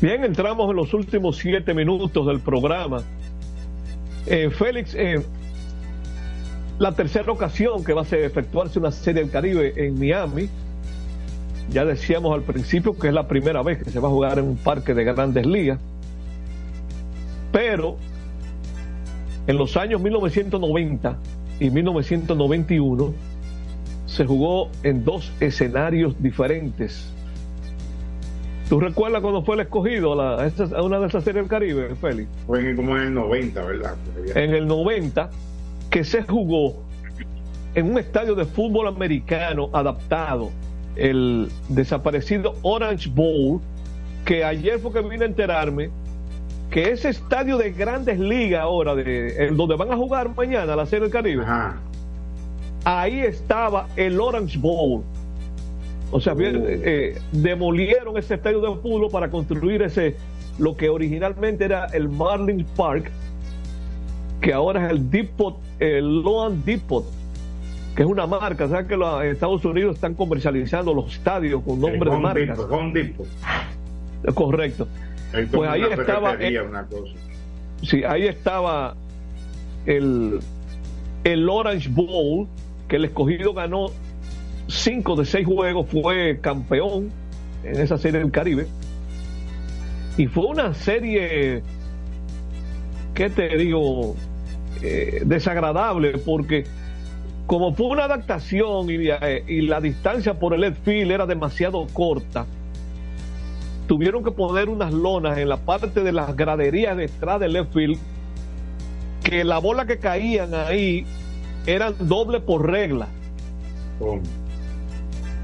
Bien, 0.00 0.24
entramos 0.24 0.68
en 0.70 0.76
los 0.76 0.92
últimos 0.92 1.36
siete 1.36 1.72
minutos 1.72 2.26
del 2.26 2.40
programa. 2.40 3.02
Eh, 4.26 4.50
Félix, 4.50 4.94
eh, 4.94 5.24
la 6.78 6.92
tercera 6.92 7.30
ocasión 7.30 7.84
que 7.84 7.92
va 7.92 8.02
a 8.02 8.16
efectuarse 8.16 8.78
una 8.78 8.90
serie 8.90 9.22
del 9.22 9.30
Caribe 9.30 9.72
en 9.76 9.98
Miami. 9.98 10.48
Ya 11.70 11.84
decíamos 11.84 12.34
al 12.34 12.42
principio 12.42 12.98
que 12.98 13.08
es 13.08 13.14
la 13.14 13.28
primera 13.28 13.62
vez 13.62 13.82
que 13.82 13.90
se 13.90 14.00
va 14.00 14.08
a 14.08 14.10
jugar 14.10 14.38
en 14.38 14.46
un 14.46 14.56
parque 14.56 14.94
de 14.94 15.04
grandes 15.04 15.46
ligas. 15.46 15.78
Pero 17.52 17.96
en 19.46 19.56
los 19.56 19.76
años 19.76 20.00
1990 20.00 21.18
y 21.60 21.70
1991 21.70 23.14
se 24.06 24.26
jugó 24.26 24.70
en 24.82 25.04
dos 25.04 25.32
escenarios 25.38 26.20
diferentes. 26.20 27.13
¿Tú 28.68 28.80
recuerdas 28.80 29.20
cuando 29.20 29.42
fue 29.42 29.56
el 29.56 29.60
escogido 29.62 30.12
a, 30.14 30.38
la- 30.38 30.52
a 30.76 30.82
una 30.82 30.98
de 30.98 31.06
esas 31.06 31.22
series 31.24 31.42
del 31.44 31.50
Caribe, 31.50 31.94
Félix? 32.00 32.28
Fue 32.46 32.60
en- 32.70 32.76
como 32.76 32.96
en 32.96 33.02
el 33.04 33.14
90, 33.14 33.62
¿verdad? 33.62 33.94
En 34.34 34.54
el 34.54 34.66
90, 34.66 35.30
que 35.90 36.02
se 36.04 36.22
jugó 36.22 36.76
en 37.74 37.90
un 37.90 37.98
estadio 37.98 38.34
de 38.34 38.44
fútbol 38.46 38.88
americano 38.88 39.68
adaptado, 39.72 40.50
el 40.96 41.50
desaparecido 41.68 42.54
Orange 42.62 43.10
Bowl, 43.10 43.60
que 44.24 44.44
ayer 44.44 44.78
fue 44.78 44.92
que 44.92 45.02
vine 45.02 45.24
a 45.24 45.28
enterarme 45.28 45.90
que 46.70 46.90
ese 46.92 47.10
estadio 47.10 47.58
de 47.58 47.70
grandes 47.72 48.18
ligas 48.18 48.62
ahora, 48.62 48.94
de, 48.94 49.50
donde 49.52 49.76
van 49.76 49.92
a 49.92 49.96
jugar 49.96 50.34
mañana 50.34 50.74
la 50.74 50.86
Serie 50.86 51.02
del 51.04 51.10
Caribe, 51.12 51.44
ahí 52.84 53.20
estaba 53.20 53.88
el 53.96 54.18
Orange 54.20 54.58
Bowl. 54.58 55.02
O 56.10 56.20
sea, 56.20 56.34
bien, 56.34 56.64
eh, 56.66 57.18
demolieron 57.32 58.16
ese 58.16 58.34
estadio 58.34 58.60
de 58.60 58.80
fútbol 58.80 59.10
para 59.10 59.30
construir 59.30 59.82
ese, 59.82 60.16
lo 60.58 60.76
que 60.76 60.88
originalmente 60.88 61.64
era 61.64 61.86
el 61.86 62.08
Marlins 62.08 62.64
Park, 62.76 63.10
que 64.40 64.52
ahora 64.52 64.86
es 64.86 64.92
el 64.92 65.10
Depot, 65.10 65.56
el 65.78 66.22
Loan 66.22 66.62
Depot, 66.64 67.04
que 67.96 68.02
es 68.02 68.08
una 68.08 68.26
marca. 68.26 68.68
¿Sabes 68.68 68.86
que 68.86 68.96
los 68.96 69.24
Estados 69.24 69.64
Unidos 69.64 69.96
están 69.96 70.14
comercializando 70.14 70.94
los 70.94 71.12
estadios 71.12 71.62
con 71.62 71.80
nombre 71.80 72.10
de 72.10 72.18
marcas? 72.18 72.58
Depot, 72.58 72.72
Home 72.72 72.92
Depot. 72.92 73.26
Correcto. 74.34 74.88
Pues 75.50 75.68
ahí 75.68 75.82
estaba, 75.82 76.36
una 76.68 76.86
cosa. 76.86 77.12
Sí, 77.82 78.04
ahí 78.04 78.26
estaba 78.26 78.94
el, 79.84 80.38
el 81.24 81.48
Orange 81.48 81.88
Bowl, 81.90 82.46
que 82.88 82.96
el 82.96 83.06
escogido 83.06 83.52
ganó 83.52 83.90
cinco 84.68 85.16
de 85.16 85.24
seis 85.24 85.46
juegos, 85.46 85.86
fue 85.88 86.38
campeón 86.40 87.10
en 87.62 87.80
esa 87.80 87.98
serie 87.98 88.20
del 88.20 88.30
Caribe. 88.30 88.66
Y 90.16 90.26
fue 90.26 90.46
una 90.46 90.74
serie, 90.74 91.62
¿qué 93.14 93.30
te 93.30 93.56
digo? 93.56 94.14
Eh, 94.82 95.22
desagradable, 95.24 96.18
porque 96.18 96.64
como 97.46 97.74
fue 97.74 97.86
una 97.86 98.04
adaptación 98.04 98.90
y, 98.90 99.08
eh, 99.08 99.44
la 99.62 99.80
distancia 99.80 100.38
por 100.38 100.54
el 100.54 100.74
field 100.74 101.10
era 101.10 101.26
demasiado 101.26 101.86
corta, 101.92 102.46
tuvieron 103.86 104.24
que 104.24 104.30
poner 104.30 104.68
unas 104.68 104.92
lonas 104.92 105.38
en 105.38 105.48
la 105.48 105.58
parte 105.58 106.02
de 106.02 106.12
las 106.12 106.34
graderías 106.36 106.96
detrás 106.96 107.40
del 107.40 107.52
left 107.52 107.72
field 107.72 107.98
que 109.22 109.42
la 109.44 109.58
bola 109.58 109.86
que 109.86 109.98
caían 109.98 110.54
ahí 110.54 111.06
eran 111.66 111.94
doble 111.98 112.40
por 112.40 112.70
regla. 112.70 113.08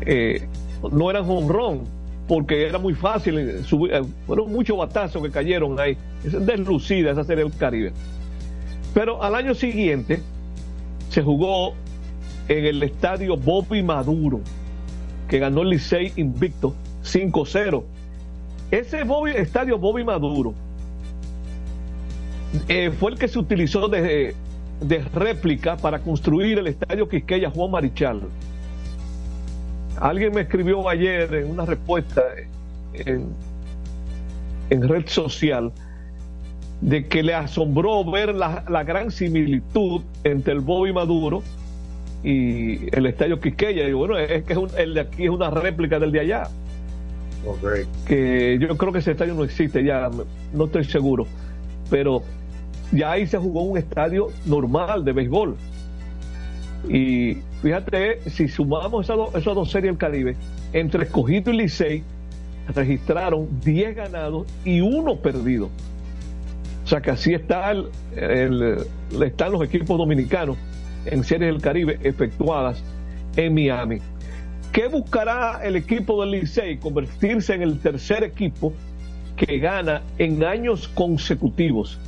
Eh, 0.02 0.46
no 0.90 1.10
eran 1.10 1.28
home 1.28 1.48
run 1.48 2.00
porque 2.30 2.64
era 2.64 2.78
muy 2.78 2.94
fácil 2.94 3.38
eh, 3.38 3.60
eh, 3.60 4.02
fueron 4.24 4.52
muchos 4.52 4.78
batazos 4.78 5.20
que 5.20 5.32
cayeron 5.32 5.80
ahí. 5.80 5.96
Es 6.24 6.46
deslucida 6.46 7.10
esa 7.10 7.24
serie 7.24 7.42
del 7.42 7.52
Caribe. 7.52 7.92
Pero 8.94 9.20
al 9.20 9.34
año 9.34 9.52
siguiente 9.52 10.20
se 11.08 11.22
jugó 11.22 11.74
en 12.46 12.64
el 12.66 12.84
estadio 12.84 13.36
Bobby 13.36 13.82
Maduro, 13.82 14.42
que 15.28 15.40
ganó 15.40 15.62
el 15.62 15.70
Licey 15.70 16.12
invicto 16.14 16.72
5-0. 17.04 17.82
Ese 18.70 19.02
estadio 19.36 19.76
Bobby 19.76 20.04
Maduro 20.04 20.54
eh, 22.68 22.92
fue 22.96 23.10
el 23.10 23.18
que 23.18 23.26
se 23.26 23.40
utilizó 23.40 23.88
de, 23.88 24.36
de 24.80 24.98
réplica 25.14 25.76
para 25.76 25.98
construir 25.98 26.60
el 26.60 26.68
estadio 26.68 27.08
Quisqueya 27.08 27.50
Juan 27.50 27.72
Marichal. 27.72 28.20
Alguien 30.00 30.32
me 30.34 30.40
escribió 30.42 30.88
ayer 30.88 31.32
en 31.34 31.50
una 31.50 31.66
respuesta 31.66 32.22
en, 32.94 33.26
en 34.70 34.88
red 34.88 35.06
social 35.06 35.72
de 36.80 37.06
que 37.06 37.22
le 37.22 37.34
asombró 37.34 38.02
ver 38.10 38.34
la, 38.34 38.64
la 38.68 38.82
gran 38.84 39.10
similitud 39.10 40.00
entre 40.24 40.54
el 40.54 40.60
Bobby 40.60 40.92
Maduro 40.94 41.42
y 42.24 42.94
el 42.96 43.04
estadio 43.06 43.38
Quisqueya. 43.40 43.86
Y 43.86 43.92
bueno, 43.92 44.16
es 44.18 44.42
que 44.44 44.52
es 44.54 44.58
un- 44.58 44.70
el 44.78 44.94
de 44.94 45.00
aquí 45.00 45.24
es 45.24 45.30
una 45.30 45.50
réplica 45.50 45.98
del 45.98 46.12
de 46.12 46.20
allá 46.20 46.44
que 48.06 48.58
yo 48.60 48.76
creo 48.76 48.92
que 48.92 48.98
ese 49.00 49.12
estadio 49.12 49.34
no 49.34 49.44
existe 49.44 49.82
ya, 49.84 50.10
no 50.54 50.64
estoy 50.64 50.84
seguro, 50.84 51.26
pero 51.90 52.22
ya 52.92 53.12
ahí 53.12 53.26
se 53.26 53.38
jugó 53.38 53.62
un 53.62 53.78
estadio 53.78 54.28
normal 54.46 55.04
de 55.04 55.12
béisbol. 55.12 55.56
Y 56.88 57.36
fíjate, 57.62 58.20
si 58.30 58.48
sumamos 58.48 59.06
esas, 59.06 59.16
dos- 59.44 59.70
series 59.70 59.92
del 59.92 59.98
Caribe, 59.98 60.36
entre 60.72 61.04
Escogido 61.04 61.52
y 61.52 61.56
Licey 61.58 62.02
registraron 62.74 63.48
10 63.64 63.96
ganados 63.96 64.46
y 64.64 64.80
uno 64.80 65.16
perdido. 65.16 65.68
O 66.84 66.88
sea 66.88 67.00
que 67.00 67.10
así 67.10 67.34
está 67.34 67.72
están 67.72 69.52
los 69.52 69.62
equipos 69.62 69.98
dominicanos 69.98 70.56
en 71.06 71.22
series 71.24 71.52
del 71.52 71.62
Caribe 71.62 71.98
efectuadas 72.02 72.82
en 73.36 73.54
Miami. 73.54 73.98
¿Qué 74.72 74.86
buscará 74.88 75.60
el 75.64 75.76
equipo 75.76 76.20
del 76.20 76.32
Licey? 76.32 76.78
Convertirse 76.78 77.54
en 77.54 77.62
el 77.62 77.78
tercer 77.80 78.22
equipo 78.24 78.72
que 79.36 79.58
gana 79.58 80.02
en 80.18 80.44
años 80.44 80.88
consecutivos. 80.88 81.98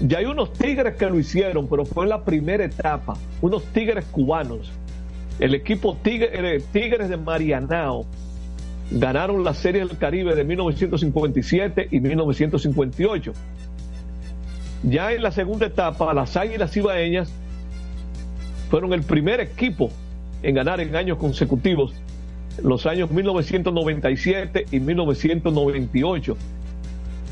Ya 0.00 0.18
hay 0.18 0.26
unos 0.26 0.52
Tigres 0.52 0.96
que 0.96 1.06
lo 1.06 1.18
hicieron, 1.18 1.68
pero 1.68 1.84
fue 1.84 2.04
en 2.04 2.10
la 2.10 2.22
primera 2.22 2.64
etapa, 2.64 3.16
unos 3.40 3.64
Tigres 3.64 4.04
cubanos. 4.06 4.70
El 5.38 5.54
equipo 5.54 5.96
eh, 6.04 6.62
Tigres 6.72 7.08
de 7.08 7.16
Marianao 7.16 8.06
ganaron 8.90 9.42
la 9.42 9.54
Serie 9.54 9.84
del 9.84 9.96
Caribe 9.96 10.34
de 10.34 10.44
1957 10.44 11.88
y 11.90 12.00
1958. 12.00 13.32
Ya 14.82 15.12
en 15.12 15.22
la 15.22 15.30
segunda 15.30 15.66
etapa, 15.66 16.12
las 16.14 16.36
Águilas 16.36 16.76
Ibaeñas 16.76 17.32
fueron 18.70 18.92
el 18.92 19.02
primer 19.02 19.40
equipo 19.40 19.90
en 20.42 20.54
ganar 20.54 20.80
en 20.80 20.94
años 20.94 21.18
consecutivos, 21.18 21.94
los 22.62 22.86
años 22.86 23.10
1997 23.10 24.66
y 24.70 24.80
1998. 24.80 26.36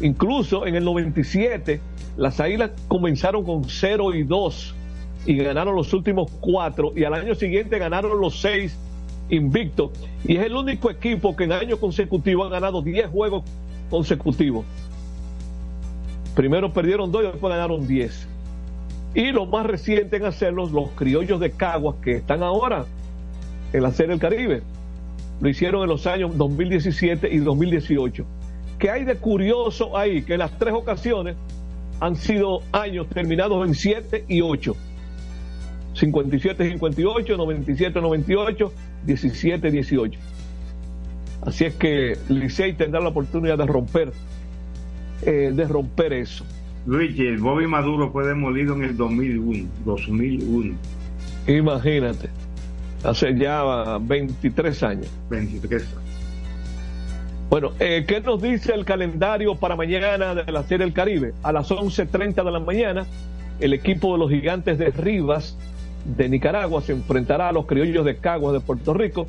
Incluso 0.00 0.66
en 0.66 0.74
el 0.74 0.84
97, 0.84 1.80
las 2.16 2.40
Águilas 2.40 2.70
comenzaron 2.88 3.44
con 3.44 3.64
0 3.68 4.14
y 4.14 4.24
2 4.24 4.74
y 5.26 5.36
ganaron 5.36 5.74
los 5.74 5.92
últimos 5.92 6.30
cuatro 6.40 6.92
y 6.94 7.04
al 7.04 7.14
año 7.14 7.34
siguiente 7.34 7.78
ganaron 7.78 8.20
los 8.20 8.40
seis 8.40 8.76
invictos. 9.30 9.90
Y 10.24 10.36
es 10.36 10.44
el 10.44 10.54
único 10.54 10.90
equipo 10.90 11.34
que 11.34 11.44
en 11.44 11.52
años 11.52 11.78
consecutivos 11.78 12.46
ha 12.46 12.50
ganado 12.50 12.82
10 12.82 13.08
juegos 13.08 13.44
consecutivos. 13.90 14.64
Primero 16.34 16.72
perdieron 16.72 17.10
dos 17.10 17.22
y 17.22 17.26
después 17.26 17.52
ganaron 17.52 17.86
10. 17.86 18.28
Y 19.14 19.30
los 19.30 19.48
más 19.48 19.64
recientes 19.64 20.20
en 20.20 20.26
hacerlos, 20.26 20.72
los 20.72 20.90
criollos 20.90 21.38
de 21.38 21.52
Caguas, 21.52 21.96
que 22.02 22.16
están 22.16 22.42
ahora 22.42 22.84
en 23.72 23.82
la 23.82 23.92
Serie 23.92 24.10
del 24.10 24.20
Caribe. 24.20 24.62
Lo 25.40 25.48
hicieron 25.48 25.82
en 25.82 25.88
los 25.88 26.06
años 26.06 26.36
2017 26.36 27.32
y 27.32 27.38
2018. 27.38 28.26
¿Qué 28.78 28.90
hay 28.90 29.04
de 29.04 29.16
curioso 29.16 29.96
ahí? 29.96 30.22
Que 30.22 30.36
las 30.36 30.58
tres 30.58 30.74
ocasiones 30.74 31.36
han 32.00 32.16
sido 32.16 32.60
años 32.72 33.08
terminados 33.08 33.66
en 33.66 33.74
7 33.74 34.24
y 34.28 34.40
8. 34.40 34.76
57-58, 35.94 36.80
97-98, 37.36 38.70
17-18. 39.06 40.18
Así 41.42 41.64
es 41.64 41.74
que 41.74 42.16
Licey 42.28 42.72
tendrá 42.74 43.00
la 43.00 43.10
oportunidad 43.10 43.58
de 43.58 43.66
romper, 43.66 44.12
eh, 45.22 45.52
de 45.54 45.68
romper 45.68 46.14
eso. 46.14 46.44
Luigi, 46.86 47.26
el 47.26 47.38
Bobby 47.38 47.66
Maduro 47.66 48.10
fue 48.10 48.26
demolido 48.26 48.74
en 48.74 48.84
el 48.84 48.96
2001. 48.96 49.68
2001. 49.84 50.74
Imagínate, 51.46 52.28
hace 53.02 53.36
ya 53.38 53.98
23 53.98 54.82
años. 54.82 55.10
23 55.30 55.82
años. 55.82 56.03
Bueno, 57.50 57.72
eh, 57.78 58.04
¿qué 58.06 58.20
nos 58.20 58.42
dice 58.42 58.72
el 58.74 58.84
calendario 58.84 59.54
para 59.54 59.76
mañana 59.76 60.34
de 60.34 60.50
la 60.50 60.62
Serie 60.64 60.86
del 60.86 60.94
Caribe? 60.94 61.34
A 61.42 61.52
las 61.52 61.70
11.30 61.70 62.42
de 62.44 62.50
la 62.50 62.58
mañana, 62.58 63.06
el 63.60 63.72
equipo 63.72 64.12
de 64.12 64.18
los 64.18 64.30
gigantes 64.30 64.78
de 64.78 64.90
Rivas 64.90 65.56
de 66.04 66.28
Nicaragua 66.28 66.80
se 66.82 66.92
enfrentará 66.92 67.48
a 67.48 67.52
los 67.52 67.66
criollos 67.66 68.04
de 68.04 68.16
Caguas 68.16 68.54
de 68.54 68.60
Puerto 68.60 68.92
Rico. 68.94 69.26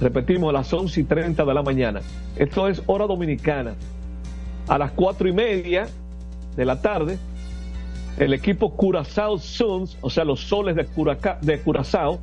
Repetimos, 0.00 0.48
a 0.50 0.52
las 0.52 0.72
11.30 0.72 1.44
de 1.44 1.54
la 1.54 1.62
mañana. 1.62 2.00
Esto 2.36 2.68
es 2.68 2.82
hora 2.86 3.06
dominicana. 3.06 3.74
A 4.68 4.78
las 4.78 4.92
cuatro 4.92 5.28
y 5.28 5.32
media 5.32 5.88
de 6.56 6.64
la 6.64 6.80
tarde, 6.80 7.18
el 8.18 8.32
equipo 8.32 8.74
Curazao 8.74 9.38
Suns, 9.38 9.96
o 10.00 10.08
sea, 10.10 10.24
los 10.24 10.40
soles 10.40 10.74
de, 10.76 10.86
Curaca- 10.86 11.38
de 11.40 11.60
Curazao, 11.60 12.18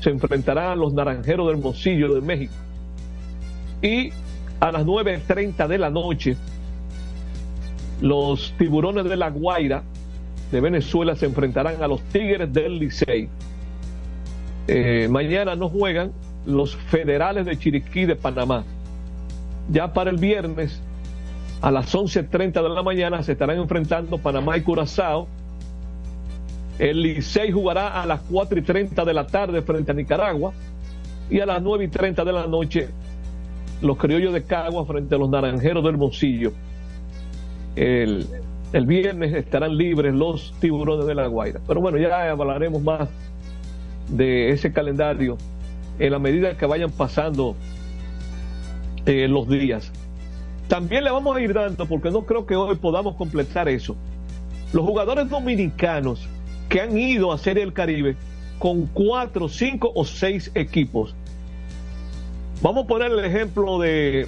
se 0.00 0.10
enfrentarán 0.10 0.70
a 0.72 0.76
los 0.76 0.92
naranjeros 0.94 1.46
del 1.48 1.56
Hermosillo 1.58 2.14
de 2.14 2.20
México. 2.20 2.54
Y 3.82 4.12
a 4.60 4.72
las 4.72 4.84
9.30 4.84 5.68
de 5.68 5.78
la 5.78 5.90
noche, 5.90 6.36
los 8.00 8.54
tiburones 8.58 9.04
de 9.04 9.16
La 9.16 9.30
Guaira 9.30 9.82
de 10.50 10.60
Venezuela 10.60 11.14
se 11.14 11.26
enfrentarán 11.26 11.82
a 11.82 11.88
los 11.88 12.02
Tigres 12.04 12.52
del 12.52 12.78
Licey. 12.78 13.28
Eh, 14.66 15.08
mañana 15.10 15.54
no 15.54 15.68
juegan 15.68 16.12
los 16.46 16.76
federales 16.76 17.46
de 17.46 17.58
Chiriquí 17.58 18.06
de 18.06 18.16
Panamá. 18.16 18.64
Ya 19.70 19.92
para 19.92 20.10
el 20.10 20.16
viernes, 20.16 20.80
a 21.60 21.70
las 21.70 21.94
11.30 21.94 22.62
de 22.62 22.68
la 22.68 22.82
mañana, 22.82 23.22
se 23.22 23.32
estarán 23.32 23.58
enfrentando 23.58 24.18
Panamá 24.18 24.56
y 24.56 24.62
Curazao. 24.62 25.28
El 26.78 27.02
Licey 27.02 27.50
jugará 27.50 28.00
a 28.00 28.06
las 28.06 28.20
4.30 28.28 29.04
de 29.04 29.14
la 29.14 29.26
tarde 29.26 29.62
frente 29.62 29.90
a 29.90 29.94
Nicaragua. 29.94 30.52
Y 31.30 31.40
a 31.40 31.46
las 31.46 31.62
9.30 31.62 32.24
de 32.24 32.32
la 32.32 32.46
noche, 32.46 32.88
los 33.80 33.96
criollos 33.96 34.32
de 34.32 34.42
Cagua 34.42 34.84
frente 34.86 35.14
a 35.14 35.18
los 35.18 35.30
naranjeros 35.30 35.82
del 35.82 35.94
Hermosillo. 35.94 36.52
El, 37.76 38.26
el 38.72 38.86
viernes 38.86 39.34
estarán 39.34 39.76
libres 39.76 40.14
los 40.14 40.54
tiburones 40.60 41.06
de 41.06 41.14
la 41.14 41.26
Guaira. 41.26 41.60
Pero 41.66 41.80
bueno, 41.80 41.98
ya 41.98 42.30
hablaremos 42.30 42.82
más 42.82 43.08
de 44.08 44.50
ese 44.50 44.72
calendario 44.72 45.36
en 45.98 46.12
la 46.12 46.18
medida 46.18 46.56
que 46.56 46.66
vayan 46.66 46.90
pasando 46.90 47.56
eh, 49.06 49.28
los 49.28 49.48
días. 49.48 49.92
También 50.68 51.04
le 51.04 51.10
vamos 51.10 51.36
a 51.36 51.40
ir 51.40 51.54
dando, 51.54 51.86
porque 51.86 52.10
no 52.10 52.26
creo 52.26 52.46
que 52.46 52.54
hoy 52.54 52.76
podamos 52.76 53.16
completar 53.16 53.68
eso, 53.68 53.96
los 54.72 54.84
jugadores 54.84 55.28
dominicanos 55.30 56.28
que 56.68 56.82
han 56.82 56.98
ido 56.98 57.32
a 57.32 57.38
Serie 57.38 57.64
del 57.64 57.72
Caribe 57.72 58.16
con 58.58 58.86
cuatro, 58.86 59.48
cinco 59.48 59.90
o 59.94 60.04
seis 60.04 60.50
equipos. 60.54 61.14
Vamos 62.60 62.84
a 62.84 62.86
poner 62.88 63.12
el 63.12 63.24
ejemplo 63.24 63.78
de, 63.78 64.26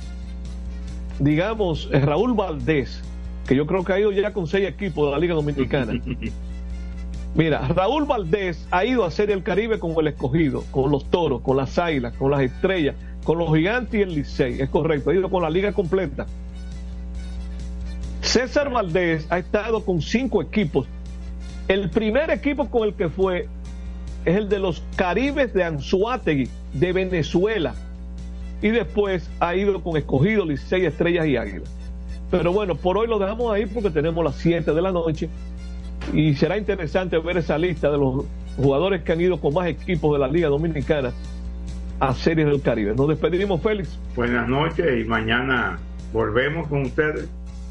digamos, 1.18 1.88
Raúl 1.90 2.34
Valdés, 2.34 3.02
que 3.46 3.56
yo 3.56 3.66
creo 3.66 3.84
que 3.84 3.92
ha 3.92 3.98
ido 3.98 4.12
ya 4.12 4.32
con 4.32 4.46
seis 4.46 4.68
equipos 4.68 5.06
de 5.06 5.12
la 5.12 5.18
Liga 5.18 5.34
Dominicana. 5.34 6.00
Mira, 7.34 7.66
Raúl 7.68 8.04
Valdés 8.04 8.66
ha 8.70 8.84
ido 8.84 9.04
a 9.04 9.10
Serie 9.10 9.34
del 9.34 9.44
Caribe 9.44 9.78
con 9.78 9.92
el 9.98 10.08
escogido, 10.08 10.64
con 10.70 10.90
los 10.90 11.04
toros, 11.10 11.42
con 11.42 11.56
las 11.56 11.78
águilas, 11.78 12.14
con 12.14 12.30
las 12.30 12.40
estrellas, 12.40 12.96
con 13.24 13.38
los 13.38 13.54
gigantes 13.54 13.94
y 13.94 14.02
el 14.02 14.14
Licey. 14.14 14.60
Es 14.60 14.68
correcto, 14.68 15.10
ha 15.10 15.14
ido 15.14 15.30
con 15.30 15.42
la 15.42 15.50
liga 15.50 15.72
completa. 15.72 16.26
César 18.22 18.70
Valdés 18.70 19.26
ha 19.30 19.38
estado 19.38 19.84
con 19.84 20.02
cinco 20.02 20.42
equipos. 20.42 20.86
El 21.68 21.90
primer 21.90 22.30
equipo 22.30 22.68
con 22.68 22.86
el 22.86 22.94
que 22.94 23.08
fue 23.08 23.48
es 24.24 24.36
el 24.36 24.48
de 24.48 24.58
los 24.58 24.82
Caribes 24.96 25.54
de 25.54 25.64
Anzuategui, 25.64 26.48
de 26.72 26.92
Venezuela. 26.92 27.74
Y 28.62 28.68
después 28.68 29.30
ha 29.40 29.54
ido 29.54 29.82
con 29.82 29.96
escogido, 29.96 30.44
Licey, 30.44 30.84
estrellas 30.84 31.26
y 31.26 31.36
águilas. 31.36 31.70
Pero 32.30 32.52
bueno, 32.52 32.74
por 32.74 32.96
hoy 32.98 33.08
lo 33.08 33.18
dejamos 33.18 33.52
ahí 33.52 33.66
porque 33.66 33.90
tenemos 33.90 34.24
las 34.24 34.36
7 34.36 34.72
de 34.72 34.82
la 34.82 34.92
noche 34.92 35.28
y 36.12 36.34
será 36.34 36.56
interesante 36.56 37.18
ver 37.18 37.38
esa 37.38 37.58
lista 37.58 37.90
de 37.90 37.98
los 37.98 38.24
jugadores 38.56 39.02
que 39.02 39.12
han 39.12 39.20
ido 39.20 39.40
con 39.40 39.54
más 39.54 39.66
equipos 39.66 40.12
de 40.12 40.18
la 40.18 40.28
Liga 40.28 40.48
Dominicana 40.48 41.12
a 41.98 42.14
Series 42.14 42.46
del 42.46 42.62
Caribe. 42.62 42.94
Nos 42.94 43.08
despedimos, 43.08 43.60
Félix. 43.60 43.98
Buenas 44.16 44.48
noches 44.48 44.86
y 45.00 45.04
mañana 45.04 45.78
volvemos 46.12 46.68
con 46.68 46.82
ustedes. 46.82 47.28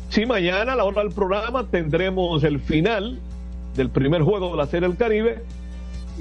Sí, 0.10 0.26
mañana 0.26 0.74
a 0.74 0.76
la 0.76 0.86
hora 0.86 1.04
del 1.04 1.12
programa 1.12 1.66
tendremos 1.68 2.44
el 2.44 2.60
final 2.60 3.20
del 3.76 3.90
primer 3.90 4.22
juego 4.24 4.52
de 4.52 4.58
la 4.58 4.66
Serie 4.66 4.88
del 4.88 4.98
Caribe 4.98 5.44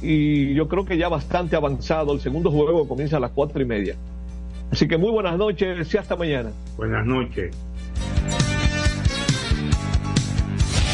y 0.02 0.54
yo 0.54 0.68
creo 0.68 0.84
que 0.84 0.96
ya 0.96 1.08
bastante 1.08 1.56
avanzado. 1.56 2.12
El 2.12 2.20
segundo 2.20 2.50
juego 2.50 2.86
comienza 2.86 3.16
a 3.16 3.20
las 3.20 3.30
cuatro 3.30 3.60
y 3.60 3.64
media. 3.64 3.96
Así 4.70 4.86
que 4.86 4.96
muy 4.96 5.10
buenas 5.10 5.36
noches 5.36 5.92
y 5.92 5.96
hasta 5.96 6.16
mañana. 6.16 6.50
Buenas 6.76 7.06
noches. 7.06 7.54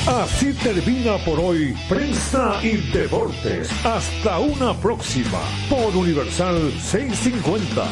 Así 0.06 0.52
termina 0.52 1.16
por 1.24 1.40
hoy 1.40 1.74
Prensa 1.88 2.60
y 2.62 2.76
Deportes. 2.92 3.70
Hasta 3.86 4.38
una 4.38 4.74
próxima 4.74 5.40
por 5.70 5.96
Universal 5.96 6.70
650. 6.72 7.86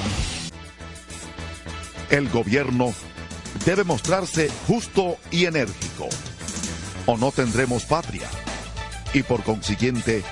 El 2.10 2.28
gobierno 2.28 2.92
debe 3.64 3.84
mostrarse 3.84 4.50
justo 4.66 5.16
y 5.30 5.46
enérgico. 5.46 6.08
O 7.06 7.16
no 7.16 7.32
tendremos 7.32 7.86
patria. 7.86 8.28
Y 9.14 9.22
por 9.22 9.42
consiguiente, 9.42 10.22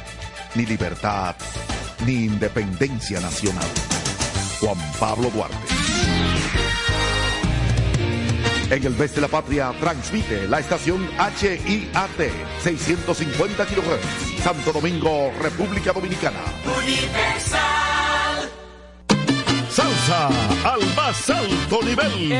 ni 0.54 0.66
libertad, 0.66 1.34
ni 2.06 2.26
independencia 2.26 3.20
nacional. 3.20 3.89
Juan 4.60 4.76
Pablo 4.98 5.30
Duarte. 5.30 5.56
En 8.70 8.84
el 8.84 8.94
mes 8.94 9.14
de 9.14 9.20
la 9.20 9.28
patria 9.28 9.72
transmite 9.80 10.46
la 10.46 10.60
estación 10.60 11.08
HIAT 11.18 12.30
650 12.62 13.66
kHz. 13.66 14.42
Santo 14.44 14.72
Domingo, 14.72 15.32
República 15.40 15.92
Dominicana. 15.92 16.38
Universal. 16.78 18.50
Salsa 19.70 20.28
al 20.64 20.94
más 20.94 21.30
alto 21.30 21.80
nivel. 21.82 22.32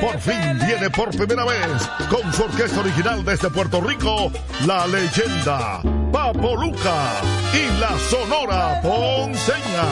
Por 0.00 0.20
fin 0.20 0.58
viene 0.66 0.90
por 0.90 1.10
primera 1.16 1.44
vez 1.44 1.88
con 2.10 2.32
su 2.32 2.42
orquesta 2.42 2.80
original 2.80 3.24
desde 3.24 3.50
Puerto 3.50 3.80
Rico, 3.80 4.30
la 4.66 4.86
leyenda 4.86 6.03
Papo 6.14 6.54
Luca 6.54 7.20
y 7.52 7.80
la 7.80 7.98
Sonora 8.08 8.80
Ponceña 8.80 9.82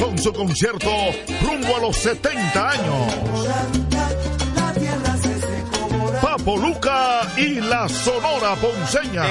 con 0.00 0.18
su 0.18 0.32
concierto 0.32 0.90
rumbo 1.40 1.76
a 1.76 1.78
los 1.78 1.96
70 1.98 2.70
años. 2.70 3.14
Papo 6.20 6.56
Luca 6.56 7.20
y 7.36 7.60
la 7.60 7.88
Sonora 7.88 8.56
Ponceña. 8.56 9.26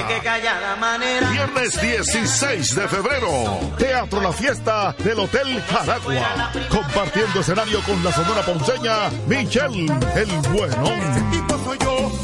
Viernes 1.30 1.78
16 1.82 2.74
de 2.74 2.88
febrero. 2.88 3.60
Teatro 3.76 4.22
La 4.22 4.32
Fiesta 4.32 4.94
del 5.04 5.20
Hotel 5.20 5.62
Jaragua. 5.62 6.52
Compartiendo 6.70 7.40
escenario 7.40 7.82
con 7.82 8.02
la 8.02 8.12
Sonora 8.12 8.40
Ponceña, 8.40 9.10
Michelle 9.28 9.92
el 10.16 10.30
Buenón 10.54 12.23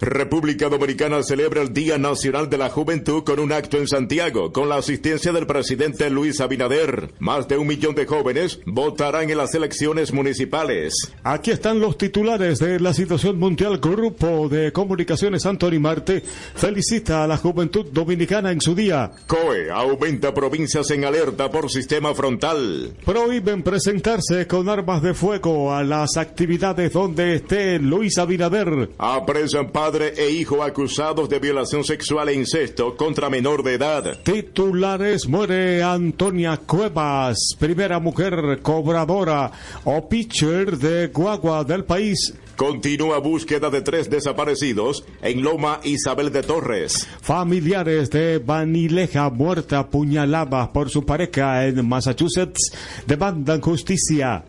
República 0.00 0.68
Dominicana 0.68 1.22
celebra 1.22 1.62
el 1.62 1.72
Día 1.72 1.96
Nacional 1.96 2.50
de 2.50 2.58
la 2.58 2.68
Juventud 2.68 3.24
con 3.24 3.40
un 3.40 3.52
acto 3.52 3.78
en 3.78 3.88
Santiago, 3.88 4.52
con 4.52 4.68
la 4.68 4.76
asistencia 4.76 5.32
del 5.32 5.46
presidente 5.46 6.10
Luis 6.10 6.40
Abinader. 6.40 7.12
Más 7.18 7.48
de 7.48 7.56
un 7.56 7.66
millón 7.66 7.94
de 7.94 8.06
jóvenes 8.06 8.60
votarán 8.66 9.30
en 9.30 9.38
las 9.38 9.54
elecciones 9.54 10.12
municipales. 10.12 10.94
Aquí 11.22 11.50
están 11.50 11.80
los 11.80 11.96
titulares 11.96 12.58
de 12.58 12.78
la 12.78 12.92
situación 12.92 13.38
mundial. 13.38 13.78
Grupo 13.78 14.48
de 14.48 14.72
Comunicaciones 14.72 15.46
Anthony 15.46 15.80
Marte 15.80 16.22
felicita 16.54 17.24
a 17.24 17.26
la 17.26 17.38
juventud 17.38 17.86
dominicana 17.90 18.52
en 18.52 18.60
su 18.60 18.74
día. 18.74 19.12
COE 19.26 19.70
aumenta 19.70 20.34
provincias 20.34 20.90
en 20.90 21.04
alerta 21.04 21.50
por 21.50 21.70
sistema 21.70 22.14
frontal. 22.14 22.94
Prohíben 23.04 23.62
presentarse 23.62 24.46
con 24.46 24.68
armas 24.68 25.02
de 25.02 25.14
fuego 25.14 25.72
a 25.72 25.82
las 25.82 26.16
actividades 26.16 26.92
donde 26.92 27.36
esté 27.36 27.78
Luis 27.78 28.18
Abinader. 28.18 28.90
Apresan 28.98 29.70
padre 29.86 30.14
e 30.16 30.30
hijo 30.30 30.64
acusados 30.64 31.28
de 31.28 31.38
violación 31.38 31.84
sexual 31.84 32.28
e 32.28 32.34
incesto 32.34 32.96
contra 32.96 33.30
menor 33.30 33.62
de 33.62 33.74
edad. 33.74 34.18
Titulares 34.24 35.28
muere 35.28 35.80
Antonia 35.80 36.56
Cuevas, 36.56 37.54
primera 37.56 38.00
mujer 38.00 38.58
cobradora 38.62 39.52
o 39.84 40.08
pitcher 40.08 40.76
de 40.76 41.06
guagua 41.06 41.62
del 41.62 41.84
país. 41.84 42.34
Continúa 42.56 43.18
búsqueda 43.20 43.70
de 43.70 43.80
tres 43.80 44.10
desaparecidos 44.10 45.04
en 45.22 45.42
Loma 45.42 45.78
Isabel 45.84 46.32
de 46.32 46.42
Torres. 46.42 47.06
Familiares 47.20 48.10
de 48.10 48.38
Vanileja 48.38 49.30
muerta 49.30 49.86
puñalada 49.86 50.72
por 50.72 50.90
su 50.90 51.06
pareja 51.06 51.64
en 51.64 51.86
Massachusetts 51.86 52.72
demandan 53.06 53.60
justicia. 53.60 54.42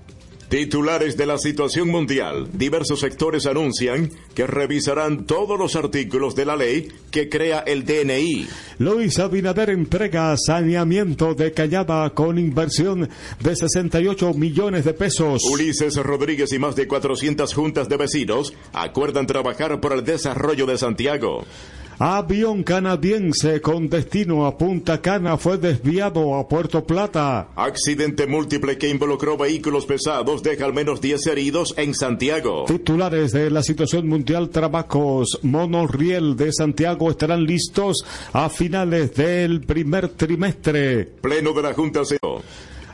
Titulares 0.50 1.18
de 1.18 1.26
la 1.26 1.38
situación 1.38 1.89
mundial. 1.89 2.48
Diversos 2.54 3.02
sectores 3.02 3.45
anuncian 3.45 4.10
que 4.34 4.48
revisarán 4.48 5.26
todos 5.26 5.60
los 5.60 5.76
artículos 5.76 6.36
de 6.36 6.45
la 6.45 6.56
ley 6.56 6.88
que 7.12 7.28
crea 7.28 7.60
el 7.60 7.84
DNI. 7.84 8.48
Luis 8.80 9.20
Abinader 9.20 9.72
entrega 9.72 10.34
saneamiento 10.38 11.34
de 11.34 11.52
Callaba 11.52 12.10
con 12.12 12.39
inversión 12.39 13.10
de 13.41 13.56
68 13.58 14.34
millones 14.36 14.86
de 14.86 14.93
pesos. 14.93 15.43
Ulises 15.52 15.98
Rodríguez 15.98 16.54
y 16.54 16.60
más 16.60 16.78
de 16.78 16.88
400 16.88 17.54
juntas 17.54 17.89
de 17.89 17.98
vecinos 17.98 18.54
acuerdan 18.72 19.28
trabajar 19.28 19.82
por 19.82 19.91
el 19.91 20.06
desarrollo 20.06 20.66
de 20.66 20.78
Santiago. 20.78 21.43
Avión 22.00 22.62
canadiense 22.62 23.60
con 23.60 23.89
destino 23.89 24.45
a 24.45 24.56
Punta 24.56 25.02
Cana 25.02 25.36
fue 25.36 25.58
desviado 25.58 26.36
a 26.36 26.48
Puerto 26.48 26.84
Plata. 26.84 27.48
Accidente 27.56 28.28
múltiple 28.28 28.78
que 28.78 28.88
involucró 28.88 29.36
vehículos 29.36 29.88
pesados 29.88 30.43
deja 30.43 30.66
al 30.66 30.74
menos 30.74 31.02
10 31.02 31.26
heridos 31.26 31.74
en 31.76 31.95
Santiago. 31.95 32.66
Titulares 32.68 33.32
de 33.32 33.50
la 33.50 33.64
situación 33.64 34.08
mundial 34.08 34.52
trabajos 34.52 35.39
monorriel 35.41 36.36
de 36.36 36.54
Santiago 36.54 37.10
estarán 37.10 37.45
listos 37.45 38.06
a 38.32 38.48
finales 38.50 39.16
del 39.16 39.62
primer 39.62 40.10
trimestre. 40.10 41.04
Pleno 41.22 41.52
de 41.54 41.64
la 41.64 41.74
Junta 41.74 42.06
CEO. 42.06 42.43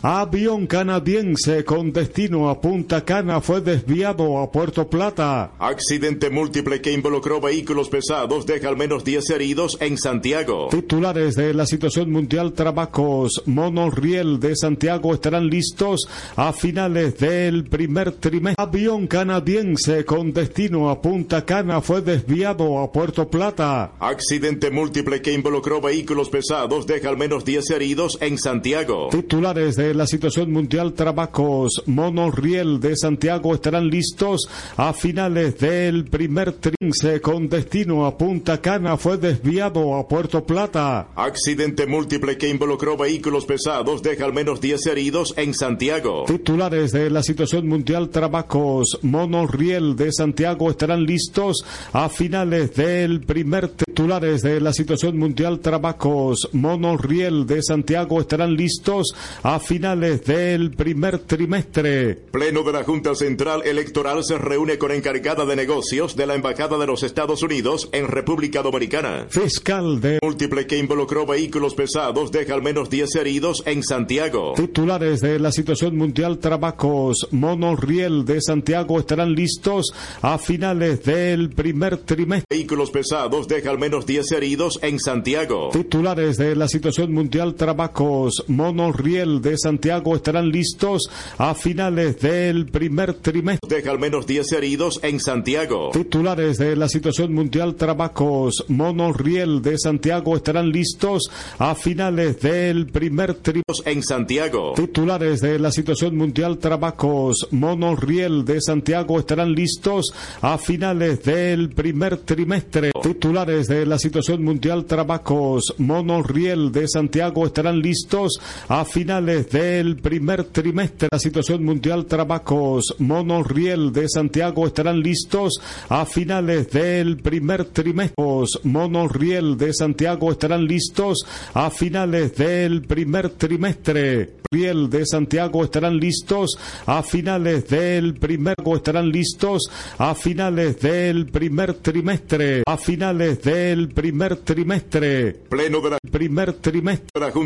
Avión 0.05 0.67
canadiense 0.67 1.63
con 1.63 1.93
destino 1.93 2.49
a 2.49 2.59
Punta 2.59 3.05
Cana 3.05 3.39
fue 3.39 3.61
desviado 3.61 4.37
a 4.39 4.51
Puerto 4.51 4.89
Plata. 4.89 5.51
Accidente 5.59 6.29
múltiple 6.29 6.81
que 6.81 6.91
involucró 6.91 7.39
vehículos 7.39 7.87
pesados 7.87 8.45
deja 8.45 8.67
al 8.67 8.75
menos 8.75 9.05
10 9.05 9.29
heridos 9.29 9.77
en 9.79 9.97
Santiago. 9.97 10.67
Titulares 10.69 11.35
de 11.35 11.53
la 11.53 11.65
situación 11.65 12.11
mundial 12.11 12.51
trabajos 12.51 13.43
monorriel 13.45 14.41
de 14.41 14.57
Santiago 14.57 15.13
estarán 15.13 15.47
listos 15.47 16.01
a 16.35 16.51
finales 16.51 17.17
del 17.17 17.63
primer 17.69 18.11
trimestre. 18.11 18.61
Avión 18.61 19.07
canadiense 19.07 20.03
con 20.03 20.33
destino 20.33 20.89
a 20.89 21.01
Punta 21.01 21.45
Cana 21.45 21.79
fue 21.79 22.01
desviado 22.01 22.79
a 22.79 22.91
Puerto 22.91 23.29
Plata. 23.29 23.93
Accidente 24.01 24.69
múltiple 24.69 25.21
que 25.21 25.31
involucró 25.31 25.79
vehículos 25.79 26.29
pesados 26.29 26.87
deja 26.87 27.07
al 27.07 27.15
menos 27.15 27.45
10 27.45 27.69
heridos 27.69 28.17
en 28.19 28.37
Santiago. 28.37 29.07
Titulares 29.09 29.77
de 29.77 29.92
la 29.93 30.07
situación 30.07 30.51
mundial 30.51 30.93
trabajos 30.93 31.83
monorriel 31.85 32.79
de 32.79 32.95
Santiago 32.95 33.53
estarán 33.53 33.89
listos 33.89 34.49
a 34.77 34.93
finales 34.93 35.57
del 35.59 36.05
primer 36.05 36.53
trimestre 36.53 37.21
con 37.21 37.49
destino 37.49 38.05
a 38.05 38.17
Punta 38.17 38.59
Cana 38.61 38.97
fue 38.97 39.17
desviado 39.17 39.95
a 39.95 40.07
Puerto 40.07 40.43
Plata. 40.43 41.07
Accidente 41.15 41.85
múltiple 41.85 42.37
que 42.37 42.49
involucró 42.49 42.97
vehículos 42.97 43.45
pesados 43.45 44.01
deja 44.01 44.25
al 44.25 44.33
menos 44.33 44.61
10 44.61 44.85
heridos 44.87 45.33
en 45.37 45.53
Santiago. 45.53 46.25
Titulares 46.25 46.91
de 46.91 47.09
la 47.09 47.23
situación 47.23 47.67
mundial 47.67 48.09
trabajos 48.09 48.99
monorriel 49.01 49.95
de 49.95 50.11
Santiago 50.11 50.69
estarán 50.69 51.05
listos 51.05 51.63
a 51.91 52.09
finales 52.09 52.73
del 52.75 53.21
primer 53.21 53.69
titulares 53.69 54.41
de 54.41 54.59
la 54.59 54.73
situación 54.73 55.17
mundial 55.17 55.59
trabajos 55.59 56.49
monorriel 56.51 57.45
de 57.45 57.61
Santiago 57.61 58.19
estarán 58.19 58.55
listos 58.55 59.13
a 59.43 59.59
finales 59.59 59.82
del 59.83 60.71
primer 60.71 61.19
trimestre. 61.19 62.15
Pleno 62.31 62.63
de 62.63 62.71
la 62.71 62.85
Junta 62.85 63.13
Central 63.15 63.63
Electoral 63.65 64.23
se 64.23 64.37
reúne 64.37 64.77
con 64.77 64.93
encargada 64.93 65.45
de 65.45 65.57
negocios 65.57 66.15
de 66.15 66.25
la 66.25 66.35
Embajada 66.35 66.77
de 66.77 66.87
los 66.87 67.03
Estados 67.03 67.43
Unidos 67.43 67.89
en 67.91 68.07
República 68.07 68.61
Dominicana. 68.61 69.25
Fiscal 69.27 69.99
de 69.99 70.19
múltiple 70.23 70.67
que 70.67 70.77
involucró 70.77 71.25
vehículos 71.25 71.75
pesados 71.75 72.31
deja 72.31 72.53
al 72.53 72.61
menos 72.61 72.89
10 72.89 73.13
heridos 73.15 73.61
en 73.65 73.83
Santiago. 73.83 74.53
Titulares 74.55 75.19
de 75.19 75.37
la 75.37 75.51
situación 75.51 75.97
mundial 75.97 76.39
trabajos 76.39 77.27
monorriel 77.31 78.23
de 78.23 78.41
Santiago 78.41 78.99
estarán 78.99 79.33
listos 79.33 79.93
a 80.21 80.37
finales 80.37 81.03
del 81.03 81.49
primer 81.49 81.97
trimestre. 81.97 82.47
Vehículos 82.49 82.89
pesados 82.89 83.49
deja 83.49 83.69
al 83.69 83.79
menos 83.79 84.05
10 84.05 84.31
heridos 84.31 84.79
en 84.81 84.97
Santiago. 84.97 85.71
Titulares 85.73 86.37
de 86.37 86.55
la 86.55 86.69
situación 86.69 87.11
mundial 87.11 87.55
trabajos 87.55 88.45
monorriel 88.47 89.41
de 89.41 89.57
Santiago 89.57 89.72
estarán 90.15 90.49
listos 90.49 91.09
a 91.37 91.53
finales 91.55 92.19
del 92.19 92.65
primer 92.67 93.13
trimestre. 93.15 93.77
Deja 93.77 93.91
al 93.91 93.99
menos 93.99 94.25
10 94.25 94.51
heridos 94.53 94.99
en 95.03 95.19
Santiago. 95.19 95.91
Titulares 95.91 96.57
de 96.57 96.75
la 96.75 96.87
situación 96.87 97.33
mundial 97.33 97.75
trabajos 97.75 98.65
monorriel 98.67 99.61
de 99.61 99.77
Santiago 99.77 100.35
estarán 100.35 100.71
listos 100.71 101.23
a 101.59 101.75
finales 101.75 102.39
del 102.41 102.87
primer 102.87 103.35
trimestre. 103.35 103.63
En 103.85 104.03
Santiago. 104.03 104.73
Titulares 104.75 105.41
de 105.41 105.59
la 105.59 105.71
situación 105.71 106.15
mundial 106.15 106.57
trabajos 106.57 107.47
monorriel 107.51 108.45
de 108.45 108.61
Santiago 108.61 109.19
estarán 109.19 109.53
listos 109.53 110.13
a 110.41 110.57
finales 110.57 111.23
del 111.23 111.69
primer 111.69 112.17
trimestre. 112.17 112.91
Titulares 113.01 113.67
de 113.67 113.85
la 113.85 113.97
situación 113.97 114.43
mundial 114.43 114.85
trabajos 114.85 115.73
monorriel 115.77 116.71
de 116.71 116.87
Santiago 116.87 117.45
estarán 117.45 117.79
listos 117.79 118.39
a 118.67 118.85
finales 118.85 119.49
del 119.49 119.62
primer 120.01 120.43
trimestre. 120.45 121.07
La 121.11 121.19
situación 121.19 121.63
mundial 121.63 122.05
trabajos 122.05 122.95
monorriel 122.99 123.91
de 123.91 124.07
Santiago 124.09 124.67
estarán 124.67 125.01
listos 125.01 125.53
a 125.89 126.05
finales 126.05 126.69
del 126.71 127.17
primer 127.17 127.65
trimestre. 127.65 128.15
Monorriel 128.63 129.57
de 129.57 129.73
Santiago 129.73 130.31
estarán 130.31 130.65
listos 130.65 131.25
a 131.53 131.69
finales 131.69 132.35
del 132.35 132.81
primer 132.83 133.29
trimestre. 133.29 134.43
Riel 134.53 134.89
de 134.89 135.03
Santiago 135.05 135.63
estarán 135.63 135.97
listos 135.97 136.51
a 136.85 137.01
finales 137.01 137.67
del 137.67 138.13
primer 138.13 138.53
estarán 138.75 139.09
listos 139.09 139.63
a 139.97 140.13
finales 140.13 140.79
del 140.79 141.25
primer 141.25 141.73
trimestre. 141.73 142.61
A 142.67 142.77
finales 142.77 143.41
del 143.41 143.89
primer 143.89 144.35
trimestre. 144.37 145.33
Pleno 145.49 145.81
de 145.81 145.89
la 145.89 145.97
primer 146.11 146.53
trimestre. 146.53 147.09